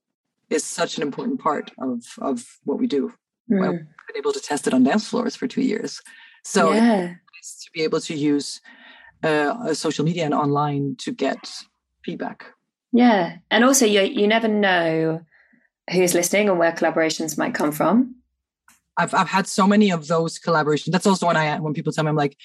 is 0.49 0.63
such 0.63 0.97
an 0.97 1.03
important 1.03 1.39
part 1.39 1.71
of 1.77 2.03
of 2.19 2.60
what 2.63 2.79
we 2.79 2.88
do. 2.88 3.13
Mm. 3.51 3.60
Well, 3.60 3.71
been 3.73 4.17
able 4.17 4.33
to 4.33 4.39
test 4.39 4.67
it 4.67 4.73
on 4.73 4.83
dance 4.83 5.07
floors 5.07 5.36
for 5.36 5.47
two 5.47 5.62
years, 5.62 6.01
so 6.43 6.73
yeah. 6.73 7.07
to 7.62 7.71
be 7.73 7.81
able 7.83 8.01
to 8.01 8.15
use 8.15 8.62
uh, 9.23 9.73
social 9.73 10.05
media 10.05 10.25
and 10.25 10.33
online 10.33 10.95
to 10.99 11.12
get 11.12 11.51
feedback. 12.03 12.45
Yeah, 12.91 13.38
and 13.51 13.63
also 13.63 13.86
you 13.86 14.01
you 14.01 14.27
never 14.27 14.47
know 14.47 15.21
who's 15.91 16.13
listening 16.13 16.49
and 16.49 16.60
where 16.60 16.71
collaborations 16.71 17.38
might 17.38 17.53
come 17.53 17.71
from. 17.71 18.15
I've 18.97 19.13
I've 19.13 19.29
had 19.29 19.47
so 19.47 19.67
many 19.67 19.91
of 19.91 20.07
those 20.07 20.39
collaborations. 20.39 20.91
That's 20.91 21.07
also 21.07 21.27
when 21.27 21.38
I 21.38 21.60
when 21.60 21.73
people 21.73 21.91
tell 21.91 22.03
me 22.03 22.10
I'm 22.10 22.15
like, 22.15 22.38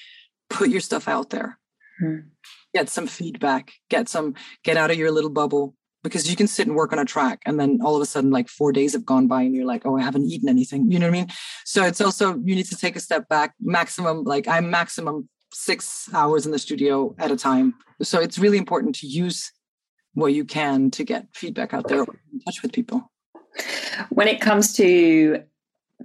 put 0.49 0.69
your 0.69 0.81
stuff 0.81 1.07
out 1.07 1.29
there, 1.29 1.57
mm. 2.01 2.25
get 2.73 2.89
some 2.89 3.07
feedback, 3.07 3.71
get 3.89 4.09
some 4.09 4.35
get 4.63 4.77
out 4.77 4.91
of 4.91 4.97
your 4.97 5.11
little 5.11 5.29
bubble, 5.29 5.75
because 6.03 6.29
you 6.29 6.35
can 6.35 6.47
sit 6.47 6.67
and 6.67 6.75
work 6.75 6.91
on 6.93 6.99
a 6.99 7.05
track 7.05 7.41
and 7.45 7.59
then 7.59 7.79
all 7.83 7.95
of 7.95 8.01
a 8.01 8.05
sudden 8.05 8.29
like 8.29 8.49
four 8.49 8.71
days 8.71 8.93
have 8.93 9.05
gone 9.05 9.27
by 9.27 9.41
and 9.41 9.55
you're 9.55 9.65
like 9.65 9.85
oh 9.85 9.97
i 9.97 10.01
haven't 10.01 10.25
eaten 10.25 10.49
anything. 10.49 10.91
You 10.91 10.99
know 10.99 11.07
what 11.07 11.15
i 11.15 11.19
mean? 11.19 11.27
So 11.65 11.85
it's 11.85 12.01
also 12.01 12.37
you 12.43 12.55
need 12.55 12.67
to 12.67 12.77
take 12.77 12.95
a 12.95 12.99
step 12.99 13.27
back 13.29 13.53
maximum 13.61 14.23
like 14.23 14.47
i'm 14.47 14.69
maximum 14.69 15.29
six 15.53 16.09
hours 16.13 16.45
in 16.45 16.51
the 16.51 16.59
studio 16.59 17.15
at 17.19 17.31
a 17.31 17.37
time. 17.37 17.75
So 18.01 18.19
it's 18.19 18.39
really 18.39 18.57
important 18.57 18.95
to 18.95 19.07
use 19.07 19.51
what 20.13 20.33
you 20.33 20.45
can 20.45 20.91
to 20.91 21.03
get 21.03 21.27
feedback 21.33 21.73
out 21.73 21.87
there 21.87 22.01
in 22.01 22.39
touch 22.45 22.61
with 22.61 22.73
people. 22.73 23.11
When 24.09 24.27
it 24.27 24.41
comes 24.41 24.73
to 24.73 25.43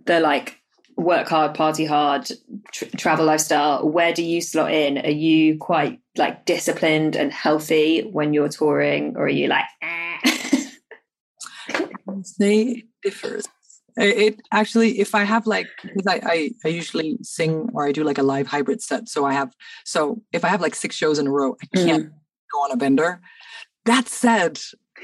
the 0.04 0.20
like 0.20 0.57
work 0.98 1.28
hard, 1.28 1.54
party 1.54 1.84
hard, 1.84 2.28
travel 2.72 3.24
lifestyle, 3.24 3.88
where 3.88 4.12
do 4.12 4.22
you 4.22 4.40
slot 4.40 4.72
in? 4.72 4.98
Are 4.98 5.10
you 5.10 5.56
quite 5.56 6.00
like 6.16 6.44
disciplined 6.44 7.14
and 7.16 7.32
healthy 7.32 8.02
when 8.02 8.34
you're 8.34 8.48
touring, 8.48 9.16
or 9.16 9.24
are 9.24 9.28
you 9.28 9.46
like? 9.46 9.64
Eh? 9.80 10.18
it 12.40 12.84
differs. 13.02 13.46
It 13.96 14.40
actually, 14.52 15.00
if 15.00 15.14
I 15.14 15.24
have 15.24 15.46
like, 15.46 15.66
because 15.82 16.06
I, 16.06 16.20
I 16.24 16.50
I 16.64 16.68
usually 16.68 17.18
sing 17.22 17.68
or 17.72 17.86
I 17.86 17.92
do 17.92 18.04
like 18.04 18.18
a 18.18 18.22
live 18.22 18.46
hybrid 18.46 18.82
set, 18.82 19.08
so 19.08 19.24
I 19.24 19.32
have 19.32 19.52
so 19.84 20.22
if 20.32 20.44
I 20.44 20.48
have 20.48 20.60
like 20.60 20.74
six 20.74 20.96
shows 20.96 21.18
in 21.18 21.26
a 21.26 21.30
row, 21.30 21.56
I 21.62 21.76
can't 21.76 22.06
mm. 22.06 22.12
go 22.52 22.58
on 22.60 22.72
a 22.72 22.76
bender. 22.76 23.20
That 23.86 24.08
said, 24.08 24.60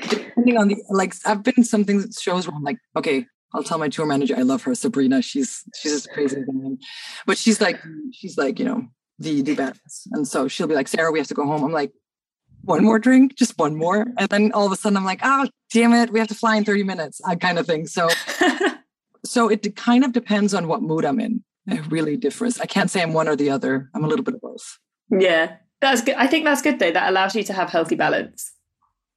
depending 0.09 0.59
on 0.59 0.69
the 0.69 0.77
like, 0.91 1.15
I've 1.25 1.43
been 1.43 1.65
some 1.65 1.85
things 1.85 2.21
shows 2.21 2.47
where 2.47 2.57
I'm 2.57 2.63
like, 2.63 2.79
okay, 2.97 3.27
I'll 3.55 3.63
tell 3.63 3.79
my 3.79 3.89
tour 3.89 4.07
manager 4.07 4.37
I 4.37 4.43
love 4.43 4.63
her, 4.65 4.75
Sabrina. 4.75 5.23
She's 5.23 5.63
she's 5.77 5.93
just 5.93 6.11
crazy 6.11 6.43
woman. 6.47 6.79
But 7.27 7.39
she's 7.39 7.61
like 7.61 7.81
she's 8.13 8.37
like, 8.37 8.59
you 8.59 8.65
know, 8.65 8.87
the 9.19 9.43
the 9.43 9.55
best. 9.55 10.09
And 10.13 10.27
so 10.27 10.49
she'll 10.49 10.67
be 10.67 10.75
like, 10.75 10.89
Sarah, 10.89 11.13
we 11.13 11.19
have 11.19 11.29
to 11.29 11.35
go 11.35 11.47
home. 11.47 11.65
I'm 11.65 11.73
like, 11.73 11.93
one 12.63 12.85
more 12.85 12.99
drink, 12.99 13.37
just 13.37 13.59
one 13.59 13.77
more. 13.77 14.07
And 14.19 14.29
then 14.29 14.53
all 14.53 14.67
of 14.67 14.73
a 14.73 14.77
sudden 14.77 14.97
I'm 14.97 15.05
like, 15.05 15.21
oh 15.23 15.49
damn 15.73 15.93
it, 15.93 16.11
we 16.11 16.19
have 16.19 16.29
to 16.29 16.35
fly 16.35 16.57
in 16.57 16.65
30 16.65 16.83
minutes. 16.83 17.21
I 17.25 17.37
kind 17.37 17.59
of 17.59 17.67
thing. 17.67 17.87
So 17.87 18.09
so 19.25 19.49
it 19.49 19.77
kind 19.77 20.05
of 20.05 20.13
depends 20.13 20.55
on 20.55 20.69
what 20.69 20.83
mood 20.83 21.05
I'm 21.05 21.21
in. 21.21 21.45
It 21.67 21.91
really 21.91 22.17
differs. 22.17 22.61
I 22.61 22.67
can't 22.67 22.91
say 22.91 23.03
I'm 23.03 23.13
one 23.13 23.29
or 23.29 23.37
the 23.37 23.51
other. 23.51 23.91
I'm 23.95 24.05
a 24.05 24.09
little 24.09 24.25
bit 24.25 24.35
of 24.35 24.41
both. 24.41 24.79
Yeah. 25.11 25.57
That's 25.81 26.01
good. 26.01 26.15
I 26.15 26.27
think 26.27 26.45
that's 26.45 26.63
good 26.63 26.79
though. 26.79 26.91
That 26.91 27.11
allows 27.11 27.35
you 27.35 27.45
to 27.45 27.53
have 27.53 27.69
healthy 27.69 27.95
balance. 27.95 28.53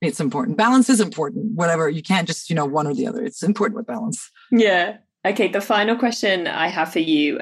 it's 0.02 0.20
important. 0.20 0.58
Balance 0.58 0.90
is 0.90 1.00
important. 1.00 1.56
Whatever 1.56 1.90
you 1.90 2.04
can't 2.04 2.28
just 2.28 2.50
you 2.50 2.56
know 2.56 2.66
one 2.66 2.88
or 2.88 2.94
the 2.94 3.08
other. 3.08 3.24
It's 3.24 3.42
important 3.42 3.78
with 3.78 3.88
balance. 3.88 4.30
Yeah. 4.52 4.98
Okay. 5.26 5.48
The 5.50 5.62
final 5.62 5.96
question 5.96 6.48
I 6.48 6.68
have 6.68 6.92
for 6.92 7.00
you. 7.00 7.40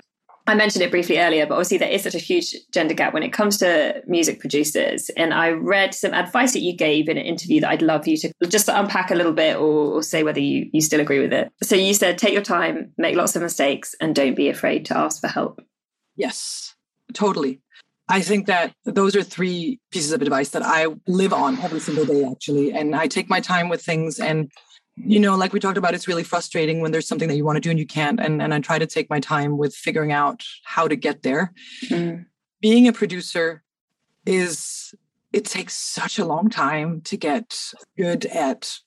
I 0.48 0.54
mentioned 0.54 0.84
it 0.84 0.92
briefly 0.92 1.18
earlier, 1.18 1.48
but 1.48 1.56
obviously 1.56 1.80
there 1.80 1.90
is 1.90 2.04
such 2.04 2.14
a 2.14 2.20
huge 2.20 2.56
gender 2.72 2.94
gap 2.94 3.16
when 3.16 3.24
it 3.24 3.34
comes 3.34 3.58
to 3.58 4.04
music 4.06 4.40
producers. 4.40 5.10
And 5.18 5.34
I 5.34 5.50
read 5.50 5.96
some 5.96 6.14
advice 6.14 6.54
that 6.54 6.60
you 6.60 6.78
gave 6.78 7.10
in 7.10 7.18
an 7.18 7.26
interview 7.26 7.62
that 7.62 7.70
I'd 7.72 7.82
love 7.82 8.08
you 8.08 8.16
to 8.18 8.32
just 8.48 8.68
unpack 8.68 9.10
a 9.10 9.16
little 9.16 9.34
bit 9.34 9.58
or, 9.58 9.96
or 9.96 10.04
say 10.04 10.22
whether 10.22 10.40
you, 10.40 10.70
you 10.72 10.82
still 10.82 11.00
agree 11.00 11.20
with 11.20 11.34
it. 11.34 11.52
So 11.64 11.76
you 11.76 11.96
said, 11.96 12.20
take 12.20 12.34
your 12.34 12.44
time, 12.44 12.92
make 12.96 13.16
lots 13.16 13.36
of 13.36 13.42
mistakes, 13.42 13.96
and 14.00 14.14
don't 14.14 14.36
be 14.36 14.50
afraid 14.50 14.86
to 14.86 14.98
ask 14.98 15.20
for 15.20 15.28
help. 15.28 15.62
Yes, 16.16 16.76
totally. 17.14 17.62
I 18.08 18.22
think 18.22 18.46
that 18.46 18.72
those 18.86 19.16
are 19.16 19.24
three 19.24 19.80
pieces 19.90 20.12
of 20.12 20.22
advice 20.22 20.50
that 20.50 20.62
I 20.62 20.86
live 21.08 21.34
on 21.34 21.58
every 21.62 21.80
single 21.80 22.06
day, 22.06 22.24
actually. 22.24 22.72
And 22.72 22.96
I 22.96 23.08
take 23.08 23.32
my 23.32 23.40
time 23.40 23.68
with 23.68 23.82
things. 23.82 24.20
And, 24.20 24.52
you 24.98 25.20
know, 25.20 25.36
like 25.36 25.54
we 25.54 25.60
talked 25.60 25.78
about, 25.78 25.94
it's 25.94 26.08
really 26.08 26.24
frustrating 26.24 26.80
when 26.82 26.92
there's 26.92 27.08
something 27.08 27.28
that 27.28 27.36
you 27.36 27.44
want 27.44 27.58
to 27.58 27.62
do 27.62 27.70
and 27.70 27.80
you 27.80 27.86
can't. 27.86 28.20
And, 28.20 28.42
and 28.42 28.54
I 28.54 28.60
try 28.60 28.80
to 28.80 28.88
take 28.88 29.10
my 29.10 29.20
time 29.20 29.58
with 29.58 29.76
figuring 29.76 30.12
out 30.12 30.44
how 30.64 30.88
to 30.88 30.96
get 30.96 31.24
there. 31.24 31.54
Mm. 31.88 32.26
Being 32.62 32.88
a 32.88 32.94
producer 32.94 33.64
is, 34.26 34.94
it 35.34 35.46
takes 35.46 35.74
such 35.74 36.18
a 36.18 36.26
long 36.26 36.50
time 36.50 37.02
to 37.02 37.18
get 37.18 37.60
good 37.98 38.26
at 38.28 38.80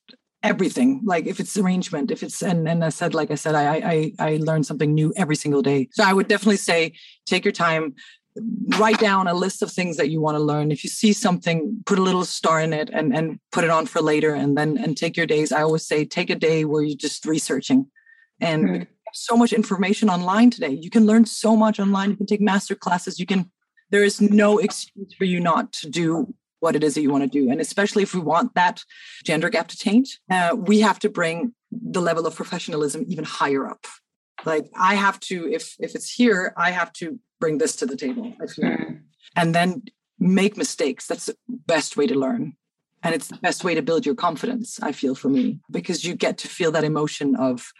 everything 0.43 1.01
like 1.05 1.27
if 1.27 1.41
it's 1.41 1.57
arrangement 1.57 2.13
if 2.13 2.23
it's 2.23 2.43
and, 2.43 2.69
and 2.69 2.85
i 2.85 2.89
said 2.89 3.13
like 3.13 3.33
i 3.33 3.35
said 3.35 3.57
I, 3.57 3.75
I 3.75 4.13
i 4.21 4.37
learn 4.37 4.63
something 4.63 4.95
new 4.95 5.13
every 5.17 5.35
single 5.35 5.63
day 5.63 5.89
so 5.91 6.05
i 6.05 6.13
would 6.13 6.29
definitely 6.29 6.59
say 6.59 6.93
take 7.27 7.45
your 7.45 7.51
time 7.51 7.97
write 8.79 8.99
down 8.99 9.29
a 9.29 9.35
list 9.35 9.63
of 9.63 9.71
things 9.71 9.97
that 9.97 10.11
you 10.11 10.21
want 10.21 10.37
to 10.37 10.43
learn. 10.43 10.71
If 10.71 10.85
you 10.85 10.91
see 10.91 11.13
something 11.13 11.83
put 11.87 11.99
a 11.99 12.03
little 12.03 12.25
star 12.25 12.61
in 12.61 12.73
it 12.73 12.91
and 12.93 13.15
and 13.15 13.41
put 13.53 13.65
it 13.65 13.71
on 13.71 13.87
for 13.87 14.01
later 14.01 14.35
and 14.35 14.57
then 14.57 14.77
and 14.79 14.97
take 14.97 15.17
your 15.17 15.27
days. 15.27 15.53
I 15.53 15.63
always 15.63 15.87
say 15.87 16.05
take 16.05 16.31
a 16.31 16.35
day 16.35 16.65
where 16.65 16.83
you're 16.83 16.97
just 16.97 17.25
researching. 17.25 17.87
And 18.41 18.65
mm-hmm. 18.65 18.83
so 19.13 19.37
much 19.37 19.53
information 19.53 20.09
online 20.09 20.51
today. 20.51 20.71
You 20.71 20.91
can 20.91 21.07
learn 21.07 21.27
so 21.27 21.57
much 21.57 21.81
online. 21.81 22.11
You 22.11 22.17
can 22.17 22.27
take 22.27 22.41
master 22.41 22.75
classes. 22.75 23.19
You 23.19 23.27
can 23.27 23.51
there 23.91 24.05
is 24.05 24.21
no 24.21 24.59
excuse 24.59 25.15
for 25.17 25.25
you 25.25 25.41
not 25.41 25.73
to 25.73 25.89
do 25.89 26.35
what 26.61 26.77
it 26.77 26.85
is 26.85 26.95
that 26.95 27.03
you 27.03 27.11
want 27.11 27.25
to 27.25 27.31
do. 27.31 27.51
And 27.51 27.61
especially 27.61 28.03
if 28.03 28.15
we 28.15 28.21
want 28.21 28.55
that 28.55 28.83
gender 29.25 29.49
gap 29.49 29.69
to 29.69 29.77
change 29.77 30.19
uh, 30.31 30.57
we 30.57 30.81
have 30.81 30.99
to 31.01 31.09
bring 31.09 31.55
the 31.71 32.01
level 32.01 32.27
of 32.27 32.35
professionalism 32.35 33.05
even 33.09 33.25
higher 33.25 33.67
up 33.69 33.87
like 34.45 34.67
i 34.77 34.95
have 34.95 35.19
to 35.21 35.51
if 35.53 35.75
if 35.79 35.95
it's 35.95 36.11
here 36.11 36.55
i 36.57 36.71
have 36.71 36.93
to 36.93 37.19
bring 37.41 37.59
this 37.59 37.77
to 37.77 37.87
the 37.87 37.97
table 37.97 38.35
mm. 38.41 39.01
and 39.37 39.55
then 39.55 39.83
make 40.19 40.57
mistakes. 40.57 41.07
That's 41.07 41.27
the 41.27 41.37
best 41.49 41.97
way 41.97 42.07
to 42.07 42.19
learn. 42.19 42.55
And 43.01 43.15
it's 43.15 43.29
the 43.29 43.37
best 43.37 43.63
way 43.63 43.77
to 43.77 43.83
build 43.83 44.05
your 44.05 44.17
confidence 44.17 44.81
i 44.83 44.91
feel 44.91 45.15
for 45.15 45.29
me. 45.29 45.61
Because 45.71 46.05
you 46.05 46.15
get 46.15 46.37
to 46.39 46.49
feel 46.49 46.73
that 46.73 46.83
emotion 46.83 47.37
of 47.37 47.73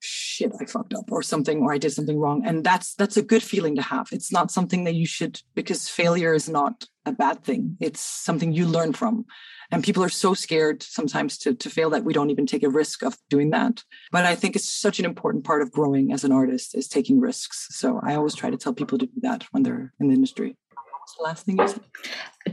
shit 0.00 0.52
i 0.60 0.64
fucked 0.64 0.94
up 0.94 1.10
or 1.12 1.22
something 1.22 1.62
or 1.62 1.72
i 1.72 1.78
did 1.78 1.92
something 1.92 2.18
wrong. 2.18 2.44
And 2.44 2.64
that's 2.64 2.94
that's 2.96 3.16
a 3.16 3.22
good 3.22 3.44
feeling 3.44 3.76
to 3.76 3.82
have. 3.82 4.08
It's 4.10 4.32
not 4.32 4.50
something 4.50 4.84
that 4.84 4.94
you 4.94 5.06
should 5.06 5.40
because 5.54 5.88
failure 5.88 6.34
is 6.34 6.48
not 6.48 6.86
a 7.06 7.12
bad 7.12 7.44
thing. 7.44 7.76
It's 7.80 8.00
something 8.00 8.52
you 8.52 8.66
learn 8.66 8.92
from 8.92 9.24
and 9.70 9.84
people 9.84 10.02
are 10.02 10.08
so 10.08 10.34
scared 10.34 10.82
sometimes 10.82 11.38
to, 11.38 11.54
to 11.54 11.70
fail 11.70 11.90
that 11.90 12.04
we 12.04 12.12
don't 12.12 12.30
even 12.30 12.46
take 12.46 12.62
a 12.62 12.68
risk 12.68 13.02
of 13.02 13.16
doing 13.28 13.50
that. 13.50 13.82
But 14.10 14.24
i 14.24 14.34
think 14.34 14.56
it's 14.56 14.68
such 14.68 14.98
an 14.98 15.04
important 15.04 15.44
part 15.44 15.62
of 15.62 15.72
growing 15.72 16.12
as 16.12 16.24
an 16.24 16.32
artist 16.32 16.74
is 16.74 16.88
taking 16.88 17.20
risks. 17.20 17.68
So 17.70 18.00
i 18.02 18.14
always 18.14 18.34
try 18.34 18.50
to 18.50 18.56
tell 18.56 18.74
people 18.74 18.98
to 18.98 19.06
do 19.06 19.20
that 19.22 19.44
when 19.52 19.62
they're 19.62 19.92
in 20.00 20.08
the 20.08 20.14
industry. 20.14 20.56
What's 20.98 21.16
the 21.16 21.22
last 21.22 21.46
thing 21.46 21.58
you 21.58 21.68
said? 21.68 21.82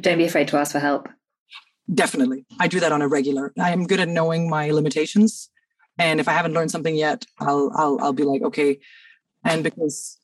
Don't 0.01 0.17
be 0.17 0.25
afraid 0.25 0.47
to 0.49 0.57
ask 0.57 0.71
for 0.71 0.79
help. 0.79 1.09
Definitely. 1.93 2.45
I 2.59 2.67
do 2.67 2.79
that 2.81 2.91
on 2.91 3.01
a 3.01 3.07
regular. 3.07 3.53
I 3.59 3.71
am 3.71 3.87
good 3.87 3.99
at 3.99 4.09
knowing 4.09 4.49
my 4.49 4.71
limitations. 4.71 5.49
And 5.97 6.19
if 6.19 6.27
i 6.27 6.33
haven't 6.33 6.53
learned 6.53 6.71
something 6.71 6.95
yet 6.95 7.25
i'll 7.39 7.71
i'll, 7.75 7.97
I'll 8.01 8.13
be 8.13 8.23
like 8.23 8.43
okay. 8.43 8.79
And 9.43 9.63
because 9.63 10.19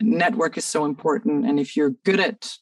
network 0.00 0.56
is 0.56 0.64
so 0.64 0.84
important 0.84 1.46
and 1.46 1.58
if 1.58 1.76
you're 1.76 1.90
good 2.04 2.20
at 2.20 2.54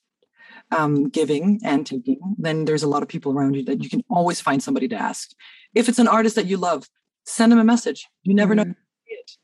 um, 0.73 1.09
giving 1.09 1.61
and 1.65 1.87
taking, 1.87 2.19
then 2.39 2.65
there's 2.65 2.83
a 2.83 2.89
lot 2.89 3.03
of 3.03 3.09
people 3.09 3.33
around 3.33 3.55
you 3.55 3.65
that 3.65 3.83
you 3.83 3.89
can 3.89 4.03
always 4.09 4.41
find 4.41 4.63
somebody 4.63 4.89
to 4.89 4.97
ask. 4.97 5.31
If 5.75 5.89
it's 5.89 5.99
an 5.99 6.09
artist 6.09 6.37
that 6.37 6.47
you 6.47 6.57
love, 6.57 6.89
send 7.27 7.53
them 7.53 7.59
a 7.59 7.65
message. 7.65 8.09
You 8.23 8.35
never 8.35 8.55
mm-hmm. 8.55 8.71
know. 8.71 8.75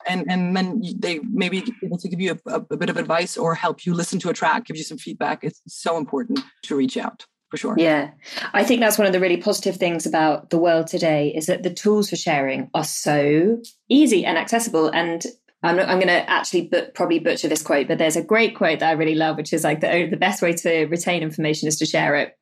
And 0.08 0.24
and 0.28 0.56
then 0.56 0.82
they 0.98 1.20
maybe 1.20 1.62
able 1.84 1.98
to 1.98 2.08
give 2.08 2.20
you 2.20 2.38
a, 2.46 2.54
a 2.70 2.76
bit 2.76 2.90
of 2.90 2.96
advice 2.96 3.36
or 3.36 3.54
help 3.54 3.86
you 3.86 3.94
listen 3.94 4.18
to 4.20 4.30
a 4.30 4.32
track, 4.32 4.64
give 4.64 4.76
you 4.76 4.82
some 4.82 4.98
feedback. 4.98 5.44
It's 5.44 5.60
so 5.66 5.96
important 5.96 6.40
to 6.64 6.74
reach 6.74 6.96
out 6.96 7.26
for 7.50 7.56
sure. 7.56 7.74
Yeah. 7.78 8.10
I 8.52 8.64
think 8.64 8.80
that's 8.80 8.98
one 8.98 9.06
of 9.06 9.12
the 9.12 9.20
really 9.20 9.36
positive 9.36 9.76
things 9.76 10.06
about 10.06 10.50
the 10.50 10.58
world 10.58 10.86
today 10.86 11.32
is 11.34 11.46
that 11.46 11.62
the 11.62 11.72
tools 11.72 12.10
for 12.10 12.16
sharing 12.16 12.70
are 12.74 12.84
so 12.84 13.60
easy 13.88 14.24
and 14.24 14.36
accessible. 14.36 14.88
And 14.88 15.24
I'm, 15.62 15.78
I'm 15.80 15.98
going 15.98 16.06
to 16.06 16.30
actually 16.30 16.68
but, 16.68 16.94
probably 16.94 17.18
butcher 17.18 17.48
this 17.48 17.62
quote, 17.62 17.88
but 17.88 17.98
there's 17.98 18.16
a 18.16 18.22
great 18.22 18.54
quote 18.54 18.78
that 18.80 18.88
I 18.88 18.92
really 18.92 19.16
love, 19.16 19.36
which 19.36 19.52
is 19.52 19.64
like 19.64 19.80
the, 19.80 20.06
the 20.08 20.16
best 20.16 20.40
way 20.40 20.52
to 20.52 20.86
retain 20.86 21.22
information 21.22 21.68
is 21.68 21.76
to 21.78 21.86
share 21.86 22.14
it. 22.14 22.38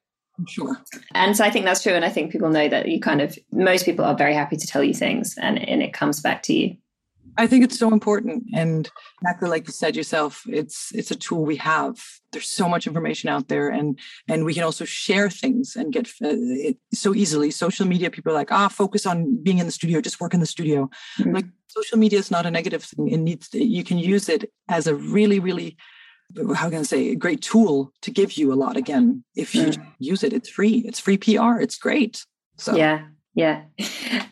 Sure. 0.46 0.76
And 1.14 1.34
so 1.34 1.44
I 1.44 1.50
think 1.50 1.64
that's 1.64 1.82
true. 1.82 1.94
And 1.94 2.04
I 2.04 2.10
think 2.10 2.30
people 2.30 2.50
know 2.50 2.68
that 2.68 2.88
you 2.88 3.00
kind 3.00 3.22
of, 3.22 3.38
most 3.52 3.86
people 3.86 4.04
are 4.04 4.14
very 4.14 4.34
happy 4.34 4.56
to 4.56 4.66
tell 4.66 4.84
you 4.84 4.92
things 4.92 5.34
and, 5.40 5.58
and 5.66 5.82
it 5.82 5.94
comes 5.94 6.20
back 6.20 6.42
to 6.44 6.52
you. 6.52 6.76
I 7.36 7.46
think 7.46 7.64
it's 7.64 7.78
so 7.78 7.92
important, 7.92 8.44
and 8.54 8.90
exactly 9.20 9.48
like 9.48 9.66
you 9.66 9.72
said 9.72 9.96
yourself, 9.96 10.42
it's 10.48 10.92
it's 10.94 11.10
a 11.10 11.16
tool 11.16 11.44
we 11.44 11.56
have. 11.56 12.02
There's 12.32 12.48
so 12.48 12.68
much 12.68 12.86
information 12.86 13.28
out 13.28 13.48
there, 13.48 13.68
and 13.68 13.98
and 14.28 14.44
we 14.44 14.54
can 14.54 14.62
also 14.62 14.84
share 14.84 15.30
things 15.30 15.76
and 15.76 15.92
get 15.92 16.06
uh, 16.22 16.32
it 16.68 16.78
so 16.92 17.14
easily. 17.14 17.50
Social 17.50 17.86
media, 17.86 18.10
people 18.10 18.32
are 18.32 18.34
like, 18.34 18.52
ah, 18.52 18.68
focus 18.68 19.06
on 19.06 19.42
being 19.42 19.58
in 19.58 19.66
the 19.66 19.72
studio, 19.72 20.00
just 20.00 20.20
work 20.20 20.34
in 20.34 20.40
the 20.40 20.46
studio. 20.46 20.88
Mm-hmm. 21.18 21.34
Like 21.34 21.46
social 21.68 21.98
media 21.98 22.18
is 22.18 22.30
not 22.30 22.46
a 22.46 22.50
negative 22.50 22.82
thing. 22.82 23.08
It 23.08 23.18
needs 23.18 23.48
to, 23.50 23.62
you 23.62 23.84
can 23.84 23.98
use 23.98 24.28
it 24.28 24.50
as 24.68 24.86
a 24.86 24.94
really, 24.94 25.38
really 25.38 25.76
how 26.54 26.68
can 26.68 26.80
I 26.80 26.82
say 26.82 27.10
a 27.10 27.16
great 27.16 27.42
tool 27.42 27.92
to 28.02 28.10
give 28.10 28.32
you 28.32 28.52
a 28.52 28.56
lot 28.56 28.76
again 28.76 29.24
if 29.34 29.54
you 29.54 29.66
mm. 29.66 29.86
use 29.98 30.24
it. 30.24 30.32
It's 30.32 30.48
free. 30.48 30.78
It's 30.86 30.98
free 30.98 31.18
PR. 31.18 31.60
It's 31.60 31.78
great. 31.78 32.24
So 32.56 32.74
yeah, 32.74 33.06
yeah. 33.36 33.62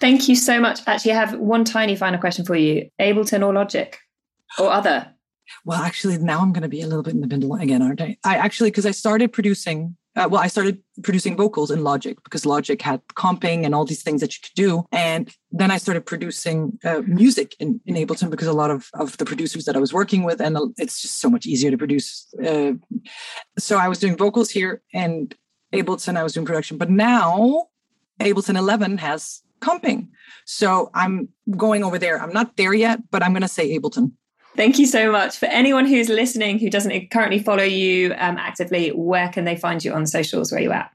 Thank 0.01 0.29
you 0.29 0.35
so 0.35 0.61
much. 0.61 0.81
Actually, 0.87 1.13
I 1.13 1.17
have 1.17 1.39
one 1.39 1.65
tiny 1.65 1.95
final 1.95 2.19
question 2.19 2.45
for 2.45 2.57
you. 2.57 2.91
Ableton 3.01 3.47
or 3.47 3.53
Logic 3.53 3.97
or 4.59 4.73
other? 4.73 5.13
Well, 5.65 5.81
actually, 5.81 6.19
now 6.19 6.41
I'm 6.41 6.53
going 6.53 6.63
to 6.63 6.69
be 6.69 6.81
a 6.81 6.87
little 6.87 7.03
bit 7.03 7.15
in 7.15 7.21
the 7.21 7.27
middle 7.27 7.55
again, 7.55 7.83
aren't 7.83 8.01
I? 8.01 8.17
I 8.25 8.37
actually, 8.37 8.71
because 8.71 8.87
I 8.87 8.91
started 8.91 9.33
producing 9.33 9.97
uh, 10.17 10.29
well, 10.31 10.41
I 10.41 10.47
started 10.47 10.81
producing 11.03 11.37
vocals 11.37 11.73
in 11.73 11.83
Logic 11.83 12.17
because 12.23 12.47
Logic 12.47 12.81
had 12.81 13.05
comping 13.17 13.65
and 13.65 13.75
all 13.75 13.85
these 13.85 14.03
things 14.03 14.21
that 14.21 14.33
you 14.35 14.41
could 14.43 14.55
do. 14.55 14.85
And 14.93 15.35
then 15.51 15.73
I 15.73 15.77
started 15.77 16.07
producing 16.07 16.79
uh, 16.85 17.03
music 17.05 17.57
in, 17.59 17.81
in 17.85 17.97
Ableton 17.97 18.31
because 18.31 18.47
a 18.47 18.53
lot 18.53 18.71
of, 18.71 18.89
of 18.95 19.17
the 19.17 19.25
producers 19.25 19.65
that 19.65 19.75
I 19.75 19.81
was 19.81 19.93
working 19.93 20.23
with, 20.23 20.41
and 20.41 20.57
it's 20.79 21.03
just 21.03 21.21
so 21.21 21.29
much 21.29 21.47
easier 21.47 21.73
to 21.73 21.79
produce. 21.79 22.33
Uh, 22.45 22.75
so 23.59 23.77
I 23.77 23.89
was 23.89 23.99
doing 23.99 24.17
vocals 24.17 24.51
here 24.51 24.83
and 24.93 25.35
Ableton, 25.75 26.17
I 26.17 26.23
was 26.23 26.35
doing 26.35 26.47
production. 26.47 26.79
But 26.79 26.91
now 26.91 27.67
Ableton 28.21 28.57
11 28.57 28.99
has 28.99 29.43
comping. 29.61 30.09
So 30.45 30.91
I'm 30.95 31.29
going 31.57 31.85
over 31.85 31.99
there. 31.99 32.21
I'm 32.21 32.33
not 32.33 32.57
there 32.57 32.75
yet, 32.75 33.01
but 33.11 33.23
I'm 33.23 33.33
going 33.33 33.43
to 33.43 33.49
say 33.49 33.77
Ableton. 33.79 34.13
Thank 34.57 34.79
you 34.79 34.87
so 34.87 35.11
much. 35.11 35.39
For 35.39 35.47
anyone 35.47 35.85
who's 35.85 36.09
listening 36.09 36.59
who 36.59 36.71
doesn't 36.71 37.11
currently 37.11 37.41
follow 37.41 37.65
you 37.65 38.13
um, 38.19 38.37
actively, 38.37 38.91
where 38.91 39.29
can 39.29 39.45
they 39.45 39.57
find 39.57 39.85
you 39.85 39.93
on 39.93 40.07
socials? 40.07 40.53
Where 40.53 40.61
are 40.61 40.63
you 40.63 40.73
at? 40.73 40.91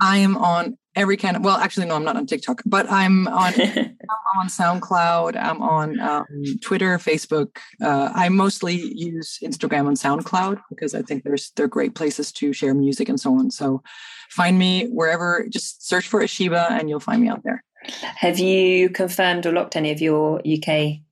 I 0.00 0.18
am 0.18 0.36
on 0.38 0.78
every 0.96 1.16
kind 1.16 1.36
of, 1.36 1.44
well, 1.44 1.56
actually, 1.56 1.86
no, 1.86 1.94
I'm 1.94 2.04
not 2.04 2.16
on 2.16 2.26
TikTok, 2.26 2.62
but 2.64 2.90
I'm 2.90 3.28
on, 3.28 3.52
I'm 3.60 4.38
on 4.38 4.48
SoundCloud. 4.48 5.36
I'm 5.36 5.62
on 5.62 6.00
um, 6.00 6.24
Twitter, 6.62 6.98
Facebook. 6.98 7.58
Uh, 7.82 8.10
I 8.14 8.28
mostly 8.30 8.74
use 8.74 9.38
Instagram 9.42 9.88
and 9.88 9.96
SoundCloud 9.96 10.60
because 10.70 10.94
I 10.94 11.02
think 11.02 11.24
there's, 11.24 11.50
they're 11.50 11.68
great 11.68 11.94
places 11.94 12.32
to 12.32 12.52
share 12.52 12.74
music 12.74 13.08
and 13.08 13.20
so 13.20 13.38
on. 13.38 13.50
So 13.50 13.82
find 14.32 14.58
me 14.58 14.86
wherever, 14.86 15.46
just 15.48 15.86
search 15.86 16.08
for 16.08 16.20
Ashibah 16.20 16.70
and 16.72 16.88
you'll 16.88 17.00
find 17.00 17.22
me 17.22 17.28
out 17.28 17.42
there. 17.44 17.62
Have 18.02 18.38
you 18.38 18.90
confirmed 18.90 19.44
or 19.44 19.52
locked 19.52 19.76
any 19.76 19.90
of 19.90 20.00
your 20.00 20.40
UK 20.40 21.02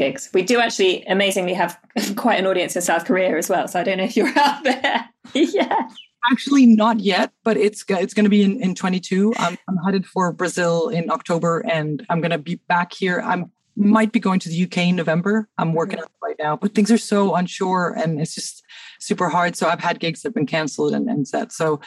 gigs. 0.00 0.30
We 0.32 0.42
do 0.42 0.58
actually 0.58 1.04
amazingly 1.04 1.54
have 1.54 1.78
quite 2.16 2.40
an 2.40 2.46
audience 2.46 2.74
in 2.74 2.82
South 2.82 3.04
Korea 3.04 3.36
as 3.36 3.48
well. 3.48 3.68
So 3.68 3.78
I 3.78 3.84
don't 3.84 3.98
know 3.98 4.04
if 4.04 4.16
you're 4.16 4.32
out 4.36 4.64
there. 4.64 5.08
yeah. 5.34 5.88
Actually, 6.30 6.66
not 6.66 7.00
yet, 7.00 7.32
but 7.44 7.56
it's 7.56 7.84
it's 7.88 8.12
going 8.12 8.24
to 8.24 8.30
be 8.30 8.42
in, 8.42 8.60
in 8.62 8.74
22. 8.74 9.32
I'm, 9.38 9.56
I'm 9.68 9.76
headed 9.78 10.04
for 10.04 10.32
Brazil 10.32 10.88
in 10.88 11.10
October, 11.10 11.60
and 11.60 12.04
I'm 12.10 12.20
going 12.20 12.30
to 12.30 12.38
be 12.38 12.56
back 12.68 12.92
here. 12.92 13.22
I'm 13.24 13.50
might 13.76 14.12
be 14.12 14.20
going 14.20 14.40
to 14.40 14.48
the 14.48 14.64
UK 14.64 14.78
in 14.78 14.96
November. 14.96 15.48
I'm 15.56 15.72
working 15.72 15.96
mm-hmm. 15.96 16.04
on 16.24 16.28
it 16.30 16.36
right 16.36 16.36
now, 16.38 16.56
but 16.56 16.74
things 16.74 16.90
are 16.90 16.98
so 16.98 17.34
unsure 17.34 17.94
and 17.96 18.20
it's 18.20 18.34
just 18.34 18.62
super 18.98 19.28
hard. 19.30 19.56
So 19.56 19.68
I've 19.68 19.80
had 19.80 20.00
gigs 20.00 20.20
that 20.20 20.28
have 20.28 20.34
been 20.34 20.44
canceled 20.44 20.92
and, 20.92 21.08
and 21.08 21.26
set. 21.26 21.52
So 21.52 21.80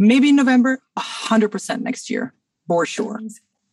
maybe 0.00 0.30
in 0.30 0.36
November, 0.36 0.82
100% 0.98 1.82
next 1.82 2.10
year 2.10 2.34
for 2.66 2.84
sure. 2.84 3.20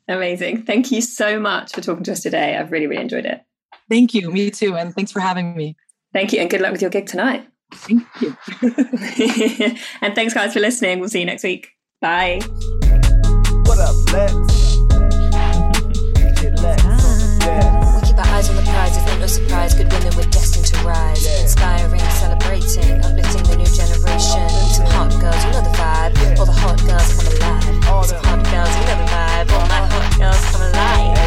Amazing. 0.07 0.63
Thank 0.63 0.91
you 0.91 1.01
so 1.01 1.39
much 1.39 1.73
for 1.73 1.82
talking 1.82 2.03
to 2.03 2.11
us 2.11 2.21
today. 2.21 2.55
I've 2.55 2.71
really, 2.71 2.86
really 2.86 3.01
enjoyed 3.01 3.25
it. 3.25 3.41
Thank 3.89 4.13
you. 4.13 4.30
Me 4.30 4.51
too. 4.51 4.75
And 4.75 4.93
thanks 4.93 5.11
for 5.11 5.19
having 5.19 5.55
me. 5.55 5.75
Thank 6.13 6.34
you. 6.34 6.39
And 6.39 6.49
good 6.49 6.61
luck 6.61 6.71
with 6.71 6.82
your 6.82 6.91
gig 6.91 7.07
tonight. 7.07 7.47
Thank 7.73 8.03
you. 8.21 8.38
and 10.01 10.15
thanks, 10.15 10.34
guys, 10.34 10.53
for 10.53 10.59
listening. 10.59 10.99
We'll 10.99 11.09
see 11.09 11.19
you 11.19 11.25
next 11.25 11.43
week. 11.43 11.69
Bye. 12.01 12.39
What 13.65 13.80
up, 13.80 13.95
Lex? 14.13 14.78
Get 16.41 16.59
Lex 16.61 16.84
on 16.84 17.19
the 17.19 17.38
deck. 17.39 18.01
We 18.01 18.07
keep 18.07 18.17
our 18.17 18.25
eyes 18.25 18.49
on 18.49 18.55
the 18.55 18.61
prize, 18.63 18.95
it's 18.95 19.05
not 19.05 19.19
no 19.19 19.28
surprise. 19.28 19.73
Good 19.73 19.91
women, 19.91 20.15
we're 20.15 20.23
destined 20.23 20.53
to 20.53 20.57
rise. 20.88 21.26
Inspiring, 21.42 22.00
celebrating, 22.22 23.04
uplifting 23.04 23.44
the 23.44 23.56
new 23.58 23.66
generation. 23.66 24.50
Some 24.72 24.88
hot 24.88 25.12
girls, 25.20 25.44
you 25.44 25.52
know 25.52 25.62
the 25.62 25.76
vibe. 25.76 26.40
All 26.40 26.46
the 26.46 26.52
hot 26.52 26.80
girls 26.88 27.10
come 27.14 27.28
alive. 27.28 28.08
Some 28.08 28.24
hot 28.24 28.42
girls, 28.52 28.72
you 28.78 28.86
know 28.88 28.98
the 29.04 29.10
vibe. 29.12 29.52
All 29.52 29.68
my 29.68 29.82
hot 29.92 30.18
girls 30.18 30.42
come 30.52 30.62
alive. 30.62 31.26